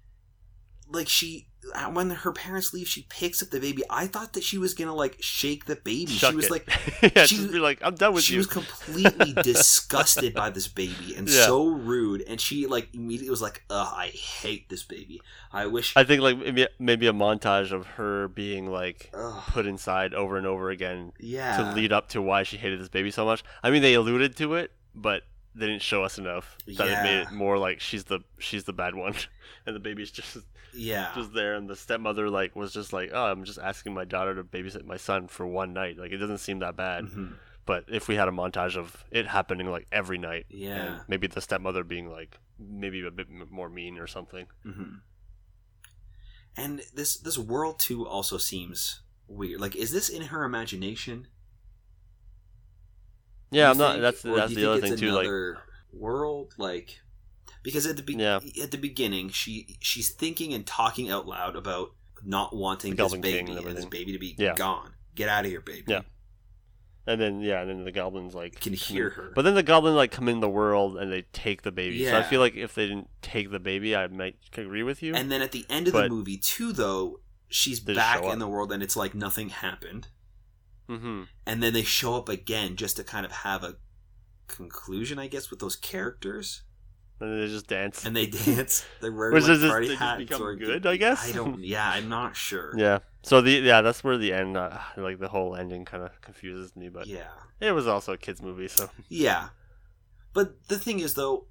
like 0.88 1.08
she 1.08 1.48
Uh, 1.75 1.87
when 1.90 2.11
her 2.11 2.33
parents 2.33 2.72
leave, 2.75 2.88
she 2.88 3.07
picks 3.09 3.40
up 3.42 3.51
the 3.51 3.61
baby. 3.61 3.83
I 3.88 4.07
thought 4.09 4.33
that 4.33 4.42
she 4.42 4.59
was 4.59 4.75
gonna 4.75 4.94
like 4.94 5.16
shake 5.20 5.66
the 5.66 5.77
baby. 5.77 6.11
Shuck 6.12 6.31
she 6.31 6.37
was 6.37 6.46
it. 6.46 6.51
like, 6.51 6.68
yeah, 7.16 7.25
she- 7.25 7.46
be 7.46 7.59
like, 7.61 7.79
I'm 7.83 7.94
done 7.94 8.14
with 8.14 8.25
she 8.25 8.35
you. 8.35 8.38
was 8.40 8.48
completely 8.48 9.33
disgusted 9.42 10.35
by 10.35 10.51
this 10.51 10.66
baby 10.68 11.14
and 11.16 11.29
Yeah. 11.29 11.46
so 11.46 11.68
rude. 11.68 12.22
And 12.22 12.40
she 12.40 12.66
like 12.66 12.88
immediately 12.94 13.31
was 13.31 13.40
like, 13.42 13.62
"Ugh, 13.70 13.88
I 13.96 14.09
hate 14.09 14.68
this 14.68 14.83
baby. 14.83 15.20
I 15.53 15.66
wish." 15.66 15.96
I 15.96 16.03
think 16.05 16.20
like 16.20 16.37
maybe, 16.38 16.66
maybe 16.79 17.07
a 17.07 17.12
montage 17.12 17.70
of 17.72 17.87
her 17.87 18.29
being 18.29 18.66
like 18.70 19.11
Ugh, 19.14 19.42
put 19.48 19.66
inside 19.66 20.14
over 20.14 20.37
and 20.37 20.46
over 20.46 20.70
again 20.70 21.12
yeah. 21.20 21.57
to 21.59 21.72
lead 21.75 21.92
up 21.92 22.09
to 22.11 22.20
why 22.22 22.42
she 22.42 22.57
hated 22.57 22.81
this 22.81 22.88
baby 22.88 23.11
so 23.11 23.25
much. 23.25 23.44
I 23.62 23.70
mean, 23.70 23.83
they 23.83 23.94
alluded 23.94 24.37
to 24.38 24.55
it, 24.55 24.72
but 24.94 25.22
they 25.55 25.66
didn't 25.66 25.83
show 25.83 26.03
us 26.03 26.18
enough 26.18 26.57
that 26.66 26.88
it 26.88 27.03
made 27.05 27.20
it 27.20 27.31
more 27.31 27.57
like 27.59 27.79
she's 27.81 28.05
the 28.05 28.20
she's 28.38 28.64
the 28.64 28.72
bad 28.72 28.94
one, 28.94 29.14
and 29.66 29.77
the 29.77 29.81
baby's 29.81 30.11
just 30.11 30.38
yeah. 30.74 31.12
just 31.14 31.32
there, 31.35 31.54
and 31.54 31.68
the 31.68 31.76
stepmother 31.76 32.28
like 32.30 32.54
was 32.56 32.72
just 32.72 32.92
like, 32.92 33.11
oh, 33.12 33.24
I'm 33.24 33.44
just 33.44 33.58
asking 33.58 33.94
my 33.94 34.04
daughter 34.04 34.35
to 34.35 34.44
babysit 34.44 34.85
my 34.85 34.96
son 34.96 35.28
for 35.28 35.46
one 35.46 35.72
night. 35.72 35.98
Like 35.98 36.12
it 36.12 36.18
doesn't 36.18 36.38
seem 36.38 36.61
that 36.61 36.76
bad. 36.76 37.04
Mhm. 37.04 37.35
But 37.64 37.85
if 37.88 38.08
we 38.08 38.16
had 38.16 38.26
a 38.26 38.32
montage 38.32 38.76
of 38.76 39.04
it 39.12 39.26
happening 39.28 39.68
like 39.70 39.87
every 39.92 40.18
night, 40.18 40.46
Yeah. 40.48 41.00
maybe 41.06 41.28
the 41.28 41.40
stepmother 41.40 41.85
being 41.85 42.08
like 42.11 42.38
maybe 42.58 43.04
a 43.06 43.11
bit 43.11 43.28
more 43.50 43.68
mean 43.68 43.98
or 43.98 44.06
something. 44.06 44.46
hmm 44.64 44.96
And 46.56 46.82
this 46.94 47.16
this 47.16 47.38
world 47.38 47.78
too 47.78 48.06
also 48.06 48.37
seems 48.38 49.00
weird. 49.28 49.61
Like, 49.61 49.76
is 49.76 49.92
this 49.92 50.08
in 50.08 50.22
her 50.22 50.44
imagination? 50.44 51.28
Yeah, 53.50 53.70
I'm 53.70 53.78
not. 53.78 54.00
That's 54.00 54.22
that's 54.22 54.54
the 54.54 54.70
other 54.70 54.80
thing 54.80 54.96
too. 54.96 55.12
Like 55.12 55.28
world, 55.92 56.54
like 56.56 57.01
because 57.62 57.87
at 57.87 57.96
the 57.96 58.03
be- 58.03 58.14
Yeah. 58.14 58.40
at 58.62 58.70
the 58.70 58.79
beginning, 58.79 59.29
she 59.31 59.77
she's 59.81 60.11
thinking 60.11 60.53
and 60.55 60.66
talking 60.66 61.11
out 61.11 61.27
loud 61.27 61.57
about 61.57 61.94
not 62.25 62.55
wanting 62.55 62.94
The 62.96 63.05
this 63.05 63.14
baby 63.16 63.38
and 63.53 63.66
and, 63.66 63.77
this 63.77 63.85
baby 63.87 64.12
to 64.12 64.18
be 64.18 64.35
Yeah. 64.38 64.55
gone. 64.55 64.92
Get 65.14 65.29
out 65.29 65.44
of 65.44 65.51
here, 65.51 65.61
baby. 65.61 65.85
Yeah. 65.88 66.03
And 67.05 67.20
then 67.20 67.40
yeah, 67.40 67.61
and 67.62 67.68
then 67.70 67.85
the 67.85 67.90
goblins 67.92 68.33
like 68.35 68.61
Can 68.61 68.72
hear 68.75 69.11
her. 69.11 69.33
But 69.35 69.42
then 69.42 69.55
the 69.55 69.62
goblins 69.64 69.96
like 69.96 70.12
come 70.12 70.29
in 70.29 70.38
the 70.40 70.48
world 70.48 70.96
and 70.96 71.11
they 71.11 71.22
take 71.33 71.62
the 71.62 71.72
baby. 71.72 72.05
So 72.07 72.16
I 72.16 72.22
feel 72.22 72.40
like 72.40 72.55
if 72.55 72.75
they 72.77 72.87
didn't 72.87 73.09
take 73.22 73.51
the 73.51 73.59
baby, 73.59 73.96
I 73.96 74.07
might 74.07 74.37
agree 74.57 74.85
with 74.85 75.03
you. 75.03 75.14
And 75.14 75.31
then 75.31 75.42
at 75.42 75.51
the 75.53 75.66
end 75.68 75.88
of 75.88 75.94
But- 75.94 76.05
the 76.05 76.09
movie 76.11 76.38
too, 76.38 76.72
though, 76.72 77.20
she's 77.48 77.81
back 77.81 78.22
in 78.25 78.38
the 78.38 78.46
world 78.48 78.70
and 78.72 78.83
it's 78.83 78.96
like 78.96 79.14
nothing 79.14 79.48
happened. 79.51 80.09
mm-hmm. 80.88 81.22
And 81.46 81.62
then 81.62 81.72
they 81.72 81.83
show 81.83 82.14
up 82.16 82.29
again 82.29 82.77
just 82.77 82.96
to 82.98 83.05
kind 83.05 83.25
of 83.27 83.33
have 83.33 83.64
a 83.64 83.77
conclusion, 84.46 85.18
I 85.18 85.27
guess, 85.27 85.51
with 85.51 85.59
those 85.61 85.77
characters. 85.77 86.62
And 87.22 87.40
they 87.42 87.46
just 87.46 87.66
dance. 87.68 88.04
And 88.04 88.16
they 88.16 88.26
dance. 88.26 88.85
They 89.00 89.08
wear 89.11 89.30
Which 89.30 89.44
like, 89.44 89.52
is 89.52 89.61
just- 89.61 89.70
party 89.70 89.94
hats 89.94 90.18
become 90.18 90.42
or 90.42 90.56
good, 90.56 90.85
I 90.87 90.96
guess? 90.96 91.28
I 91.28 91.32
don't. 91.32 91.62
Yeah, 91.62 91.88
I'm 91.88 92.08
not 92.08 92.37
sure. 92.37 92.72
yeah. 92.76 92.98
So 93.22 93.40
the 93.40 93.52
yeah, 93.52 93.80
that's 93.82 94.02
where 94.02 94.18
the 94.18 94.32
end, 94.32 94.56
uh, 94.56 94.78
like 94.96 95.20
the 95.20 95.28
whole 95.28 95.54
ending, 95.54 95.85
kind 95.85 96.02
of 96.02 96.20
confuses 96.20 96.74
me. 96.74 96.88
But 96.88 97.06
Yeah. 97.06 97.28
it 97.61 97.70
was 97.72 97.87
also 97.87 98.12
a 98.14 98.16
kids 98.18 98.42
movie, 98.42 98.66
so 98.68 98.90
Yeah. 99.08 99.50
But 100.32 100.66
the 100.68 100.78
thing 100.78 100.98
is, 100.98 101.14
though, 101.14 101.46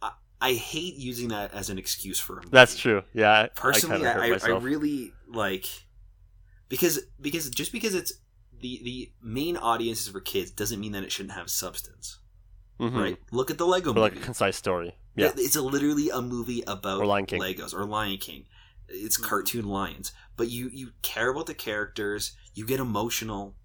I, 0.00 0.12
I 0.40 0.52
hate 0.54 0.94
using 0.94 1.28
that 1.28 1.52
as 1.52 1.68
an 1.68 1.78
excuse 1.78 2.18
for 2.18 2.34
a 2.34 2.36
movie. 2.36 2.48
that's 2.52 2.76
true. 2.78 3.02
Yeah, 3.12 3.32
I- 3.32 3.48
Personally, 3.48 4.06
I, 4.06 4.30
I, 4.30 4.38
I, 4.42 4.48
really 4.58 5.12
like 5.28 5.66
because 6.70 7.00
because 7.20 7.50
just 7.50 7.72
because 7.72 7.94
it's 7.94 8.12
the 8.60 8.80
the 8.82 9.12
main 9.22 9.56
audience 9.58 10.00
is 10.02 10.08
for 10.08 10.20
kids 10.20 10.50
doesn't 10.50 10.80
mean 10.80 10.92
that 10.92 11.02
it 11.02 11.12
shouldn't 11.12 11.34
have 11.34 11.50
substance, 11.50 12.18
Mhm. 12.78 12.94
right? 13.00 13.18
Look 13.32 13.50
at 13.50 13.58
the 13.58 13.66
Lego 13.66 13.92
But 13.92 14.00
like 14.00 14.16
a 14.16 14.20
concise 14.20 14.56
story. 14.56 14.94
Yeah. 15.16 15.32
It's 15.36 15.56
a 15.56 15.62
literally 15.62 16.10
a 16.10 16.22
movie 16.22 16.62
about 16.66 17.00
Or 17.00 17.06
Lion 17.06 17.26
King. 17.26 17.40
Legos 17.40 17.74
or 17.74 17.84
Lion 17.84 18.18
King. 18.18 18.46
It's 18.88 19.18
Mhm. 19.18 19.24
cartoon 19.24 19.66
lions, 19.68 20.12
but 20.36 20.48
you 20.48 20.68
you 20.72 20.92
care 21.02 21.30
about 21.30 21.46
the 21.46 21.54
characters. 21.54 22.32
You 22.54 22.64
get 22.64 22.80
emotional 22.80 23.56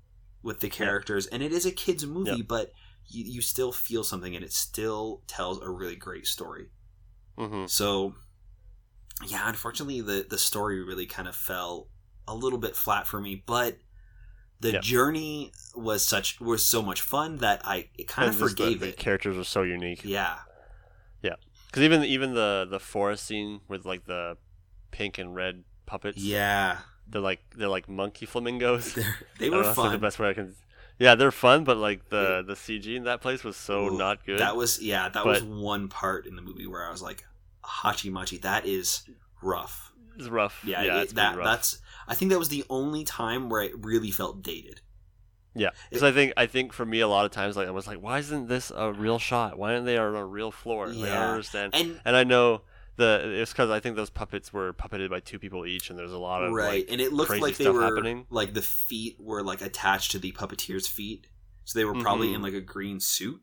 with 0.41 0.59
the 0.59 0.69
characters, 0.69 1.27
and 1.27 1.41
it 1.43 1.53
is 1.53 1.65
a 1.65 1.71
kids 1.71 2.05
movie, 2.05 2.31
Yeah. 2.37 2.43
but 2.47 2.71
you, 3.07 3.23
you 3.25 3.41
still 3.41 3.71
feel 3.71 4.03
something, 4.03 4.35
and 4.35 4.43
it 4.43 4.51
still 4.53 5.21
tells 5.27 5.59
a 5.61 5.69
really 5.69 5.95
great 5.95 6.25
story. 6.27 6.69
hmm 7.37 7.65
So, 7.67 8.15
yeah, 9.27 9.47
unfortunately, 9.47 10.01
the 10.01 10.25
the 10.29 10.37
story 10.37 10.81
really 10.83 11.05
kind 11.05 11.27
of 11.27 11.35
fell 11.35 11.87
a 12.27 12.35
little 12.35 12.59
bit 12.59 12.75
flat 12.75 13.07
for 13.07 13.21
me, 13.21 13.35
but. 13.45 13.77
The 14.63 14.71
Yeah. 14.73 14.79
journey 14.79 15.51
was 15.75 16.03
such 16.05 16.39
was 16.39 16.63
so 16.63 16.81
much 16.81 17.01
fun 17.01 17.37
that 17.37 17.61
I 17.65 17.89
it 17.97 18.07
kind 18.07 18.29
of 18.29 18.37
the- 18.37 18.47
forgave 18.49 18.79
the, 18.79 18.89
it. 18.89 18.97
characters 18.97 19.35
were 19.37 19.43
so 19.43 19.61
unique. 19.63 20.01
Yeah, 20.03 20.39
yeah. 21.21 21.35
Because 21.67 21.83
even 21.83 22.03
even 22.03 22.33
the 22.33 22.65
the 22.69 22.79
forest 22.79 23.25
scene 23.25 23.61
with 23.67 23.85
like 23.85 24.05
the 24.05 24.37
pink 24.91 25.17
and 25.17 25.35
red 25.35 25.63
puppets. 25.85 26.17
yeah, 26.17 26.77
They're 27.07 27.21
like 27.21 27.41
they're 27.57 27.67
like 27.77 27.87
monkey 27.89 28.25
flamingos. 28.25 28.93
They're- 28.95 29.17
they 29.39 29.49
were 29.49 29.57
know, 29.57 29.63
that's, 29.63 29.77
like, 29.77 29.85
fun. 29.87 29.91
the 29.93 29.99
best 29.99 30.17
way 30.19 30.29
I 30.29 30.33
can. 30.33 30.55
Yeah, 30.99 31.15
they're 31.15 31.31
fun, 31.31 31.63
but 31.65 31.77
like 31.77 32.09
the 32.09 32.43
the 32.47 32.53
CG 32.53 32.95
in 32.95 33.03
that 33.03 33.19
place 33.21 33.43
was 33.43 33.57
so 33.57 33.87
Ooh, 33.89 33.97
not 33.97 34.25
good. 34.25 34.39
That 34.39 34.55
was 34.55 34.81
yeah, 34.81 35.09
that 35.09 35.25
was 35.25 35.43
one 35.43 35.87
part 35.89 36.25
in 36.25 36.35
the 36.35 36.41
movie 36.41 36.67
where 36.67 36.85
I 36.87 36.91
was 36.91 37.01
like, 37.01 37.25
Hachimachi, 37.65 38.39
that 38.41 38.65
is 38.65 39.03
rough. 39.41 39.91
It's 40.17 40.27
rough. 40.29 40.61
Yeah, 40.65 40.83
yeah, 40.83 40.97
it- 40.99 41.03
it's 41.03 41.13
that 41.13 41.37
rough. 41.37 41.45
that's. 41.45 41.77
I 42.07 42.15
think 42.15 42.31
that 42.31 42.39
was 42.39 42.49
the 42.49 42.65
only 42.69 43.03
time 43.03 43.49
where 43.49 43.61
it 43.61 43.73
really 43.83 44.11
felt 44.11 44.41
dated. 44.43 44.81
Yeah, 45.55 45.69
because 45.89 46.03
I 46.03 46.11
think 46.11 46.33
I 46.35 46.47
think 46.47 46.73
for 46.73 46.85
me 46.85 46.99
a 46.99 47.07
lot 47.07 47.25
of 47.25 47.31
times 47.31 47.55
like 47.55 47.67
I 47.67 47.71
was 47.71 47.85
like, 47.87 47.99
why 48.01 48.19
isn't 48.19 48.47
this 48.47 48.71
a 48.75 48.91
real 48.91 49.19
shot? 49.19 49.57
Why 49.57 49.73
aren't 49.73 49.85
they 49.85 49.97
on 49.97 50.15
a 50.15 50.25
real 50.25 50.51
floor? 50.51 50.87
Like, 50.87 50.97
I 50.97 51.13
Yeah. 51.13 51.19
don't 51.21 51.29
understand. 51.29 51.75
And 51.75 52.01
And 52.05 52.15
I 52.15 52.23
know 52.23 52.61
the 52.95 53.21
it's 53.41 53.51
because 53.53 53.69
I 53.69 53.79
think 53.79 53.95
those 53.95 54.09
puppets 54.09 54.51
were 54.51 54.73
puppeted 54.73 55.09
by 55.11 55.19
two 55.19 55.37
people 55.39 55.65
each, 55.65 55.89
and 55.91 55.97
there's 55.99 56.11
a 56.11 56.17
lot 56.17 56.43
of 56.43 56.51
right, 56.53 56.81
like 56.81 56.87
and 56.91 56.99
it 56.99 57.13
looked 57.13 57.39
like 57.39 57.57
they 57.57 57.69
were 57.69 57.83
happening. 57.83 58.25
like 58.31 58.53
the 58.55 58.61
feet 58.63 59.17
were 59.19 59.43
like 59.43 59.61
attached 59.61 60.11
to 60.11 60.19
the 60.19 60.31
puppeteer's 60.31 60.87
feet, 60.87 61.27
so 61.65 61.77
they 61.77 61.85
were 61.85 61.95
probably 62.01 62.29
Mhm. 62.29 62.35
in 62.35 62.41
like 62.41 62.53
a 62.53 62.61
green 62.61 62.99
suit. 62.99 63.39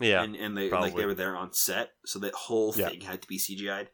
yeah, 0.00 0.22
and, 0.22 0.34
and 0.34 0.56
they 0.56 0.70
like 0.70 0.96
they 0.96 1.06
were 1.06 1.14
there 1.14 1.36
on 1.36 1.52
set, 1.52 1.90
so 2.04 2.18
that 2.18 2.34
whole 2.34 2.74
Yeah. 2.76 2.88
thing 2.88 3.02
had 3.02 3.22
to 3.22 3.28
be 3.28 3.38
CGI'd. 3.38 3.90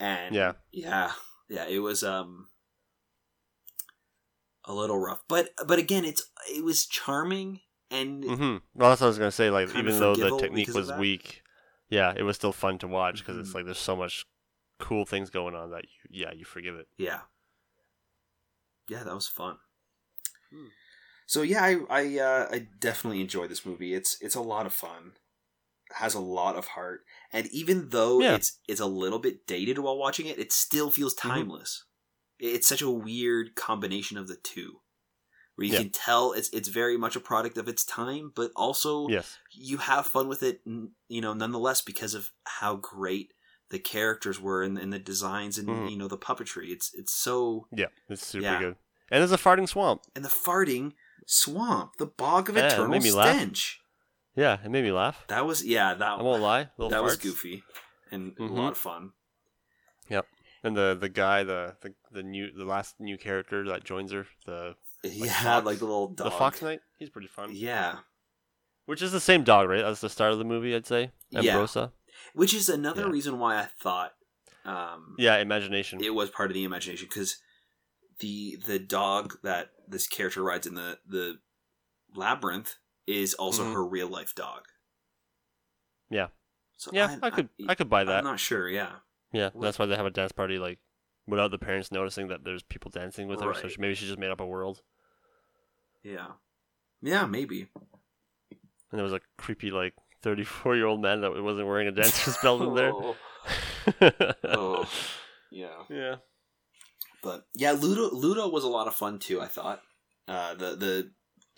And 0.00 0.34
Yeah. 0.34 0.52
yeah, 0.72 1.12
yeah, 1.48 1.66
it 1.66 1.78
was 1.80 2.02
um 2.02 2.48
a 4.64 4.72
little 4.74 4.98
rough, 4.98 5.22
but 5.28 5.50
but 5.66 5.78
again, 5.78 6.04
it's 6.04 6.30
it 6.48 6.62
was 6.64 6.86
charming 6.86 7.60
and 7.90 8.22
mm-hmm. 8.24 8.56
Well, 8.74 8.90
that's 8.90 9.00
what 9.00 9.06
I 9.06 9.08
was 9.08 9.18
gonna 9.18 9.30
say. 9.30 9.50
Like 9.50 9.74
even 9.74 9.98
though 9.98 10.14
the 10.14 10.36
technique 10.38 10.74
was 10.74 10.92
weak, 10.92 11.42
yeah, 11.88 12.12
it 12.16 12.22
was 12.22 12.36
still 12.36 12.52
fun 12.52 12.78
to 12.78 12.88
watch 12.88 13.18
because 13.20 13.38
it's 13.38 13.50
Mhm. 13.50 13.54
like 13.54 13.64
there's 13.64 13.78
so 13.78 13.96
much 13.96 14.26
cool 14.78 15.04
things 15.04 15.30
going 15.30 15.54
on 15.54 15.70
that 15.70 15.84
you, 15.84 16.20
yeah 16.22 16.32
you 16.32 16.44
forgive 16.44 16.74
it. 16.76 16.86
yeah, 16.98 17.22
yeah, 18.88 19.02
that 19.02 19.14
was 19.14 19.26
fun. 19.28 19.58
Hmm. 20.52 20.68
So 21.26 21.42
yeah, 21.42 21.62
I 21.62 21.76
I, 21.90 22.18
uh, 22.18 22.48
I 22.52 22.68
definitely 22.78 23.20
enjoy 23.20 23.48
this 23.48 23.66
movie. 23.66 23.94
It's 23.94 24.20
it's 24.20 24.34
a 24.34 24.40
lot 24.40 24.66
of 24.66 24.72
fun. 24.72 25.12
Has 25.94 26.14
a 26.14 26.20
lot 26.20 26.56
of 26.56 26.68
heart, 26.68 27.04
and 27.32 27.46
even 27.48 27.88
though 27.88 28.20
Yeah. 28.20 28.34
it's 28.34 28.58
it's 28.68 28.80
a 28.80 28.86
little 28.86 29.18
bit 29.18 29.46
dated 29.46 29.78
while 29.78 29.96
watching 29.96 30.26
it, 30.26 30.38
it 30.38 30.52
still 30.52 30.90
feels 30.90 31.14
Mm-hmm. 31.14 31.28
timeless. 31.30 31.84
It's 32.38 32.68
such 32.68 32.82
a 32.82 32.90
weird 32.90 33.54
combination 33.56 34.18
of 34.18 34.28
the 34.28 34.36
two, 34.36 34.80
where 35.56 35.66
you 35.66 35.72
Yeah. 35.72 35.78
can 35.80 35.90
tell 35.90 36.32
it's 36.32 36.50
it's 36.50 36.68
very 36.68 36.96
much 36.98 37.16
a 37.16 37.20
product 37.20 37.56
of 37.56 37.68
its 37.68 37.84
time, 37.84 38.32
but 38.34 38.52
also 38.54 39.08
Yes. 39.08 39.38
you 39.50 39.78
have 39.78 40.06
fun 40.06 40.28
with 40.28 40.42
it, 40.42 40.60
you 41.08 41.20
know, 41.22 41.32
nonetheless 41.32 41.80
because 41.80 42.12
of 42.14 42.32
how 42.44 42.76
great 42.76 43.32
the 43.70 43.78
characters 43.78 44.38
were 44.40 44.62
and, 44.62 44.78
and 44.78 44.92
the 44.92 44.98
designs 44.98 45.56
and 45.58 45.68
Mhm. 45.68 45.90
you 45.90 45.96
know 45.96 46.08
the 46.08 46.18
puppetry. 46.18 46.68
It's 46.70 46.92
it's 46.94 47.12
so 47.12 47.66
Yeah, 47.72 47.88
it's 48.10 48.26
super 48.26 48.42
Yeah. 48.44 48.58
good. 48.60 48.76
And 49.10 49.20
there's 49.22 49.32
a 49.32 49.38
farting 49.38 49.68
swamp. 49.68 50.02
and 50.14 50.22
the 50.24 50.28
farting 50.28 50.92
swamp, 51.26 51.96
the 51.96 52.06
bog 52.06 52.50
of 52.50 52.56
eternal 52.58 53.00
me 53.00 53.10
laugh. 53.10 53.34
Yeah, 54.38 54.58
it 54.64 54.70
made 54.70 54.84
me 54.84 54.92
laugh. 54.92 55.24
That 55.28 55.44
was 55.46 55.64
yeah 55.64 55.94
that 55.94 56.18
I 56.20 56.22
won't 56.22 56.42
lie. 56.42 56.68
That 56.78 57.02
was 57.02 57.16
goofy 57.16 57.64
and 58.12 58.32
a 58.38 58.42
Mhm. 58.42 58.56
lot 58.56 58.72
of 58.72 58.78
fun. 58.78 59.12
Yep. 60.08 60.26
And 60.62 60.76
the 60.76 60.96
the 60.98 61.08
guy, 61.08 61.42
the, 61.42 61.76
the 61.82 61.94
the 62.12 62.22
new 62.22 62.52
the 62.52 62.64
last 62.64 63.00
new 63.00 63.18
character 63.18 63.64
that 63.68 63.84
joins 63.84 64.12
her, 64.12 64.26
the 64.46 64.76
yeah, 65.02 65.32
fox- 65.42 65.66
like 65.66 65.78
the 65.78 65.86
little 65.86 66.08
dog. 66.08 66.24
the 66.26 66.30
fox 66.30 66.62
knight, 66.62 66.80
he's 66.98 67.10
pretty 67.10 67.28
fun. 67.28 67.50
Yeah, 67.52 67.98
Which 68.86 69.02
is 69.02 69.12
the 69.12 69.20
same 69.20 69.42
dog, 69.44 69.68
right? 69.68 69.84
As 69.84 70.00
the 70.00 70.08
start 70.08 70.32
of 70.32 70.38
the 70.38 70.44
movie, 70.44 70.74
I'd 70.74 70.86
say. 70.86 71.10
Yeah. 71.30 71.66
Which 72.32 72.54
is 72.54 72.68
another 72.68 73.02
Yeah. 73.02 73.10
reason 73.12 73.38
why 73.38 73.58
I 73.58 73.66
thought 73.66 74.12
um, 74.64 75.14
Yeah, 75.18 75.36
imagination. 75.38 76.02
it 76.02 76.14
was 76.14 76.30
part 76.30 76.50
of 76.50 76.54
the 76.54 76.64
imagination 76.64 77.06
because 77.08 77.38
the 78.20 78.56
the 78.66 78.78
dog 78.78 79.38
that 79.42 79.70
this 79.88 80.06
character 80.06 80.42
rides 80.42 80.66
in 80.66 80.74
the 80.74 80.98
the 81.06 81.38
labyrinth 82.14 82.76
is 83.08 83.34
also 83.34 83.64
Mhm. 83.64 83.72
her 83.72 83.84
real 83.84 84.08
life 84.08 84.34
dog. 84.34 84.68
Yeah. 86.10 86.28
So 86.76 86.90
yeah, 86.92 87.18
I, 87.22 87.30
could 87.30 87.48
I, 87.66 87.74
could 87.74 87.88
buy 87.88 88.04
that. 88.04 88.18
I'm 88.18 88.24
not 88.24 88.38
sure. 88.38 88.68
Yeah. 88.68 88.96
yeah, 89.32 89.50
that's 89.58 89.78
why 89.78 89.86
they 89.86 89.96
have 89.96 90.06
a 90.06 90.10
dance 90.10 90.30
party 90.32 90.58
like 90.58 90.78
without 91.26 91.50
the 91.50 91.58
parents 91.58 91.90
noticing 91.90 92.28
that 92.28 92.44
there's 92.44 92.62
people 92.62 92.90
dancing 92.90 93.26
with 93.26 93.40
her. 93.40 93.52
So 93.54 93.68
she, 93.68 93.80
maybe 93.80 93.94
she 93.94 94.06
just 94.06 94.18
made 94.18 94.30
up 94.30 94.40
a 94.40 94.46
world. 94.46 94.82
Yeah. 96.02 96.32
Yeah. 97.02 97.26
Maybe. 97.26 97.68
And 98.90 98.98
there 98.98 99.02
was 99.04 99.12
a 99.12 99.20
creepy 99.36 99.70
like 99.70 99.94
34 100.22 100.76
year 100.76 100.86
old 100.86 101.00
man 101.00 101.22
that 101.22 101.32
wasn't 101.42 101.66
wearing 101.66 101.88
a 101.88 101.92
dancer's 101.92 102.36
belt 102.38 102.62
in 102.62 102.74
there. 102.74 102.92
Oh, 104.44 104.84
oh. 104.84 104.88
Yeah. 105.50 105.82
Yeah. 105.88 106.16
But 107.22 107.46
yeah, 107.54 107.72
Ludo 107.72 108.14
Ludo 108.14 108.48
was 108.48 108.64
a 108.64 108.68
lot 108.68 108.86
of 108.86 108.94
fun 108.94 109.18
too. 109.18 109.40
I 109.40 109.46
thought 109.46 109.82
uh, 110.28 110.54
the 110.54 110.76
the 110.76 111.10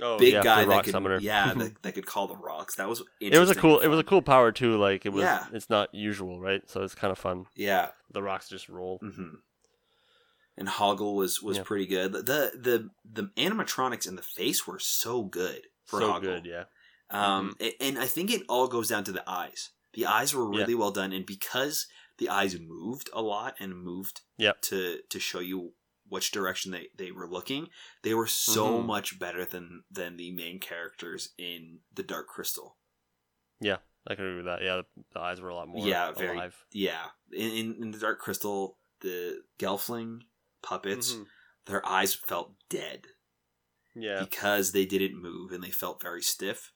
Oh, 0.02 0.18
big 0.18 0.34
yeah, 0.34 0.42
guy 0.42 0.64
that 0.64 0.84
could 0.84 0.92
summoner. 0.92 1.18
yeah 1.20 1.52
that, 1.54 1.82
that 1.82 1.94
could 1.94 2.06
call 2.06 2.26
the 2.28 2.36
rocks. 2.36 2.76
That 2.76 2.88
was 2.88 3.02
it 3.20 3.38
was 3.38 3.50
a 3.50 3.54
cool. 3.54 3.80
It 3.80 3.88
was 3.88 3.98
a 3.98 4.04
cool 4.04 4.22
power 4.22 4.52
too. 4.52 4.76
Like 4.76 5.04
it 5.06 5.10
was. 5.12 5.22
Yeah. 5.24 5.44
It's 5.52 5.70
not 5.70 5.94
usual, 5.94 6.40
right? 6.40 6.62
So 6.70 6.82
it's 6.82 6.94
kind 6.94 7.10
of 7.12 7.18
fun. 7.18 7.46
yeah. 7.56 7.88
The 8.12 8.22
rocks 8.22 8.48
just 8.48 8.68
roll. 8.68 8.98
Mm-hmm. 9.02 9.34
And 10.56 10.68
Hoggle 10.68 11.14
was 11.14 11.40
was 11.42 11.56
Yeah. 11.58 11.62
pretty 11.64 11.86
good. 11.86 12.12
The, 12.12 12.52
the 12.54 12.90
the 13.10 13.30
animatronics 13.36 14.06
in 14.08 14.16
the 14.16 14.22
face 14.22 14.66
were 14.66 14.78
so 14.78 15.22
good 15.22 15.62
for 15.86 16.00
so 16.00 16.12
Hoggle. 16.12 16.20
good, 16.22 16.46
yeah. 16.46 16.64
Um, 17.10 17.56
a- 17.60 17.80
and 17.82 17.98
I 17.98 18.06
think 18.06 18.30
it 18.30 18.42
all 18.48 18.68
goes 18.68 18.88
down 18.88 19.04
to 19.04 19.12
the 19.12 19.24
eyes. 19.28 19.70
The 19.94 20.06
eyes 20.06 20.34
were 20.34 20.52
Yeah. 20.52 20.60
really 20.60 20.74
well 20.74 20.90
done, 20.92 21.12
and 21.12 21.24
because 21.26 21.86
the 22.18 22.28
eyes 22.28 22.58
moved 22.60 23.08
a 23.12 23.22
lot 23.22 23.54
and 23.58 23.74
moved 23.82 24.20
Yep. 24.38 24.60
to 24.62 24.98
to 25.08 25.18
show 25.18 25.40
you 25.40 25.72
which 26.10 26.30
direction 26.30 26.72
they, 26.72 26.88
they 26.94 27.10
were 27.10 27.26
looking, 27.26 27.68
they 28.02 28.12
were 28.14 28.26
so 28.26 28.78
Mhm. 28.82 28.86
much 28.86 29.18
better 29.18 29.44
than 29.46 29.84
than 29.90 30.16
the 30.18 30.30
main 30.32 30.58
characters 30.60 31.30
in 31.38 31.80
the 31.94 32.02
Dark 32.02 32.26
Crystal. 32.28 32.76
Yeah, 33.60 33.78
I 34.06 34.14
can 34.14 34.24
agree 34.26 34.36
with 34.36 34.44
that. 34.46 34.62
Yeah, 34.62 34.82
the, 35.14 35.20
eyes 35.20 35.40
were 35.40 35.48
a 35.48 35.54
lot 35.54 35.68
more 35.68 35.86
Yeah, 35.86 36.12
very- 36.12 36.36
alive. 36.36 36.56
Yeah, 36.72 37.10
in, 37.32 37.50
in 37.50 37.82
in 37.82 37.90
the 37.92 37.98
Dark 37.98 38.18
Crystal, 38.20 38.78
the 39.00 39.42
Gelfling 39.58 40.22
puppets, 40.62 41.14
Mhm. 41.14 41.26
their 41.66 41.86
eyes 41.86 42.14
felt 42.14 42.54
dead 42.68 43.06
Yeah, 43.94 44.20
because 44.20 44.72
they 44.72 44.84
didn't 44.86 45.16
move 45.20 45.52
and 45.52 45.62
they 45.64 45.70
felt 45.70 46.02
very 46.02 46.22
stiff. 46.22 46.72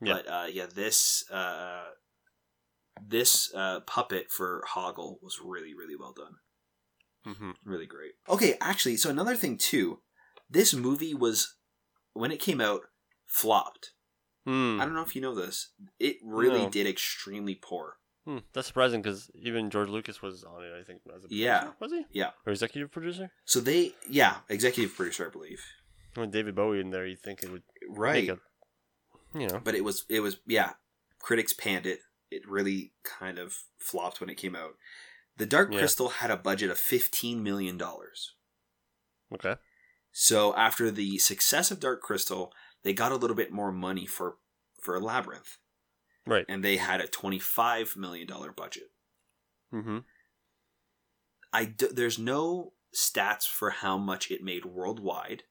Yeah. 0.00 0.14
But 0.14 0.26
uh, 0.28 0.46
yeah, 0.50 0.66
this 0.66 1.28
uh, 1.30 1.90
this 3.02 3.52
uh, 3.54 3.80
puppet 3.80 4.30
for 4.30 4.64
Hoggle 4.68 5.22
was 5.22 5.40
really 5.40 5.74
really 5.74 5.96
well 5.96 6.12
done. 6.12 6.36
Hmm 7.24 7.50
Really 7.64 7.86
great. 7.86 8.12
Okay, 8.28 8.56
actually, 8.60 8.96
so 8.96 9.10
another 9.10 9.36
thing 9.36 9.58
too, 9.58 10.00
this 10.48 10.74
movie 10.74 11.14
was 11.14 11.54
when 12.14 12.30
it 12.30 12.40
came 12.40 12.60
out 12.60 12.82
flopped. 13.26 13.92
I 14.46 14.50
don't 14.84 14.94
know 14.94 15.02
if 15.02 15.14
you 15.14 15.22
know 15.22 15.34
this. 15.34 15.68
It 16.00 16.16
really 16.24 16.62
No. 16.64 16.70
did 16.70 16.84
extremely 16.84 17.54
poor. 17.54 17.98
Hmm, 18.24 18.38
that's 18.52 18.66
surprising 18.66 19.00
because 19.00 19.30
even 19.34 19.70
George 19.70 19.88
Lucas 19.88 20.20
was 20.20 20.42
on 20.42 20.64
it. 20.64 20.72
I 20.76 20.82
think 20.82 21.02
as 21.06 21.22
a 21.24 21.28
producer. 21.28 21.34
Yeah. 21.44 21.72
was 21.78 21.92
he? 21.92 22.04
Yeah. 22.10 22.30
or 22.44 22.50
executive 22.52 22.90
producer. 22.90 23.30
So 23.44 23.60
they, 23.60 23.92
yeah, 24.08 24.38
executive 24.48 24.96
producer, 24.96 25.26
I 25.28 25.30
believe. 25.30 25.62
When 26.14 26.30
David 26.32 26.56
Bowie 26.56 26.80
in 26.80 26.90
there, 26.90 27.06
you 27.06 27.14
think 27.16 27.44
it 27.44 27.52
would 27.52 27.62
Right. 27.88 28.26
make 28.26 28.30
a, 28.30 29.38
you 29.38 29.46
know, 29.46 29.60
but 29.62 29.76
it 29.76 29.84
was 29.84 30.04
it 30.08 30.18
was 30.20 30.38
yeah 30.46 30.72
critics 31.20 31.52
panned 31.52 31.86
it 31.86 32.00
it 32.32 32.48
really 32.48 32.92
kind 33.04 33.38
of 33.38 33.54
flopped 33.78 34.20
when 34.20 34.28
it 34.30 34.36
came 34.36 34.56
out 34.56 34.74
the 35.40 35.46
dark 35.46 35.72
Yeah. 35.72 35.78
crystal 35.80 36.08
had 36.20 36.30
a 36.30 36.36
budget 36.36 36.70
of 36.70 36.78
15 36.78 37.42
million 37.42 37.76
dollars 37.76 38.34
okay, 39.34 39.56
so 40.12 40.54
after 40.56 40.90
the 40.90 41.18
success 41.18 41.70
of 41.70 41.80
dark 41.80 42.00
crystal 42.02 42.52
they 42.84 42.92
got 42.92 43.12
a 43.12 43.16
little 43.16 43.36
bit 43.36 43.50
more 43.52 43.72
money 43.72 44.06
for 44.06 44.36
for 44.82 45.00
labyrinth 45.00 45.58
right. 46.26 46.44
and 46.48 46.62
they 46.64 46.76
had 46.76 47.00
a 47.00 47.06
25 47.08 47.96
million 47.96 48.26
dollar 48.26 48.52
budget 48.52 48.88
Mm-hmm. 49.72 49.98
i 51.52 51.64
d- 51.64 51.86
there's 51.92 52.18
no 52.18 52.72
stats 52.94 53.46
for 53.46 53.70
how 53.70 53.96
much 53.96 54.30
it 54.30 54.42
made 54.42 54.64
worldwide 54.64 55.44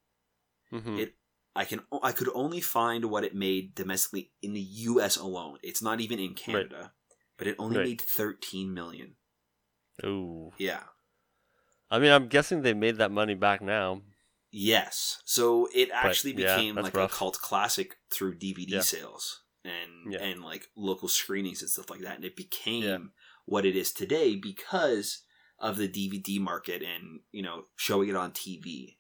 Mm-hmm. 0.73 0.99
It- 0.99 1.15
i 1.55 1.65
can 1.65 1.81
I 2.03 2.11
could 2.11 2.29
only 2.33 2.61
find 2.61 3.05
what 3.05 3.23
it 3.23 3.33
made 3.33 3.73
domestically 3.75 4.31
in 4.41 4.53
the 4.53 4.61
us 4.61 5.17
alone 5.17 5.57
it's 5.63 5.81
not 5.81 5.99
even 6.01 6.19
in 6.19 6.33
canada 6.35 6.93
but 7.37 7.47
it 7.47 7.55
only 7.57 7.77
Right. 7.77 7.87
made 7.87 8.01
13 8.01 8.73
million 8.73 9.15
Ooh, 10.05 10.51
yeah 10.57 10.83
I 11.91 11.97
mean, 11.99 12.11
I'm 12.11 12.27
guessing 12.27 12.61
they 12.61 12.73
made 12.75 12.97
that 12.97 13.11
money 13.11 13.33
back 13.33 13.61
now. 13.61 14.01
Yes. 14.51 15.21
So 15.25 15.67
it 15.73 15.89
actually 15.91 16.33
yeah, 16.35 16.55
became 16.55 16.75
like 16.75 16.95
rough. 16.95 17.11
a 17.11 17.15
cult 17.15 17.39
classic 17.39 17.97
through 18.13 18.35
DVD 18.37 18.69
Yeah. 18.69 18.81
sales 18.81 19.41
and 19.63 20.13
Yeah. 20.13 20.19
and 20.19 20.43
like 20.43 20.69
local 20.75 21.07
screenings 21.07 21.61
and 21.61 21.69
stuff 21.71 21.89
like 21.89 22.01
that. 22.01 22.15
And 22.17 22.25
it 22.25 22.35
became 22.35 23.11
what 23.45 23.65
it 23.65 23.75
is 23.75 23.91
today 23.91 24.35
because 24.35 25.23
of 25.57 25.77
the 25.77 25.87
DVD 25.87 26.39
market 26.39 26.83
and, 26.83 27.21
you 27.31 27.41
know, 27.41 27.65
showing 27.75 28.09
it 28.09 28.15
on 28.15 28.31
TV. 28.31 28.97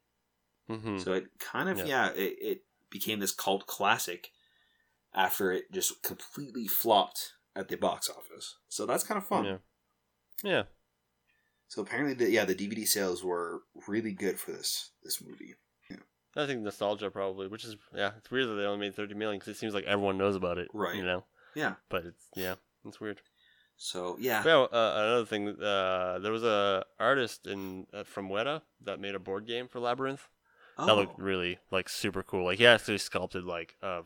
Mm-hmm. 0.69 0.97
So 0.97 1.13
it 1.13 1.37
kind 1.39 1.69
of 1.69 1.77
Yeah. 1.79 1.85
yeah, 1.85 2.09
it, 2.13 2.37
it 2.41 2.61
became 2.89 3.19
this 3.19 3.31
cult 3.31 3.67
classic 3.67 4.31
after 5.13 5.51
it 5.51 5.71
just 5.71 6.01
completely 6.01 6.67
flopped 6.67 7.33
at 7.55 7.67
the 7.67 7.77
box 7.77 8.09
office. 8.09 8.57
So 8.67 8.85
that's 8.87 9.03
kind 9.03 9.17
of 9.19 9.27
fun. 9.27 9.59
Yeah. 10.43 10.63
Yeah. 11.69 11.75
So 11.75 11.81
apparently 11.81 12.13
the 12.13 12.31
yeah, 12.31 12.45
the 12.45 12.55
DVD 12.55 12.87
sales 12.87 13.23
were 13.23 13.61
really 13.87 14.11
good 14.13 14.39
for 14.39 14.51
this 14.51 14.91
this 15.03 15.21
movie. 15.21 15.55
I 16.35 16.45
think 16.45 16.61
nostalgia 16.61 17.09
probably, 17.09 17.47
which 17.47 17.65
is 17.65 17.75
yeah, 17.93 18.11
it's 18.17 18.29
weird 18.29 18.47
that 18.49 18.53
they 18.53 18.63
only 18.63 18.85
made 18.87 18.95
30 18.95 19.15
million 19.15 19.39
because 19.39 19.55
it 19.55 19.59
seems 19.59 19.73
like 19.73 19.85
everyone 19.85 20.17
knows 20.19 20.35
about 20.35 20.59
it, 20.59 20.67
Right. 20.73 20.95
You 20.95 21.03
know, 21.03 21.23
Yeah. 21.55 21.73
but 21.89 22.05
it's 22.05 22.23
yeah, 22.35 22.55
it's 22.85 22.99
weird. 23.01 23.19
So 23.77 24.15
yeah. 24.19 24.43
Well, 24.43 24.69
uh, 24.71 24.93
another 24.95 25.25
thing, 25.25 25.49
uh, 25.61 26.19
there 26.19 26.31
was 26.31 26.43
a 26.43 26.85
artist 26.99 27.47
in 27.47 27.87
uh, 27.91 28.03
from 28.03 28.29
Weta 28.29 28.61
that 28.83 28.99
made 28.99 29.15
a 29.15 29.19
board 29.19 29.47
game 29.47 29.67
for 29.67 29.79
Labyrinth 29.79 30.29
that 30.77 30.87
Oh. 30.89 30.95
looked 30.95 31.17
really 31.19 31.57
like 31.71 31.89
super 31.89 32.21
cool. 32.21 32.45
Like 32.45 32.59
he 32.59 32.67
actually 32.67 32.99
sculpted 32.99 33.43
like 33.43 33.75
a, 33.81 34.03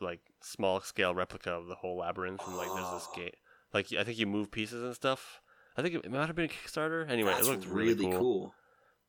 like 0.00 0.20
small 0.42 0.80
scale 0.80 1.14
replica 1.14 1.50
of 1.52 1.66
the 1.68 1.74
whole 1.76 1.96
labyrinth, 1.98 2.42
and 2.46 2.56
like 2.56 2.68
there's 2.74 2.90
this 2.92 3.08
gate. 3.16 3.36
Like 3.72 3.92
I 3.92 4.04
think 4.04 4.18
you 4.18 4.26
move 4.26 4.50
pieces 4.50 4.82
and 4.84 4.94
stuff. 4.94 5.40
I 5.78 5.82
think 5.82 5.94
it, 5.94 6.10
might 6.10 6.26
have 6.26 6.34
been 6.34 6.46
a 6.46 6.48
Kickstarter. 6.48 7.08
Anyway, 7.08 7.30
That's 7.30 7.46
it 7.46 7.50
looked 7.50 7.66
really, 7.66 7.94
really, 7.94 8.10
cool. 8.10 8.18
cool. 8.18 8.54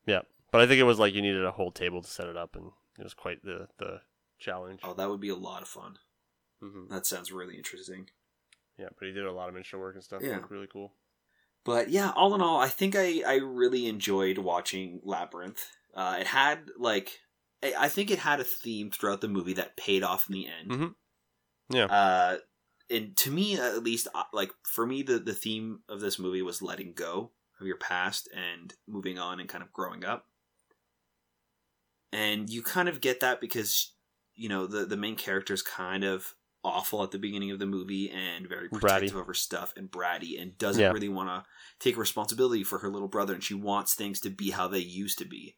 Yeah, 0.06 0.20
but 0.52 0.60
I 0.60 0.68
think 0.68 0.78
it 0.78 0.84
was 0.84 1.00
like 1.00 1.14
you 1.14 1.20
needed 1.20 1.44
a 1.44 1.50
whole 1.50 1.72
table 1.72 2.00
to 2.00 2.08
set 2.08 2.28
it 2.28 2.36
up, 2.36 2.54
and 2.54 2.70
it 2.96 3.02
was 3.02 3.12
quite 3.12 3.44
the 3.44 3.66
the 3.78 4.02
challenge. 4.38 4.80
Oh, 4.84 4.94
that 4.94 5.10
would 5.10 5.20
be 5.20 5.30
a 5.30 5.34
lot 5.34 5.62
of 5.62 5.68
fun. 5.68 5.96
hmm 6.60 6.86
That 6.88 7.06
sounds 7.06 7.32
really 7.32 7.56
interesting. 7.56 8.08
Yeah, 8.78 8.88
but 8.96 9.08
he 9.08 9.12
did 9.12 9.26
a 9.26 9.32
lot 9.32 9.48
of 9.48 9.54
miniature 9.54 9.80
work 9.80 9.96
and 9.96 10.04
stuff. 10.04 10.22
Yeah. 10.24 10.38
Really 10.48 10.68
cool. 10.72 10.94
But 11.64 11.90
yeah, 11.90 12.12
all 12.14 12.34
in 12.36 12.40
all, 12.40 12.60
I 12.60 12.68
think 12.68 12.94
I, 12.96 13.22
I 13.26 13.34
really 13.34 13.86
enjoyed 13.88 14.38
watching 14.38 15.00
Labyrinth. 15.02 15.68
Uh, 15.92 16.18
it 16.20 16.28
had 16.28 16.70
like 16.78 17.18
I 17.64 17.74
I 17.76 17.88
think 17.88 18.12
it 18.12 18.20
had 18.20 18.38
a 18.38 18.44
theme 18.44 18.92
throughout 18.92 19.20
the 19.20 19.28
movie 19.28 19.54
that 19.54 19.76
paid 19.76 20.04
off 20.04 20.28
in 20.28 20.34
the 20.34 20.46
end. 20.46 20.70
Mhm. 20.70 20.94
Yeah. 21.68 21.84
Uh, 21.86 22.36
and 22.90 23.16
to 23.18 23.30
me, 23.30 23.56
at 23.58 23.82
least, 23.82 24.08
uh, 24.14 24.24
like 24.32 24.50
for 24.64 24.86
me, 24.86 25.02
the 25.02 25.18
the 25.18 25.34
theme 25.34 25.80
of 25.88 26.00
this 26.00 26.18
movie 26.18 26.42
was 26.42 26.60
letting 26.62 26.92
go 26.92 27.30
of 27.60 27.66
your 27.66 27.76
past 27.78 28.28
and 28.34 28.74
moving 28.88 29.18
on 29.18 29.38
and 29.40 29.48
kind 29.48 29.62
of 29.62 29.72
growing 29.72 30.04
up. 30.04 30.26
And 32.12 32.50
you 32.50 32.62
kind 32.62 32.88
of 32.88 33.00
get 33.00 33.20
that 33.20 33.40
because 33.40 33.92
you 34.34 34.48
know 34.48 34.66
the 34.66 34.84
the 34.84 34.96
main 34.96 35.16
character 35.16 35.54
is 35.54 35.62
kind 35.62 36.04
of 36.04 36.34
awful 36.62 37.02
at 37.02 37.10
the 37.10 37.18
beginning 37.18 37.50
of 37.50 37.58
the 37.58 37.66
movie 37.66 38.10
and 38.10 38.46
very 38.46 38.68
protective 38.68 39.12
Bratty. 39.12 39.20
of 39.20 39.26
her 39.26 39.32
stuff 39.34 39.72
and 39.78 39.90
bratty 39.90 40.40
and 40.40 40.58
doesn't 40.58 40.82
Yeah. 40.82 40.90
really 40.90 41.08
want 41.08 41.30
to 41.30 41.46
take 41.78 41.96
responsibility 41.96 42.64
for 42.64 42.80
her 42.80 42.90
little 42.90 43.08
brother 43.08 43.32
and 43.32 43.42
she 43.42 43.54
wants 43.54 43.94
things 43.94 44.20
to 44.20 44.30
be 44.30 44.50
how 44.50 44.68
they 44.68 44.78
used 44.78 45.18
to 45.20 45.24
be. 45.24 45.56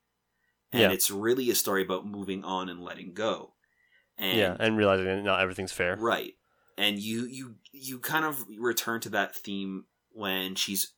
And 0.71 0.83
Yeah. 0.83 0.93
it's 0.93 1.11
really 1.11 1.51
a 1.51 1.57
story 1.57 1.83
about 1.83 2.07
moving 2.07 2.45
on 2.45 2.69
and 2.69 2.81
letting 2.85 3.15
go. 3.15 3.55
And 4.17 4.39
yeah, 4.39 4.57
and 4.61 4.77
realizing 4.77 5.07
that 5.07 5.23
not 5.25 5.41
everything's 5.41 5.73
fair. 5.73 5.97
Right. 5.97 6.35
And 6.79 6.99
you 6.99 7.27
you 7.27 7.57
you 7.73 7.99
kind 7.99 8.25
of 8.25 8.45
return 8.59 9.01
to 9.03 9.09
that 9.11 9.35
theme 9.35 9.85
when 10.11 10.55
she's 10.55 10.93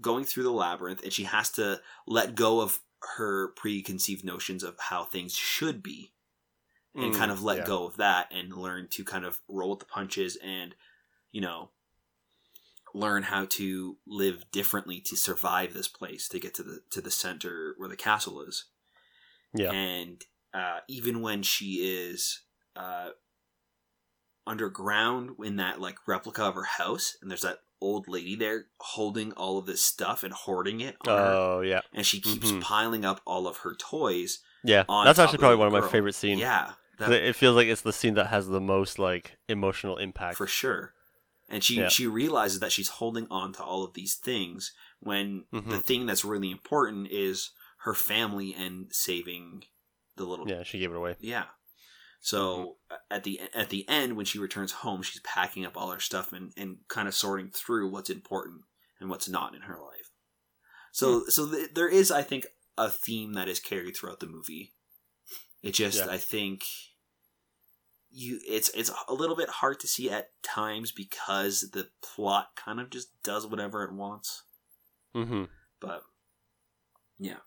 going 0.00 0.24
through 0.24 0.44
the 0.44 0.52
labyrinth 0.52 1.02
and 1.02 1.12
she 1.12 1.24
has 1.24 1.50
to 1.50 1.80
let 2.06 2.34
go 2.34 2.60
of 2.60 2.80
her 3.16 3.48
preconceived 3.48 4.24
notions 4.24 4.62
of 4.62 4.76
how 4.78 5.04
things 5.04 5.34
should 5.34 5.82
be 5.82 6.12
and 6.96 7.12
Mm, 7.12 7.18
kind 7.18 7.30
of 7.30 7.42
let 7.42 7.58
yeah. 7.58 7.64
go 7.64 7.86
of 7.86 7.96
that 7.98 8.28
and 8.32 8.52
learn 8.54 8.88
to 8.88 9.04
kind 9.04 9.24
of 9.24 9.40
roll 9.48 9.70
with 9.70 9.78
the 9.78 9.84
punches 9.84 10.36
and 10.42 10.74
you 11.32 11.40
know 11.40 11.70
learn 12.94 13.22
how 13.22 13.44
to 13.46 13.96
live 14.06 14.44
differently 14.50 15.00
to 15.00 15.16
survive 15.16 15.72
this 15.72 15.88
place 15.88 16.28
to 16.28 16.40
get 16.40 16.54
to 16.54 16.62
the 16.62 16.80
to 16.90 17.00
the 17.00 17.10
center 17.10 17.74
where 17.78 17.88
the 17.88 17.96
castle 17.96 18.40
is 18.42 18.64
Yeah. 19.54 19.70
and 19.70 20.24
uh, 20.52 20.80
even 20.88 21.20
when 21.22 21.42
she 21.42 21.74
is 21.74 22.42
uh, 22.74 23.10
underground 24.46 25.30
in 25.44 25.56
that 25.56 25.80
like 25.80 25.96
replica 26.06 26.44
of 26.44 26.54
her 26.54 26.64
house 26.64 27.16
and 27.20 27.30
there's 27.30 27.42
that 27.42 27.58
old 27.80 28.08
lady 28.08 28.36
there 28.36 28.66
holding 28.78 29.32
all 29.32 29.56
of 29.58 29.66
this 29.66 29.82
stuff 29.82 30.22
and 30.22 30.32
hoarding 30.34 30.80
it 30.80 30.96
on 31.06 31.16
her, 31.18 31.32
Oh 31.34 31.60
yeah, 31.60 31.80
and 31.94 32.04
she 32.04 32.20
keeps 32.20 32.50
mhm. 32.50 32.60
piling 32.60 33.04
up 33.04 33.20
all 33.26 33.46
of 33.46 33.58
her 33.58 33.74
toys 33.74 34.40
yeah. 34.62 34.84
That's 35.04 35.18
actually 35.18 35.38
probably 35.38 35.54
the 35.56 35.58
one 35.60 35.68
of 35.68 35.72
my 35.72 35.88
favorite 35.88 36.14
scenes. 36.14 36.38
Yeah, 36.38 36.72
that, 36.98 37.10
It 37.12 37.34
feels 37.34 37.56
like 37.56 37.68
it's 37.68 37.80
the 37.80 37.94
scene 37.94 38.12
that 38.14 38.26
has 38.26 38.46
the 38.46 38.60
most 38.60 38.98
like 38.98 39.38
emotional 39.48 39.96
impact. 39.96 40.36
for 40.36 40.46
sure 40.46 40.92
and 41.48 41.64
she 41.64 41.76
Yeah. 41.76 41.88
she 41.88 42.06
realizes 42.06 42.60
that 42.60 42.70
she's 42.70 42.88
holding 42.88 43.26
on 43.30 43.52
to 43.54 43.62
all 43.64 43.82
of 43.84 43.94
these 43.94 44.14
things 44.16 44.72
when 45.00 45.46
the 45.50 45.60
Mhm. 45.62 45.82
thing 45.84 46.06
that's 46.06 46.24
really 46.24 46.50
important 46.50 47.08
is 47.10 47.50
her 47.78 47.94
family 47.94 48.54
and 48.54 48.88
saving 48.94 49.64
the 50.16 50.24
little 50.24 50.46
Yeah, 50.46 50.62
she 50.62 50.78
gave 50.78 50.92
it 50.92 50.96
away. 50.96 51.16
Yeah. 51.20 51.46
So 52.20 52.76
at 53.10 53.24
the 53.24 53.40
at 53.54 53.70
the 53.70 53.88
end, 53.88 54.16
when 54.16 54.26
she 54.26 54.38
returns 54.38 54.72
home, 54.72 55.02
she's 55.02 55.22
packing 55.22 55.64
up 55.64 55.76
all 55.76 55.90
her 55.90 56.00
stuff 56.00 56.32
and, 56.32 56.52
and 56.56 56.78
kind 56.88 57.08
of 57.08 57.14
sorting 57.14 57.50
through 57.50 57.90
what's 57.90 58.10
important 58.10 58.62
and 59.00 59.08
what's 59.08 59.28
not 59.28 59.54
in 59.54 59.62
her 59.62 59.78
life. 59.80 60.10
So 60.92 61.24
so 61.26 61.50
th- 61.50 61.70
there 61.74 61.88
is, 61.88 62.10
I 62.10 62.22
think, 62.22 62.46
a 62.76 62.90
theme 62.90 63.32
that 63.34 63.48
is 63.48 63.58
carried 63.60 63.96
throughout 63.96 64.20
the 64.20 64.26
movie. 64.26 64.74
It 65.62 65.72
just, 65.72 65.98
Yeah. 65.98 66.10
I 66.10 66.18
think, 66.18 66.64
you 68.10 68.40
it's 68.46 68.70
it's 68.70 68.90
a 69.08 69.14
little 69.14 69.36
bit 69.36 69.48
hard 69.48 69.78
to 69.80 69.86
see 69.86 70.10
at 70.10 70.30
times 70.42 70.90
because 70.90 71.70
the 71.72 71.88
plot 72.02 72.48
kind 72.56 72.80
of 72.80 72.90
just 72.90 73.08
does 73.22 73.46
whatever 73.46 73.84
it 73.84 73.92
wants. 73.92 74.42
Mm-hmm. 75.14 75.44
But 75.80 76.02
yeah, 77.18 77.38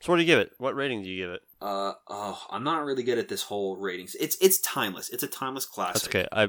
So 0.00 0.12
what 0.12 0.16
do 0.16 0.22
you 0.22 0.26
give 0.26 0.38
it? 0.38 0.52
What 0.58 0.74
rating 0.74 1.02
do 1.02 1.08
you 1.08 1.24
give 1.24 1.32
it? 1.32 1.42
uh, 1.60 1.92
oh, 2.08 2.42
I'm 2.50 2.64
not 2.64 2.84
really 2.84 3.02
good 3.02 3.18
at 3.18 3.28
this 3.28 3.42
whole 3.42 3.76
ratings. 3.76 4.14
It's 4.18 4.36
it's 4.40 4.58
timeless. 4.60 5.10
It's 5.10 5.22
a 5.22 5.26
timeless 5.28 5.66
classic. 5.66 5.94
That's 5.94 6.08
okay. 6.08 6.28
I 6.32 6.48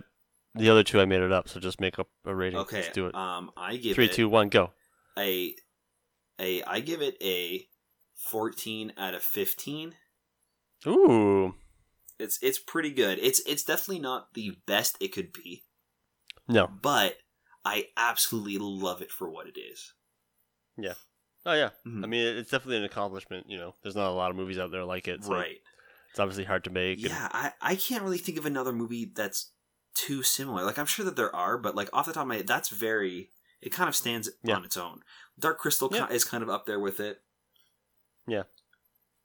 the 0.56 0.70
other 0.70 0.84
two 0.84 0.99
I 1.02 1.06
made 1.06 1.22
it 1.22 1.32
up, 1.32 1.47
so 1.49 1.60
just 1.60 1.80
make 1.82 1.99
up 1.99 2.08
a 2.26 2.34
rating. 2.36 2.60
Okay, 2.60 2.78
Let's 2.82 2.89
do 2.89 3.08
it. 3.08 3.16
Um, 3.16 3.52
I 3.58 3.78
give 3.78 3.95
Three, 3.95 4.06
it 4.06 4.14
two, 4.14 4.30
go. 4.49 4.72
a 5.18 5.56
a 6.39 6.64
I 6.64 6.80
give 6.80 7.02
it 7.02 7.16
a 7.22 7.68
14 8.16 8.93
out 8.97 9.14
of 9.14 9.22
15. 9.24 9.95
Ooh. 10.88 11.56
It's 12.20 12.38
it's 12.41 12.60
pretty 12.60 12.91
good. 12.91 13.20
It's 13.20 13.39
it's 13.47 13.64
definitely 13.64 13.99
not 14.02 14.34
the 14.34 14.58
best 14.68 14.95
it 14.99 15.12
could 15.14 15.34
be, 15.34 15.64
No. 16.47 16.68
but 16.68 17.16
I 17.66 17.88
absolutely 17.97 18.58
love 18.60 19.02
it 19.02 19.12
for 19.12 19.30
what 19.30 19.47
it 19.47 19.58
is. 19.60 19.93
Oh 21.46 21.54
yeah. 21.54 21.70
Mhm. 21.88 22.04
I 22.04 22.08
mean, 22.08 22.26
it's 22.38 22.52
definitely 22.52 22.78
an 22.78 22.84
accomplishment. 22.84 23.48
You 23.50 23.58
know, 23.58 23.76
there's 23.82 23.96
not 23.96 24.10
a 24.10 24.14
lot 24.14 24.30
of 24.32 24.38
movies 24.38 24.60
out 24.60 24.72
there 24.72 24.84
like 24.86 25.08
it. 25.08 25.24
So 25.24 25.34
right. 25.34 25.58
It's 26.12 26.20
obviously 26.20 26.44
hard 26.44 26.64
to 26.66 26.70
make. 26.70 27.00
and- 27.00 27.08
Yeah, 27.10 27.30
I, 27.32 27.54
I 27.62 27.76
can't 27.76 28.04
really 28.04 28.18
think 28.18 28.38
of 28.38 28.46
another 28.46 28.74
movie 28.74 29.06
that's 29.16 29.52
too 29.96 30.24
similar. 30.24 30.64
Like 30.64 30.78
I'm 30.78 30.86
sure 30.86 31.06
that 31.06 31.16
there 31.16 31.34
are, 31.36 31.58
but 31.58 31.76
like 31.76 31.89
off 31.94 32.06
the 32.06 32.14
top 32.14 32.24
of 32.24 32.28
my 32.28 32.38
head, 32.38 32.48
that's 32.48 32.70
very 32.70 33.30
it 33.62 33.72
kind 33.72 33.88
of 33.88 33.96
stands 33.96 34.30
Yeah. 34.44 34.56
on 34.56 34.66
its 34.66 34.76
own. 34.78 35.02
Dark 35.39 35.58
Crystal 35.60 35.89
Yeah. 35.92 36.08
is 36.10 36.24
kind 36.26 36.44
of 36.44 36.50
up 36.50 36.66
there 36.66 36.80
with 36.80 37.00
it. 37.00 37.22
Yeah. 38.28 38.44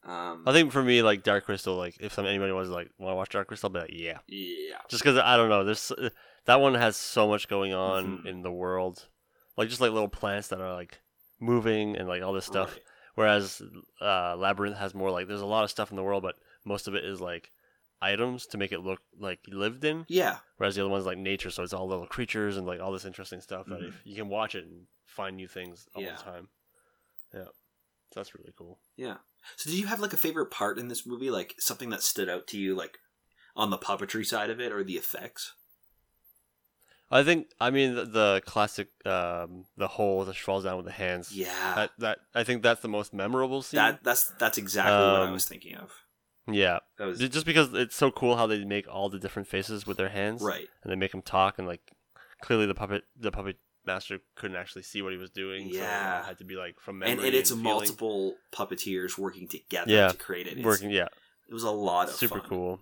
Um 0.05 0.45
I 0.47 0.53
think 0.53 0.73
for 0.73 0.83
me, 0.83 1.03
like 1.03 1.23
Dark 1.23 1.45
Crystal, 1.45 1.77
like 1.77 1.97
if 2.01 2.12
some 2.14 2.27
anybody 2.27 2.53
was 2.53 2.69
like, 2.69 2.91
want 2.99 3.12
to 3.12 3.17
watch 3.17 3.31
Dark 3.31 3.49
Crystal, 3.49 3.69
I'll 3.69 3.73
be 3.75 3.81
like, 3.81 3.91
yeah. 3.93 4.19
yeah. 4.29 4.77
Just 4.89 5.03
because 5.03 5.19
I 5.19 5.37
don't 5.37 5.49
know, 5.49 5.64
there's 5.64 5.93
that 6.45 6.61
one 6.61 6.75
has 6.75 6.97
so 6.97 7.29
much 7.29 7.49
going 7.49 7.75
on 7.75 8.19
Mhm. 8.23 8.27
in 8.27 8.43
the 8.43 8.53
world, 8.53 9.07
like 9.57 9.69
just 9.69 9.81
like 9.81 9.91
little 9.91 10.09
plants 10.09 10.49
that 10.49 10.61
are 10.61 10.73
like 10.75 11.01
moving 11.41 11.97
and 11.97 12.09
like 12.09 12.22
all 12.22 12.32
this 12.32 12.45
stuff. 12.47 12.72
Right. 12.72 12.82
Whereas 13.14 13.62
uh, 14.01 14.37
Labyrinth 14.37 14.76
has 14.76 14.95
more 14.95 15.11
like 15.11 15.26
there's 15.28 15.41
a 15.41 15.47
lot 15.47 15.64
of 15.64 15.70
stuff 15.70 15.91
in 15.91 15.97
the 15.97 16.03
world, 16.03 16.22
but 16.22 16.37
most 16.64 16.87
of 16.89 16.95
it 16.95 17.05
is 17.05 17.20
like 17.20 17.51
items 18.03 18.47
to 18.49 18.59
make 18.59 18.72
it 18.72 18.80
look 18.80 19.01
like 19.18 19.41
lived 19.49 19.84
in. 19.84 20.05
Yeah. 20.09 20.39
Whereas 20.59 20.74
the 20.74 20.82
other 20.82 20.91
one's 20.91 21.07
like 21.07 21.16
nature, 21.18 21.51
so 21.51 21.62
it's 21.62 21.72
all 21.72 21.89
little 21.89 22.07
creatures 22.07 22.57
and 22.59 22.66
like 22.66 22.80
all 22.80 22.93
this 22.93 23.05
interesting 23.07 23.41
stuff 23.41 23.66
that 23.66 23.80
Mhm. 23.80 23.89
if 23.89 24.01
you 24.05 24.14
can 24.16 24.28
watch 24.28 24.55
it 24.55 24.64
and 24.64 24.87
find 25.07 25.37
new 25.37 25.49
things 25.49 25.89
all 25.95 26.03
Yeah. 26.03 26.16
the 26.16 26.22
time. 26.22 26.49
Yeah, 27.32 27.45
so 27.45 28.20
that's 28.20 28.34
really 28.34 28.53
cool. 28.57 28.78
Yeah. 28.97 29.16
So 29.57 29.70
did 29.70 29.78
you 29.78 29.87
have 29.87 30.01
like 30.01 30.12
a 30.12 30.16
favorite 30.18 30.51
part 30.51 30.78
in 30.78 30.89
this 30.89 31.07
movie? 31.07 31.30
Like 31.30 31.55
something 31.59 31.89
that 31.91 32.03
stood 32.03 32.28
out 32.28 32.47
to 32.49 32.59
you 32.59 32.74
like 32.74 32.99
on 33.55 33.70
the 33.70 33.78
puppetry 33.78 34.26
side 34.26 34.51
of 34.51 34.61
it 34.61 34.72
or 34.72 34.84
the 34.84 34.97
effects? 34.99 35.55
I 37.11 37.23
think 37.23 37.49
I 37.61 37.71
mean 37.71 37.95
the, 37.95 38.05
the 38.05 38.43
classic, 38.47 38.89
um, 39.07 39.65
the 39.77 39.87
hole 39.89 40.25
that 40.25 40.37
falls 40.37 40.65
down 40.65 40.77
with 40.77 40.87
the 40.87 40.93
hands. 40.93 41.31
Yeah. 41.33 41.75
That, 41.75 41.91
that 41.99 42.19
I 42.35 42.43
think 42.45 42.63
that's 42.63 42.81
the 42.81 42.89
most 42.89 43.15
memorable 43.15 43.63
scene. 43.63 43.79
that 43.79 44.03
that's 44.03 44.25
that's 44.39 44.59
exactly 44.59 44.93
what 44.97 45.23
I 45.23 45.27
Um, 45.27 45.33
was 45.33 45.45
thinking 45.47 45.77
of. 45.77 45.93
yeah, 46.51 46.79
That 46.99 47.07
was 47.07 47.19
just 47.19 47.47
because 47.47 47.73
it's 47.75 47.95
so 47.97 48.11
cool 48.11 48.37
how 48.37 48.47
they 48.47 48.65
make 48.65 48.87
all 48.89 49.09
the 49.09 49.19
different 49.19 49.47
faces 49.49 49.87
with 49.87 49.97
their 49.99 50.09
hands, 50.11 50.43
right. 50.43 50.69
and 50.83 50.91
they 50.93 50.97
make 50.97 51.13
them 51.13 51.23
talk, 51.23 51.59
and 51.59 51.67
like 51.69 51.81
clearly 52.43 52.67
the 52.67 52.75
puppet, 52.75 53.05
the 53.19 53.31
puppet 53.31 53.57
master 53.85 54.19
couldn't 54.35 54.57
actually 54.57 54.83
see 54.83 55.01
what 55.01 55.13
he 55.13 55.19
was 55.19 55.31
doing. 55.31 55.71
so 55.73 55.79
Yeah. 55.79 56.21
it 56.23 56.25
had 56.27 56.39
to 56.39 56.45
be 56.45 56.57
like 56.57 56.81
from 56.81 56.99
memory 56.99 57.13
And, 57.13 57.21
and 57.25 57.35
it's 57.37 57.53
multiple 57.53 58.35
puppeteers 58.53 59.17
working 59.17 59.47
together 59.47 59.93
Yeah. 59.93 60.09
to 60.09 60.17
create 60.17 60.47
it. 60.49 60.51
It's- 60.59 60.65
working. 60.65 60.91
Yeah, 60.91 61.07
It 61.49 61.55
was 61.55 61.63
a 61.63 61.71
lot 61.71 62.09
of 62.09 62.15
super 62.17 62.41
fun. 62.41 62.49
cool. 62.49 62.81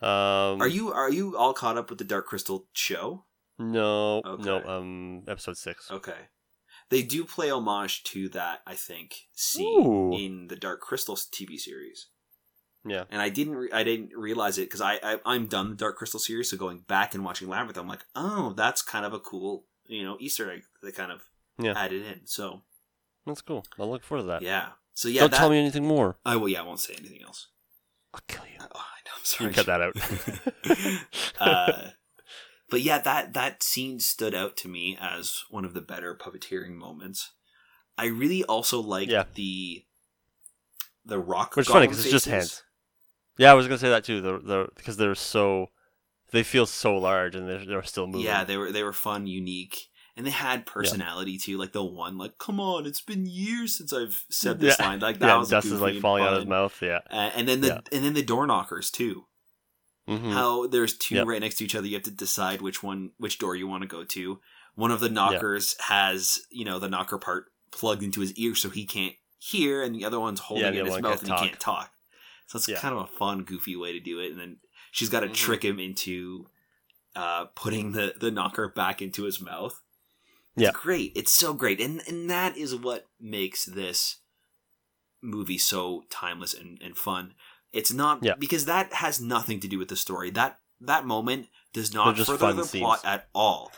Um, 0.00 0.60
Are 0.62 0.68
you 0.68 0.92
are 0.92 1.10
you 1.10 1.36
all 1.36 1.52
caught 1.52 1.76
up 1.76 1.88
with 1.90 1.98
the 1.98 2.04
Dark 2.04 2.26
Crystal 2.26 2.66
show? 2.72 3.24
No, 3.58 4.20
no. 4.38 4.62
Um, 4.64 5.22
episode 5.26 5.56
six. 5.56 5.90
Okay. 5.90 6.28
They 6.90 7.02
do 7.02 7.24
play 7.24 7.50
homage 7.50 8.02
to 8.04 8.28
that, 8.30 8.60
I 8.66 8.74
think, 8.74 9.26
scene 9.34 9.86
Ooh. 9.86 10.12
in 10.16 10.46
the 10.48 10.56
Dark 10.56 10.80
Crystal 10.80 11.16
TV 11.16 11.58
series. 11.58 12.06
Yeah. 12.86 13.04
And 13.10 13.20
I 13.20 13.28
didn't 13.28 13.56
re- 13.56 13.72
I 13.72 13.82
didn't 13.82 14.12
realize 14.16 14.56
it 14.56 14.62
because 14.66 14.80
I, 14.80 14.94
I 15.02 15.18
I'm 15.26 15.46
done 15.46 15.70
the 15.70 15.76
Dark 15.76 15.96
Crystal 15.96 16.20
series, 16.20 16.50
so 16.50 16.56
going 16.56 16.78
back 16.88 17.14
and 17.14 17.24
watching 17.24 17.48
Labyrinth, 17.48 17.76
I'm 17.76 17.88
like, 17.88 18.04
oh, 18.14 18.54
that's 18.56 18.80
kind 18.80 19.04
of 19.04 19.12
a 19.12 19.18
cool 19.18 19.64
you 19.86 20.02
know 20.04 20.16
Easter 20.20 20.50
egg 20.50 20.62
they 20.82 20.92
kind 20.92 21.12
of 21.12 21.22
Yeah. 21.58 21.74
added 21.76 22.02
in. 22.06 22.20
So 22.26 22.62
That's 23.26 23.42
cool. 23.42 23.64
I'll 23.78 23.90
look 23.90 24.04
forward 24.04 24.22
to 24.22 24.28
that. 24.28 24.42
yeah, 24.42 24.68
so 24.94 25.08
yeah, 25.08 25.20
Don't 25.22 25.32
that, 25.32 25.36
tell 25.38 25.50
me 25.50 25.58
anything 25.58 25.84
more. 25.86 26.16
I 26.24 26.36
will. 26.36 26.48
Yeah, 26.48 26.60
I 26.60 26.64
won't 26.64 26.80
say 26.80 26.94
anything 26.98 27.22
else. 27.22 27.48
I'll 28.14 28.22
kill 28.28 28.44
you. 28.44 28.58
Oh, 28.60 28.66
I 28.72 29.00
know. 29.04 29.12
I'm 29.18 29.24
sorry. 29.24 29.52
can 29.52 29.64
cut 29.64 29.66
that 29.66 30.96
out. 31.40 31.40
uh, 31.40 31.90
but 32.70 32.80
yeah, 32.82 32.98
that 32.98 33.32
that 33.34 33.62
scene 33.62 34.00
stood 34.00 34.34
out 34.34 34.56
to 34.58 34.68
me 34.68 34.96
as 35.00 35.44
one 35.50 35.64
of 35.64 35.74
the 35.74 35.80
better 35.80 36.14
puppeteering 36.14 36.74
moments. 36.74 37.32
I 37.96 38.06
really 38.06 38.44
also 38.44 38.80
like 38.80 39.08
Yeah. 39.08 39.24
the 39.34 39.84
the 41.04 41.18
rock. 41.18 41.56
Which 41.56 41.66
is 41.66 41.72
funny 41.72 41.86
because 41.86 42.00
it's 42.04 42.12
just 42.12 42.26
hands. 42.26 42.62
Yeah, 43.38 43.50
I 43.50 43.54
was 43.54 43.66
gonna 43.66 43.78
say 43.78 43.88
that 43.90 44.04
too. 44.04 44.20
The 44.20 44.38
the 44.38 44.68
because 44.76 44.96
they're 44.96 45.14
so, 45.14 45.68
they 46.32 46.42
feel 46.42 46.66
so 46.66 46.96
large 46.96 47.34
and 47.34 47.48
they're 47.48 47.64
they're 47.64 47.82
still 47.82 48.06
moving. 48.06 48.22
Yeah, 48.22 48.44
they 48.44 48.56
were 48.56 48.72
they 48.72 48.82
were 48.82 48.92
fun, 48.92 49.26
unique, 49.26 49.88
and 50.16 50.26
they 50.26 50.30
had 50.30 50.66
personality 50.66 51.38
too. 51.38 51.56
Like 51.56 51.72
the 51.72 51.84
one, 51.84 52.18
like, 52.18 52.38
"Come 52.38 52.60
on, 52.60 52.84
it's 52.84 53.00
been 53.00 53.26
years 53.26 53.78
since 53.78 53.92
I've 53.92 54.24
said 54.28 54.58
this 54.60 54.76
Yeah. 54.78 54.88
line." 54.88 55.00
Like 55.00 55.18
that 55.20 55.26
yeah. 55.28 55.36
was 55.38 55.48
Dust 55.50 55.66
is 55.68 55.80
like 55.80 56.00
falling 56.00 56.24
out 56.24 56.32
of 56.34 56.40
his 56.40 56.46
mouth. 56.46 56.76
Yeah. 56.82 56.98
Uh, 57.10 57.30
and 57.34 57.48
then 57.48 57.60
the 57.62 57.68
Yeah. 57.68 57.80
and 57.92 58.04
then 58.04 58.14
the 58.14 58.22
door 58.22 58.46
knockers 58.46 58.90
too. 58.90 59.24
Hmm 60.08 60.30
how 60.32 60.66
there's 60.66 60.96
two 60.96 61.16
Yep. 61.16 61.26
right 61.26 61.40
next 61.40 61.56
to 61.56 61.64
each 61.64 61.74
other 61.74 61.86
you 61.86 61.94
have 61.94 62.02
to 62.04 62.10
decide 62.10 62.60
which 62.62 62.82
one 62.82 63.10
which 63.18 63.38
door 63.38 63.54
you 63.56 63.66
want 63.68 63.82
to 63.82 63.88
go 63.88 64.04
to 64.04 64.40
one 64.74 64.90
of 64.90 65.00
the 65.00 65.08
knockers 65.08 65.76
has 65.80 66.40
you 66.50 66.64
know 66.64 66.78
the 66.78 66.88
knocker 66.88 67.18
part 67.18 67.46
plugged 67.70 68.02
into 68.02 68.20
his 68.20 68.32
ear 68.34 68.54
so 68.54 68.70
he 68.70 68.84
can't 68.86 69.14
hear 69.38 69.82
and 69.82 69.94
the 69.94 70.04
other 70.04 70.18
one's 70.20 70.40
holding 70.40 70.64
Yeah, 70.64 70.80
it 70.80 70.86
in 70.86 70.86
his 70.86 71.00
mouth 71.02 71.22
and 71.22 71.30
he 71.32 71.36
can't 71.46 71.60
talk 71.60 71.92
so 72.46 72.56
it's 72.56 72.68
Yeah. 72.68 72.78
kind 72.80 72.94
of 72.96 73.02
a 73.02 73.06
fun 73.06 73.44
goofy 73.44 73.76
way 73.76 73.92
to 73.92 74.00
do 74.00 74.18
it 74.20 74.30
and 74.30 74.40
then 74.40 74.56
she's 74.90 75.08
got 75.10 75.20
to 75.20 75.28
Mhm. 75.28 75.34
trick 75.34 75.64
him 75.64 75.78
into 75.78 76.48
uh, 77.14 77.46
putting 77.54 77.92
the 77.92 78.14
the 78.18 78.30
knocker 78.30 78.68
back 78.68 79.02
into 79.02 79.24
his 79.24 79.40
mouth 79.40 79.80
it's 80.56 80.64
Yeah. 80.64 80.70
great 80.72 81.12
it's 81.16 81.32
so 81.32 81.52
great 81.54 81.80
and 81.80 82.00
and 82.08 82.28
that 82.30 82.56
is 82.56 82.74
what 82.74 83.06
makes 83.20 83.64
this 83.64 84.18
movie 85.20 85.58
so 85.58 86.04
timeless 86.10 86.54
and, 86.54 86.80
and 86.82 86.96
fun 86.96 87.34
it's 87.78 87.92
not 87.92 88.22
Yeah. 88.22 88.34
because 88.38 88.64
that 88.66 88.92
has 89.04 89.20
nothing 89.20 89.60
to 89.60 89.68
do 89.68 89.78
with 89.78 89.88
the 89.88 89.96
story. 89.96 90.30
That 90.30 90.60
that 90.80 91.04
moment 91.06 91.48
does 91.72 91.92
not 91.94 92.16
just 92.16 92.30
further 92.30 92.52
the 92.52 92.64
scenes. 92.64 92.82
plot 92.82 93.04
at 93.04 93.28
all. 93.34 93.72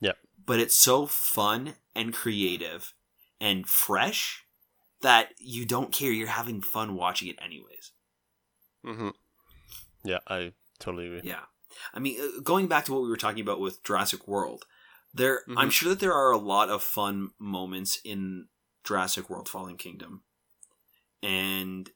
Yeah. 0.00 0.12
But 0.44 0.58
it's 0.60 0.74
so 0.74 1.06
fun 1.06 1.74
and 1.94 2.12
creative 2.14 2.94
and 3.40 3.66
fresh 3.68 4.44
that 5.00 5.32
you 5.38 5.64
don't 5.64 5.92
care. 5.92 6.12
You're 6.12 6.28
having 6.42 6.60
fun 6.60 6.94
watching 6.94 7.28
it 7.28 7.38
anyways. 7.42 7.92
hmm 8.84 9.10
Yeah, 10.04 10.18
I 10.28 10.52
totally 10.78 11.06
agree. 11.06 11.20
Yeah. 11.24 11.44
I 11.94 11.98
mean, 11.98 12.20
uh, 12.20 12.40
going 12.42 12.66
back 12.68 12.84
to 12.86 12.92
what 12.92 13.02
we 13.02 13.08
were 13.08 13.16
talking 13.24 13.40
about 13.40 13.60
with 13.60 13.82
Jurassic 13.84 14.26
World, 14.28 14.64
there 15.12 15.42
Mhm. 15.48 15.54
I'm 15.56 15.70
sure 15.70 15.88
that 15.90 16.00
there 16.00 16.14
are 16.14 16.30
a 16.32 16.38
lot 16.54 16.68
of 16.70 16.82
fun 16.82 17.32
moments 17.38 17.98
in 18.04 18.48
Jurassic 18.84 19.28
World 19.30 19.48
Fallen 19.48 19.76
Kingdom. 19.76 20.22
And 21.22 21.90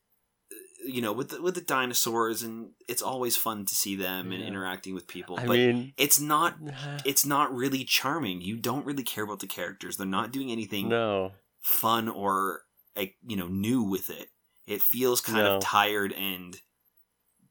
you 0.85 1.01
know, 1.01 1.13
with 1.13 1.31
the, 1.31 1.43
with 1.43 1.55
the 1.55 1.61
dinosaurs 1.61 2.43
and 2.43 2.71
it's 2.89 3.03
always 3.03 3.37
fun 3.37 3.65
to 3.67 3.75
see 3.75 3.97
them 3.97 4.33
and 4.33 4.43
interacting 4.43 4.95
with 4.95 5.07
people. 5.07 5.37
I 5.39 5.47
but 5.47 5.57
mean, 5.57 5.93
it's 5.97 6.21
not 6.21 6.57
it's 7.05 7.25
not 7.27 7.55
really 7.55 7.85
charming. 7.85 8.41
You 8.41 8.57
don't 8.57 8.87
really 8.87 9.03
care 9.03 9.25
about 9.25 9.41
the 9.41 9.47
characters. 9.47 9.97
They're 9.97 10.07
not 10.07 10.33
doing 10.33 10.51
anything 10.51 10.89
no. 10.89 11.33
fun 11.61 12.09
or 12.09 12.63
like 12.97 13.17
you 13.27 13.37
know 13.37 13.49
new 13.49 13.83
with 13.83 14.11
it. 14.11 14.29
It 14.67 14.83
feels 14.83 15.21
kind 15.21 15.47
No. 15.47 15.57
of 15.57 15.63
tired 15.63 16.13
and 16.13 16.61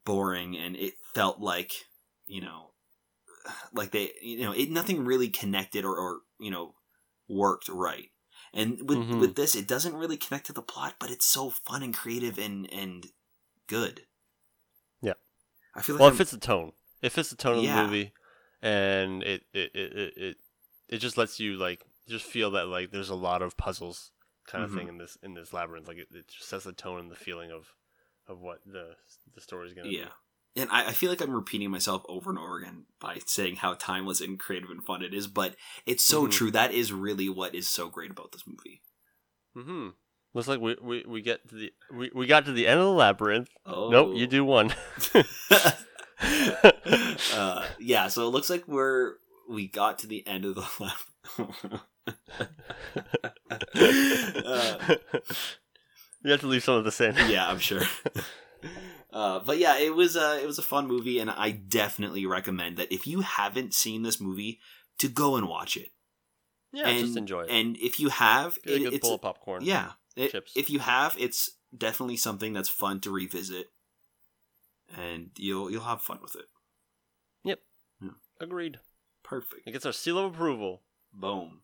boring, 0.05 0.57
and 0.57 0.75
it 0.75 0.93
felt 1.13 1.39
like 1.39 1.71
you 2.27 2.41
know, 2.41 2.71
like 3.73 3.91
they 3.91 4.11
you 4.21 4.41
know 4.41 4.51
it 4.51 4.69
nothing 4.69 5.05
really 5.05 5.29
connected 5.29 5.85
or, 5.85 5.95
or 5.95 6.19
you 6.39 6.51
know 6.51 6.75
worked 7.27 7.69
right. 7.69 8.09
And 8.53 8.89
with 8.89 8.99
Mhm. 8.99 9.19
with 9.19 9.35
this, 9.35 9.55
it 9.55 9.67
doesn't 9.67 9.95
really 9.95 10.17
connect 10.17 10.47
to 10.47 10.53
the 10.53 10.61
plot, 10.61 10.95
but 10.99 11.09
it's 11.09 11.25
so 11.25 11.49
fun 11.49 11.83
and 11.83 11.93
creative 11.93 12.37
and 12.37 12.71
and 12.71 13.07
good. 13.71 14.01
Yeah. 15.01 15.13
I 15.75 15.81
feel 15.81 15.95
like 15.95 15.99
Well, 16.01 16.09
I'm- 16.09 16.15
it 16.15 16.17
fits 16.17 16.31
the 16.31 16.37
tone. 16.37 16.73
It 17.01 17.11
fits 17.11 17.29
the 17.31 17.35
tone 17.35 17.57
of 17.57 17.63
the 17.63 17.83
movie, 17.83 18.13
and 18.61 19.23
it 19.23 19.43
it, 19.53 19.71
it 19.73 20.13
it 20.17 20.37
it 20.89 20.97
just 20.99 21.17
lets 21.17 21.39
you 21.39 21.55
like 21.57 21.83
just 22.07 22.25
feel 22.25 22.51
that 22.51 22.67
like 22.67 22.91
there's 22.91 23.09
a 23.09 23.15
lot 23.15 23.41
of 23.41 23.57
puzzles 23.57 24.11
kind 24.45 24.63
of 24.63 24.69
Mhm. 24.71 24.75
thing 24.77 24.87
in 24.89 24.97
this 24.97 25.17
in 25.23 25.33
this 25.33 25.53
labyrinth. 25.53 25.87
Like 25.87 25.97
it, 25.97 26.09
it 26.11 26.27
just 26.27 26.47
sets 26.49 26.65
the 26.65 26.73
tone 26.73 26.99
and 26.99 27.09
the 27.11 27.15
feeling 27.15 27.51
of 27.51 27.73
of 28.27 28.39
what 28.39 28.59
the 28.65 28.95
the 29.33 29.41
story's 29.41 29.73
gonna 29.73 29.89
yeah. 29.89 30.09
And 30.55 30.69
I, 30.69 30.87
I 30.87 30.91
feel 30.91 31.09
like 31.09 31.21
I'm 31.21 31.33
repeating 31.33 31.71
myself 31.71 32.03
over 32.09 32.29
and 32.29 32.37
over 32.37 32.57
again 32.59 32.85
by 32.99 33.19
saying 33.25 33.55
how 33.57 33.73
timeless 33.75 34.19
and 34.19 34.37
creative 34.37 34.69
and 34.69 34.83
fun 34.83 35.01
it 35.01 35.13
is, 35.13 35.25
but 35.27 35.55
it's 35.85 36.03
so 36.03 36.27
Mhm. 36.27 36.31
true. 36.31 36.51
That 36.51 36.73
is 36.73 36.91
really 36.91 37.29
what 37.29 37.55
is 37.55 37.69
so 37.69 37.87
great 37.89 38.11
about 38.11 38.33
this 38.33 38.45
movie. 38.45 38.81
Mm-hmm. 39.55 39.89
Looks 40.33 40.47
like 40.47 40.61
we, 40.61 40.77
we, 40.81 41.03
we 41.07 41.21
get 41.21 41.47
to 41.49 41.55
the 41.55 41.73
we, 41.93 42.09
we 42.15 42.25
got 42.25 42.45
to 42.45 42.53
the 42.53 42.67
end 42.67 42.79
of 42.79 42.85
the 42.85 42.91
labyrinth. 42.93 43.49
Oh. 43.65 43.89
Nope, 43.89 44.15
you 44.15 44.27
do 44.27 44.45
one. 44.45 44.73
uh, 47.33 47.65
yeah, 47.79 48.07
so 48.07 48.27
it 48.27 48.31
looks 48.31 48.49
like 48.49 48.67
we're 48.67 49.15
we 49.49 49.67
got 49.67 49.99
to 49.99 50.07
the 50.07 50.25
end 50.25 50.45
of 50.45 50.55
the 50.55 50.65
labyrinth. 50.79 51.81
uh, 54.45 54.95
you 56.23 56.31
have 56.31 56.39
to 56.41 56.47
leave 56.47 56.63
some 56.63 56.75
of 56.75 56.85
this 56.85 57.01
in. 57.01 57.15
yeah, 57.29 57.49
I'm 57.49 57.59
sure. 57.59 57.81
Uh, 59.11 59.39
but 59.39 59.57
yeah, 59.57 59.77
it 59.79 59.93
was 59.93 60.15
uh, 60.15 60.39
it 60.41 60.45
was 60.45 60.59
a 60.59 60.63
fun 60.63 60.87
movie, 60.87 61.19
and 61.19 61.29
I 61.29 61.51
definitely 61.51 62.25
recommend 62.25 62.77
that 62.77 62.93
if 62.93 63.05
you 63.05 63.21
haven't 63.21 63.73
seen 63.73 64.03
this 64.03 64.21
movie, 64.21 64.59
to 64.99 65.09
go 65.09 65.35
and 65.35 65.49
watch 65.49 65.75
it. 65.75 65.89
Yeah, 66.71 66.87
and, 66.87 66.99
just 67.05 67.17
enjoy 67.17 67.41
it. 67.41 67.49
And 67.49 67.75
if 67.77 67.99
you 67.99 68.07
have, 68.09 68.57
a 68.65 68.75
it- 68.75 68.79
good 68.83 68.93
it's 68.93 69.05
bowl 69.07 69.15
of 69.15 69.21
popcorn. 69.21 69.65
yeah. 69.65 69.91
It- 70.15 70.31
chips. 70.31 70.51
If 70.55 70.69
you 70.69 70.79
have, 70.79 71.15
it's 71.19 71.51
definitely 71.75 72.17
something 72.17 72.53
that's 72.53 72.69
fun 72.69 72.99
to 73.01 73.11
revisit, 73.11 73.71
and 74.95 75.31
you'll 75.37 75.71
you'll 75.71 75.83
have 75.83 76.01
fun 76.01 76.19
with 76.21 76.35
it. 76.35 76.45
Yep. 77.43 77.59
Agreed. 78.39 78.79
Perfect. 79.23 79.67
It 79.67 79.71
gets 79.71 79.85
our 79.85 79.93
seal 79.93 80.17
of 80.17 80.33
approval. 80.33 80.81
Boom. 81.13 81.61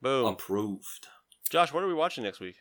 Boom. 0.00 0.26
Approved. 0.26 1.06
Josh, 1.50 1.72
what 1.72 1.82
are 1.84 1.86
we 1.88 1.94
watching 1.94 2.24
next 2.24 2.40
week? 2.40 2.56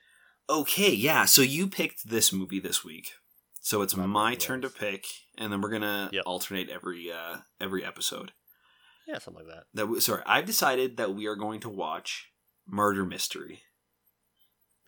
Okay, 0.49 0.91
yeah. 0.91 1.25
So 1.25 1.41
you 1.41 1.67
picked 1.67 2.09
this 2.09 2.33
movie 2.33 2.59
this 2.59 2.83
week. 2.83 3.13
So 3.61 3.81
it's 3.81 3.95
My 3.95 4.05
my 4.05 4.35
turn 4.35 4.61
to 4.61 4.69
pick, 4.69 5.05
and 5.37 5.51
then 5.53 5.61
we're 5.61 5.69
gonna 5.69 6.09
Yep. 6.11 6.23
alternate 6.25 6.69
every 6.69 7.11
uh 7.11 7.37
every 7.59 7.85
episode. 7.85 8.33
Yeah, 9.07 9.17
something 9.19 9.45
like 9.45 9.55
that. 9.55 9.65
That 9.73 9.87
we, 9.87 9.99
sorry, 9.99 10.23
I've 10.25 10.45
decided 10.45 10.97
that 10.97 11.13
we 11.15 11.25
are 11.27 11.35
going 11.35 11.59
to 11.61 11.69
watch 11.69 12.31
Murder 12.67 13.05
Mystery. 13.05 13.61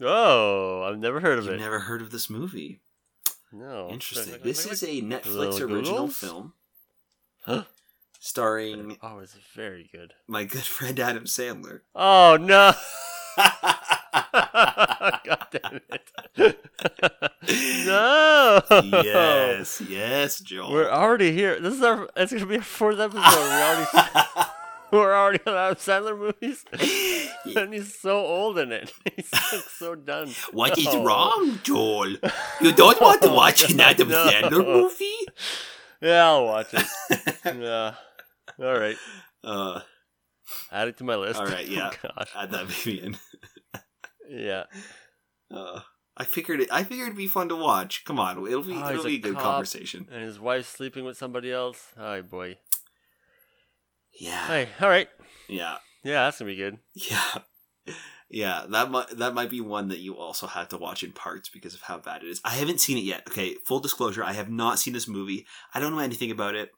Oh, 0.06 0.84
I've 0.84 1.00
never 1.00 1.20
heard 1.20 1.40
of 1.40 1.46
You've 1.46 1.56
it. 1.56 1.60
never 1.60 1.80
heard 1.80 2.02
of 2.02 2.12
this 2.12 2.30
movie? 2.30 2.82
no. 3.52 3.90
Interesting. 3.90 4.36
This 4.44 4.66
is 4.66 4.84
a 4.84 5.02
Netflix 5.02 5.62
original 5.62 6.08
Googles? 6.08 6.14
film 6.14 6.54
Huh? 7.46 7.64
starring 8.20 8.98
Oh, 9.02 9.20
it's 9.20 9.36
very 9.56 9.90
good. 9.92 10.14
my 10.28 10.44
good 10.46 10.64
friend 10.64 11.00
Adam 11.00 11.26
Sandler. 11.26 11.82
Oh 11.96 12.38
no! 12.40 12.74
God 14.34 15.48
damn 15.52 15.80
it! 15.90 16.10
no! 17.86 18.62
yes, 19.04 19.82
yes, 19.88 20.40
Joel. 20.40 20.72
We're 20.72 20.90
already 20.90 21.32
here. 21.34 21.60
This 21.60 21.74
is 21.76 21.82
our. 21.82 22.10
It's 22.16 22.32
gonna 22.32 22.46
be 22.46 22.58
our 22.58 22.62
fourth 22.62 23.00
episode. 23.00 23.22
We 23.22 23.26
already. 23.26 23.88
We're 24.94 25.14
already 25.16 25.40
on 25.48 25.54
Adam 25.56 25.76
Sandler 25.76 26.18
movies, 26.18 26.64
and 27.58 27.74
he's 27.74 28.00
so 28.00 28.16
old 28.18 28.60
in 28.60 28.72
it. 28.72 28.94
He's 29.16 29.30
so 29.80 29.96
done. 29.96 30.30
what 30.52 30.78
is 30.78 30.86
No. 30.86 31.04
wrong, 31.04 31.60
Joel? 31.64 32.10
You 32.62 32.72
don't 32.74 33.02
want 33.02 33.22
to 33.24 33.30
watch 33.30 33.70
an 33.70 33.80
Adam 33.80 34.10
No. 34.10 34.28
Sandler 34.28 34.66
movie? 34.66 35.18
Yeah, 36.02 36.26
I'll 36.28 36.46
watch 36.46 36.68
it. 36.74 36.86
Yeah. 37.46 37.96
All 38.60 38.80
right. 38.80 38.98
uh, 39.44 39.80
Add 40.72 40.90
it 40.90 40.98
to 40.98 41.04
my 41.04 41.16
list. 41.16 41.40
All 41.40 41.48
right, 41.48 41.68
yeah. 41.68 41.90
Oh, 42.04 42.10
gosh. 42.16 42.30
add 42.36 42.52
that 42.52 42.68
baby 42.68 43.02
in. 43.02 43.18
Yeah. 44.30 44.64
Uh, 45.50 45.80
I 46.16 46.24
figured 46.26 46.60
it. 46.62 46.70
I 46.72 46.84
figured 46.84 47.08
it'd 47.08 47.18
be 47.18 47.28
fun 47.28 47.50
to 47.50 47.56
watch. 47.56 48.06
Come 48.06 48.20
on, 48.20 48.38
it'll 48.46 48.62
be 48.64 48.74
Oh, 48.76 48.90
it'll 48.92 49.04
he's 49.06 49.06
a 49.06 49.08
a 49.08 49.18
good 49.32 49.38
conversation. 49.38 50.08
And 50.12 50.22
his 50.24 50.40
wife's 50.40 50.68
sleeping 50.68 51.04
with 51.06 51.18
somebody 51.18 51.52
else. 51.52 51.88
Oh 51.98 52.22
boy. 52.22 52.58
Yeah, 54.20 54.46
Hey. 54.48 54.70
All 54.82 54.90
right. 54.90 55.10
yeah, 55.48 55.78
Yeah, 56.04 56.26
that's 56.26 56.40
gonna 56.40 56.52
be 56.52 56.56
good. 56.56 56.78
yeah, 56.94 57.38
yeah. 58.30 58.66
That 58.70 58.92
might 58.92 59.10
that 59.18 59.34
might 59.34 59.50
be 59.50 59.62
one 59.62 59.88
that 59.90 60.00
you 60.00 60.18
also 60.18 60.48
have 60.48 60.70
to 60.70 60.78
watch 60.78 61.04
in 61.04 61.12
parts 61.12 61.50
because 61.50 61.74
of 61.74 61.82
how 61.82 61.98
bad 61.98 62.24
it 62.24 62.30
is. 62.30 62.42
I 62.44 62.52
haven't 62.52 62.80
seen 62.82 62.98
it 62.98 63.04
yet. 63.04 63.24
Okay, 63.28 63.56
full 63.66 63.80
disclosure, 63.80 64.24
I 64.24 64.34
have 64.34 64.50
not 64.50 64.80
seen 64.80 64.94
this 64.94 65.08
movie. 65.08 65.46
I 65.74 65.80
don't 65.80 65.92
know 65.94 66.00
anything 66.00 66.32
about 66.32 66.56
it. 66.56 66.72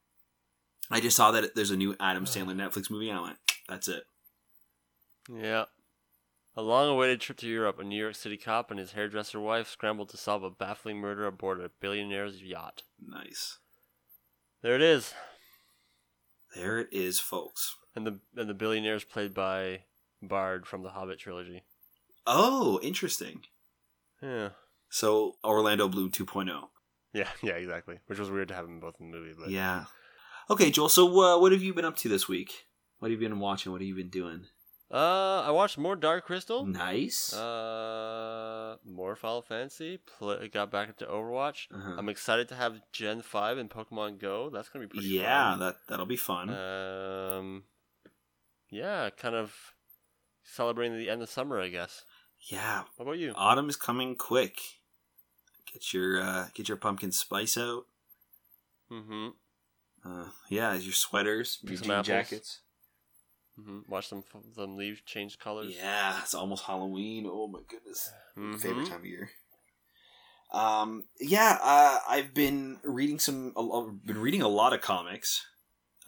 I 0.92 1.00
just 1.02 1.18
saw 1.18 1.32
that 1.32 1.56
there's 1.56 1.72
a 1.72 1.78
new 1.78 1.96
Adam 2.00 2.26
Sandler 2.26 2.56
Netflix 2.56 2.90
movie, 2.92 3.10
and 3.10 3.18
I 3.20 3.22
went, 3.24 3.38
"That's 3.68 3.88
it." 3.88 4.04
Yeah. 5.30 5.66
A 6.58 6.62
long 6.62 6.88
awaited 6.88 7.20
trip 7.20 7.38
to 7.40 7.48
Europe, 7.50 7.80
a 7.80 7.84
New 7.84 8.00
York 8.02 8.16
City 8.16 8.38
cop 8.38 8.72
and 8.72 8.80
his 8.80 8.94
hairdresser 8.94 9.42
wife 9.42 9.68
scrambled 9.68 10.08
to 10.10 10.18
solve 10.18 10.42
a 10.44 10.50
baffling 10.50 11.00
murder 11.00 11.26
aboard 11.28 11.60
a 11.60 11.70
billionaire's 11.82 12.42
yacht. 12.42 12.84
Nice. 13.06 13.58
There 14.62 14.76
it 14.76 14.82
is. 14.82 15.14
There 16.56 16.80
it 16.80 16.88
is, 16.92 17.20
folks. 17.20 17.76
And 17.96 18.08
the 18.08 18.20
and 18.36 18.50
the 18.50 18.54
billionaire 18.54 18.96
is 18.96 19.04
played 19.04 19.34
by 19.34 19.82
Bard 20.22 20.66
from 20.66 20.84
the 20.84 20.90
Hobbit 20.90 21.20
trilogy. 21.20 21.64
Oh, 22.26 22.80
interesting. 22.82 23.42
Yeah. 24.22 24.50
So 24.90 25.36
Orlando 25.44 25.88
Bloom 25.88 26.12
oh. 26.14 26.24
2.0. 26.24 26.68
Yeah, 27.14 27.30
yeah, 27.42 27.54
exactly. 27.54 28.00
Which 28.08 28.20
was 28.20 28.30
weird 28.30 28.48
to 28.50 28.54
have 28.54 28.66
them 28.66 28.80
both 28.80 28.96
in 29.00 29.12
the 29.12 29.18
movie, 29.18 29.34
but 29.38 29.50
Yeah. 29.50 29.86
Okay, 30.50 30.70
Joel. 30.70 30.90
So, 30.90 31.08
uh, 31.22 31.40
what 31.40 31.52
have 31.52 31.64
you 31.64 31.74
been 31.74 31.86
up 31.86 31.98
to 31.98 32.10
this 32.10 32.28
week? 32.28 32.68
What 33.00 33.10
have 33.10 33.20
you 33.20 33.28
been 33.28 33.40
watching? 33.40 33.72
What 33.72 33.82
have 33.82 33.88
you 33.88 33.96
been 33.96 34.10
doing? 34.10 34.46
Uh, 34.96 35.42
I 35.46 35.52
watched 35.52 35.78
more 35.78 35.98
Dark 35.98 36.26
Crystal. 36.26 36.66
Nice. 36.66 37.34
Uh, 37.34 38.78
more 38.86 39.18
Final 39.18 39.42
Fantasy. 39.42 39.98
Play, 39.98 40.48
got 40.48 40.72
back 40.72 40.88
into 40.88 41.06
Overwatch. 41.06 41.68
Uh-huh. 41.74 41.96
I'm 41.98 42.08
excited 42.08 42.48
to 42.50 42.56
have 42.56 42.80
Gen 42.94 43.22
Five 43.22 43.58
in 43.58 43.68
Pokemon 43.68 44.20
Go. 44.20 44.50
That's 44.50 44.70
gonna 44.70 44.86
be 44.88 44.90
pretty 44.94 45.10
yeah, 45.10 45.52
fun. 45.52 45.60
that 45.60 45.76
that'll 45.90 46.06
be 46.06 46.16
fun. 46.16 46.50
Um, 46.50 47.64
yeah, 48.70 49.10
kind 49.10 49.36
of 49.36 49.54
celebrating 50.46 50.98
the 50.98 51.10
end 51.10 51.22
of 51.22 51.30
summer, 51.30 51.60
I 51.60 51.68
guess. 51.68 52.06
yeah, 52.50 52.84
How 52.98 53.02
about 53.04 53.18
you? 53.18 53.34
autumn 53.36 53.68
is 53.68 53.76
coming 53.76 54.16
quick. 54.16 54.60
Get 55.74 55.94
your 55.94 56.22
uh, 56.22 56.46
get 56.54 56.70
your 56.70 56.78
pumpkin 56.78 57.12
spice 57.12 57.58
out. 57.58 57.84
Mm-hmm. 58.90 59.28
Uh, 60.06 60.30
yeah, 60.50 60.74
your 60.76 60.94
sweaters, 60.94 61.60
your 61.64 61.76
jean 61.76 61.92
apples. 61.92 62.08
jackets. 62.08 62.60
Mm-hmm. 63.60 63.80
Watch 63.88 64.08
some 64.10 64.24
some 64.54 64.76
leaves 64.78 65.02
change 65.06 65.40
colors. 65.40 65.74
Yeah, 65.76 66.20
it's 66.22 66.34
almost 66.34 66.66
Halloween. 66.66 67.26
Oh 67.30 67.48
my 67.48 67.60
goodness, 67.68 68.12
Mhm. 68.38 68.60
favorite 68.60 68.88
time 68.88 69.00
of 69.00 69.06
year. 69.06 69.30
Um, 70.52 71.06
yeah, 71.20 71.58
uh, 71.62 72.00
I've 72.08 72.34
been 72.34 72.80
reading 72.84 73.20
some. 73.20 73.54
a 73.56 73.62
lo- 73.62 73.92
Been 74.06 74.18
reading 74.20 74.42
a 74.42 74.48
lot 74.48 74.74
of 74.74 74.82
comics. 74.82 75.46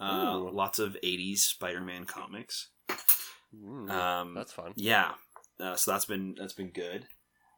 Uh, 0.00 0.38
lots 0.38 0.78
of 0.78 0.96
'80s 1.02 1.44
Spider-Man 1.44 2.04
comics. 2.04 2.68
Mm, 3.54 3.90
Um, 3.90 4.34
that's 4.34 4.52
fun. 4.52 4.72
Yeah, 4.76 5.14
uh, 5.58 5.74
so 5.76 5.90
that's 5.90 6.04
been 6.04 6.34
that's 6.38 6.52
been 6.52 6.70
good. 6.70 7.08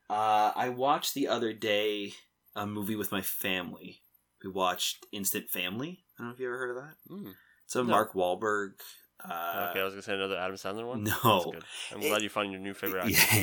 Uh, 0.08 0.52
I 0.56 0.68
watched 0.70 1.14
the 1.14 1.28
other 1.28 1.52
day 1.52 2.14
a 2.56 2.66
movie 2.66 2.96
with 2.96 3.12
my 3.12 3.22
family. 3.22 4.02
We 4.42 4.50
watched 4.50 5.04
Instant 5.12 5.50
Family. 5.50 6.04
I 6.18 6.22
don't 6.22 6.28
know 6.28 6.34
if 6.34 6.40
you 6.40 6.46
ever 6.46 6.58
heard 6.58 6.76
of 6.76 6.82
that. 6.84 6.96
Mm. 7.12 7.34
It's 7.66 7.76
a 7.76 7.82
No. 7.82 7.90
Mark 7.90 8.14
Wahlberg. 8.14 8.80
Uh, 9.28 9.68
okay, 9.70 9.80
I 9.80 9.84
was 9.84 9.94
gonna 9.94 10.02
say 10.02 10.14
another 10.14 10.36
Adam 10.38 10.56
Sandler 10.56 10.86
one. 10.86 11.04
no. 11.04 11.52
I'm 11.92 12.00
It- 12.02 12.08
glad 12.08 12.22
you 12.22 12.28
found 12.28 12.52
your 12.52 12.60
new 12.60 12.74
favorite 12.74 13.04
actor. 13.04 13.36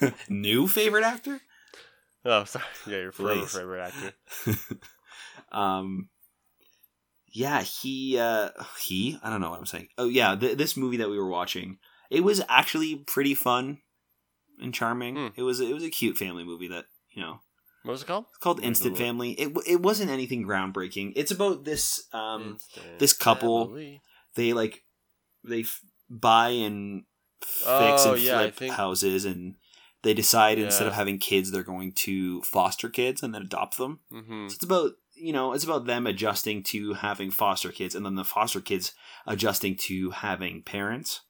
Yeah, 0.00 0.10
new 0.28 0.68
favorite 0.68 1.04
actor. 1.04 1.40
Oh, 2.24 2.44
sorry. 2.44 2.64
Yeah, 2.86 2.98
your 2.98 3.12
forever 3.12 3.46
favorite 3.46 3.92
actor. 3.92 4.56
um, 5.52 6.08
yeah, 7.32 7.62
he 7.62 8.18
uh, 8.18 8.50
he. 8.80 9.18
I 9.22 9.30
don't 9.30 9.40
know 9.40 9.50
what 9.50 9.58
I'm 9.58 9.66
saying. 9.66 9.88
Oh 9.98 10.08
yeah, 10.08 10.36
th- 10.36 10.56
this 10.56 10.76
movie 10.76 10.98
that 10.98 11.10
we 11.10 11.18
were 11.18 11.28
watching, 11.28 11.78
it 12.10 12.20
was 12.22 12.42
actually 12.48 12.96
pretty 12.96 13.34
fun 13.34 13.78
and 14.62 14.72
charming. 14.72 15.16
Hmm. 15.16 15.26
It 15.36 15.42
was 15.42 15.60
it 15.60 15.74
was 15.74 15.82
a 15.84 15.90
cute 15.90 16.16
family 16.16 16.44
movie 16.44 16.68
that 16.68 16.84
you 17.10 17.22
know 17.22 17.40
What 17.82 17.92
was 17.92 18.02
it 18.02 18.06
called? 18.06 18.26
It's 18.30 18.38
called 18.38 18.60
Ooh. 18.60 18.64
Instant 18.64 18.96
Family. 18.96 19.32
It 19.32 19.52
it 19.66 19.82
wasn't 19.82 20.10
anything 20.10 20.46
groundbreaking. 20.46 21.12
It's 21.16 21.32
about 21.32 21.64
this 21.64 22.04
um 22.12 22.52
Instant 22.54 22.98
this 23.00 23.12
couple- 23.12 23.66
Family. 23.66 24.00
they 24.36 24.52
like 24.52 24.83
they 25.44 25.60
f- 25.60 25.80
buy 26.10 26.48
and 26.50 27.04
fix 27.42 27.64
Oh, 27.66 28.14
and 28.14 28.22
yeah, 28.22 28.38
flip 28.38 28.56
think- 28.56 28.74
houses 28.74 29.24
and 29.24 29.56
they 30.02 30.14
decide 30.14 30.58
instead 30.58 30.86
of 30.86 30.92
having 30.92 31.18
kids 31.18 31.50
they're 31.50 31.62
going 31.62 31.92
to 31.92 32.42
foster 32.42 32.88
kids 32.90 33.22
and 33.22 33.34
then 33.34 33.42
adopt 33.42 33.78
them. 33.78 34.00
Mhm. 34.12 34.50
So 34.50 34.54
it's 34.54 34.64
about 34.64 34.92
you 35.16 35.32
know, 35.32 35.52
it's 35.52 35.62
about 35.64 35.86
them 35.86 36.06
adjusting 36.08 36.62
to 36.64 36.94
having 36.94 37.30
foster 37.30 37.70
kids 37.70 37.94
and 37.94 38.04
then 38.04 38.16
the 38.16 38.24
foster 38.24 38.60
kids 38.60 38.92
adjusting 39.28 39.76
to 39.76 40.10
having 40.10 40.62
parents. 40.62 41.20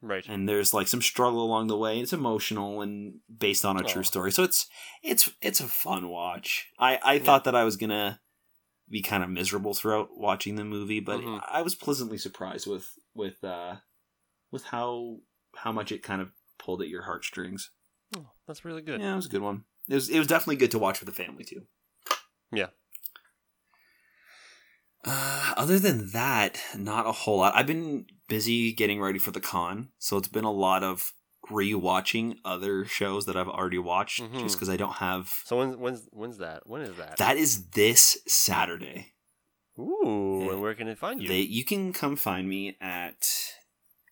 Right. 0.00 0.26
And 0.28 0.48
there's 0.48 0.74
like 0.74 0.88
some 0.88 1.00
struggle 1.00 1.44
along 1.44 1.68
the 1.68 1.76
way. 1.78 2.00
It's 2.00 2.12
emotional 2.12 2.82
and 2.82 3.20
based 3.38 3.64
on 3.64 3.76
a 3.76 3.84
Aw. 3.84 3.86
true 3.86 4.02
story. 4.02 4.32
So 4.32 4.42
it's 4.42 4.66
it's 5.04 5.30
it's 5.40 5.60
a 5.60 5.68
fun 5.68 6.08
watch. 6.08 6.66
I 6.80 6.98
I 7.04 7.18
thought 7.20 7.44
that 7.44 7.54
I 7.54 7.62
was 7.62 7.76
gonna 7.76 8.20
be 8.92 9.02
kind 9.02 9.24
of 9.24 9.30
miserable 9.30 9.72
throughout 9.74 10.16
watching 10.16 10.54
the 10.54 10.64
movie, 10.64 11.00
but 11.00 11.20
Mhm. 11.20 11.42
I 11.48 11.62
was 11.62 11.74
pleasantly 11.74 12.18
surprised 12.18 12.66
with 12.66 12.98
with 13.14 13.42
uh 13.42 13.76
with 14.52 14.64
how 14.64 15.20
how 15.56 15.72
much 15.72 15.90
it 15.90 16.02
kind 16.02 16.20
of 16.20 16.32
pulled 16.58 16.82
at 16.82 16.88
your 16.88 17.02
heartstrings. 17.02 17.70
Oh, 18.16 18.30
that's 18.46 18.64
really 18.64 18.82
good. 18.82 19.00
Yeah, 19.00 19.14
it 19.14 19.16
was 19.16 19.26
a 19.26 19.30
good 19.30 19.42
one. 19.42 19.64
It 19.88 19.94
was 19.94 20.08
it 20.10 20.18
was 20.18 20.28
definitely 20.28 20.56
good 20.56 20.70
to 20.72 20.78
watch 20.78 21.00
with 21.00 21.08
the 21.08 21.24
family 21.24 21.42
too. 21.42 21.66
Yeah. 22.52 22.68
Uh, 25.04 25.54
other 25.56 25.78
than 25.80 26.10
that, 26.12 26.60
not 26.76 27.06
a 27.06 27.12
whole 27.12 27.38
lot. 27.38 27.56
I've 27.56 27.66
been 27.66 28.06
busy 28.28 28.72
getting 28.72 29.00
ready 29.00 29.18
for 29.18 29.32
the 29.32 29.40
con, 29.40 29.90
so 29.98 30.16
it's 30.16 30.28
been 30.28 30.44
a 30.44 30.52
lot 30.52 30.84
of 30.84 31.12
rewatching 31.52 32.36
other 32.44 32.84
shows 32.84 33.26
that 33.26 33.36
I've 33.36 33.48
already 33.48 33.78
watched 33.78 34.20
Mhm. 34.20 34.40
just 34.40 34.56
because 34.56 34.68
I 34.68 34.76
don't 34.76 34.94
have. 34.94 35.28
So 35.44 35.58
when's 35.58 35.76
when's 35.76 36.08
when's 36.12 36.38
that? 36.38 36.66
When 36.66 36.82
is 36.82 36.96
that? 36.96 37.18
That 37.18 37.36
is 37.36 37.68
this 37.70 38.18
Saturday. 38.26 39.14
Ooh, 39.78 40.42
Yeah. 40.46 40.52
and 40.52 40.60
where 40.62 40.74
can 40.74 40.86
they 40.86 40.94
find 40.94 41.22
you? 41.22 41.28
They 41.28 41.40
you 41.40 41.64
can 41.64 41.92
come 41.92 42.16
find 42.16 42.48
me 42.48 42.76
at 42.80 43.26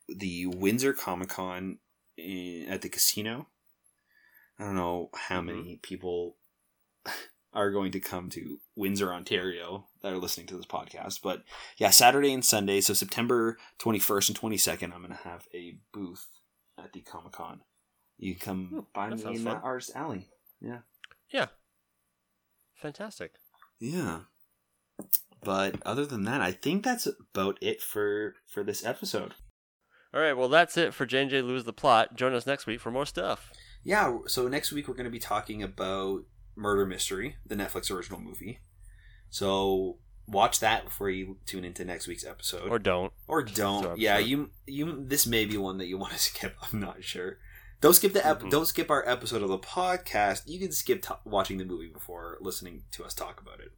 the 0.08 0.46
Windsor 0.46 0.92
Comic 0.92 1.28
Con 1.30 1.78
at 2.18 2.82
the 2.82 2.88
casino. 2.88 3.48
I 4.58 4.64
don't 4.64 4.74
know 4.74 5.10
how 5.14 5.40
Mhm. 5.40 5.46
many 5.46 5.76
people 5.76 6.36
are 7.52 7.70
going 7.70 7.90
to 7.92 8.00
come 8.00 8.28
to 8.30 8.60
Windsor, 8.76 9.12
Ontario 9.12 9.88
that 10.02 10.12
are 10.12 10.18
listening 10.18 10.46
to 10.48 10.56
this 10.56 10.66
podcast, 10.66 11.20
but 11.22 11.44
yeah, 11.78 11.90
Saturday 11.90 12.32
and 12.32 12.44
Sunday, 12.44 12.80
so 12.80 12.94
September 12.94 13.58
21st 13.78 14.28
and 14.30 14.36
22nd, 14.38 14.92
I'm 14.92 15.00
going 15.02 15.10
to 15.16 15.22
have 15.24 15.48
a 15.52 15.78
booth 15.92 16.28
at 16.84 16.92
the 16.92 17.00
Comic 17.00 17.32
Con. 17.32 17.60
You 18.18 18.34
can 18.34 18.40
come 18.44 18.66
Hmm, 18.68 18.80
find 18.94 19.16
me 19.24 19.36
in 19.36 19.44
fun. 19.44 19.54
that 19.54 19.62
artist 19.64 19.92
alley. 19.94 20.28
yeah. 20.60 20.80
Yeah. 21.32 21.46
Fantastic. 22.76 23.32
Yeah. 23.78 24.20
But 25.42 25.76
other 25.86 26.04
than 26.04 26.24
that, 26.24 26.40
I 26.40 26.52
think 26.52 26.84
that's 26.84 27.06
about 27.06 27.58
it 27.62 27.80
for 27.82 28.34
for 28.46 28.62
this 28.62 28.84
episode. 28.84 29.34
All 30.12 30.20
right, 30.20 30.32
well 30.36 30.48
that's 30.48 30.76
it 30.76 30.92
for 30.92 31.06
J 31.06 31.22
and 31.22 31.30
J 31.30 31.40
lose 31.40 31.64
the 31.64 31.72
plot. 31.72 32.16
Join 32.16 32.34
us 32.34 32.46
next 32.46 32.66
week 32.66 32.80
for 32.80 32.90
more 32.90 33.06
stuff. 33.06 33.50
Yeah, 33.84 34.18
so 34.26 34.48
next 34.48 34.72
week 34.72 34.88
we're 34.88 34.94
going 34.94 35.04
to 35.04 35.10
be 35.10 35.18
talking 35.20 35.62
about 35.62 36.24
Murder 36.56 36.84
Mystery, 36.84 37.36
the 37.46 37.54
Netflix 37.54 37.90
original 37.90 38.20
movie. 38.20 38.58
So 39.30 39.98
watch 40.30 40.60
that 40.60 40.84
before 40.84 41.10
you 41.10 41.36
tune 41.46 41.64
into 41.64 41.84
next 41.84 42.06
week's 42.06 42.24
episode, 42.24 42.68
Or 42.70 42.78
don't. 42.78 43.12
or 43.26 43.42
don't. 43.42 43.82
So 43.82 43.94
yeah, 43.96 44.18
you 44.18 44.50
you 44.66 45.04
this 45.06 45.26
may 45.26 45.44
be 45.44 45.56
one 45.56 45.78
that 45.78 45.86
you 45.86 45.98
want 46.02 46.12
to 46.12 46.18
skip. 46.18 46.56
I'm 46.72 46.80
not 46.80 47.02
sure. 47.04 47.38
Don't 47.80 47.94
skip 47.94 48.12
the 48.12 48.26
ep- 48.26 48.42
Mhm. 48.42 48.50
don't 48.50 48.66
skip 48.66 48.90
our 48.90 49.06
episode 49.08 49.42
of 49.42 49.48
the 49.48 49.58
podcast. 49.58 50.42
You 50.46 50.58
can 50.58 50.70
skip 50.72 51.02
t- 51.02 51.14
watching 51.24 51.56
the 51.58 51.64
movie 51.64 51.88
before 51.88 52.36
listening 52.40 52.82
to 52.92 53.04
us 53.04 53.14
talk 53.14 53.40
about 53.40 53.60
it. 53.60 53.72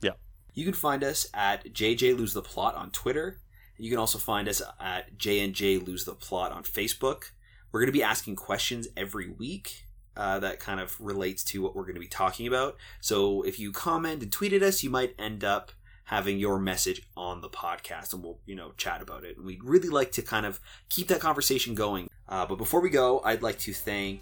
Yeah. 0.00 0.12
You 0.52 0.64
can 0.64 0.74
find 0.74 1.04
us 1.04 1.28
at 1.32 1.72
JJ 1.72 2.12
Lose 2.18 2.32
the 2.34 2.42
Plot 2.42 2.74
on 2.74 2.90
Twitter. 2.90 3.40
You 3.78 3.88
can 3.88 3.98
also 4.00 4.18
find 4.18 4.48
us 4.48 4.60
at 4.80 5.16
JNJ 5.16 5.86
Lose 5.86 6.04
the 6.04 6.14
Plot 6.14 6.50
on 6.52 6.64
Facebook. 6.64 7.30
We're 7.70 7.80
going 7.80 7.86
to 7.86 7.92
be 7.92 8.02
asking 8.02 8.34
questions 8.36 8.88
every 8.96 9.30
week 9.30 9.84
uh, 10.20 10.38
that 10.38 10.60
kind 10.60 10.80
of 10.80 11.00
relates 11.00 11.42
to 11.42 11.62
what 11.62 11.74
we're 11.74 11.84
going 11.84 11.94
to 11.94 12.00
be 12.00 12.06
talking 12.06 12.46
about. 12.46 12.76
So 13.00 13.40
if 13.42 13.58
you 13.58 13.72
comment 13.72 14.22
and 14.22 14.30
tweet 14.30 14.52
at 14.52 14.62
us, 14.62 14.82
you 14.82 14.90
might 14.90 15.14
end 15.18 15.42
up 15.44 15.72
having 16.04 16.38
your 16.38 16.58
message 16.58 17.02
on 17.16 17.40
the 17.40 17.48
podcast 17.48 18.12
and 18.12 18.22
we'll, 18.22 18.38
you 18.44 18.54
know, 18.54 18.72
chat 18.76 19.00
about 19.00 19.24
it. 19.24 19.38
And 19.38 19.46
we'd 19.46 19.64
really 19.64 19.88
like 19.88 20.12
to 20.12 20.22
kind 20.22 20.44
of 20.44 20.60
keep 20.90 21.08
that 21.08 21.20
conversation 21.20 21.74
going. 21.74 22.10
Uh, 22.28 22.44
but 22.44 22.58
before 22.58 22.80
we 22.82 22.90
go, 22.90 23.22
I'd 23.24 23.42
like 23.42 23.58
to 23.60 23.72
thank 23.72 24.20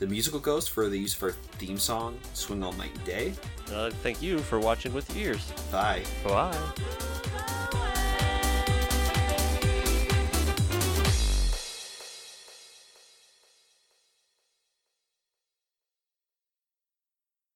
the 0.00 0.06
Musical 0.08 0.40
Ghost 0.40 0.70
for 0.70 0.88
the 0.88 0.98
use 0.98 1.14
of 1.14 1.22
our 1.22 1.30
theme 1.30 1.78
song, 1.78 2.18
Swing 2.34 2.64
All 2.64 2.72
Night 2.72 2.90
and 2.92 3.04
Day. 3.04 3.32
Uh, 3.72 3.90
thank 4.02 4.20
you 4.20 4.38
for 4.38 4.58
watching 4.58 4.92
with 4.92 5.14
ears. 5.16 5.52
Bye. 5.70 6.02
Bye. 6.24 7.09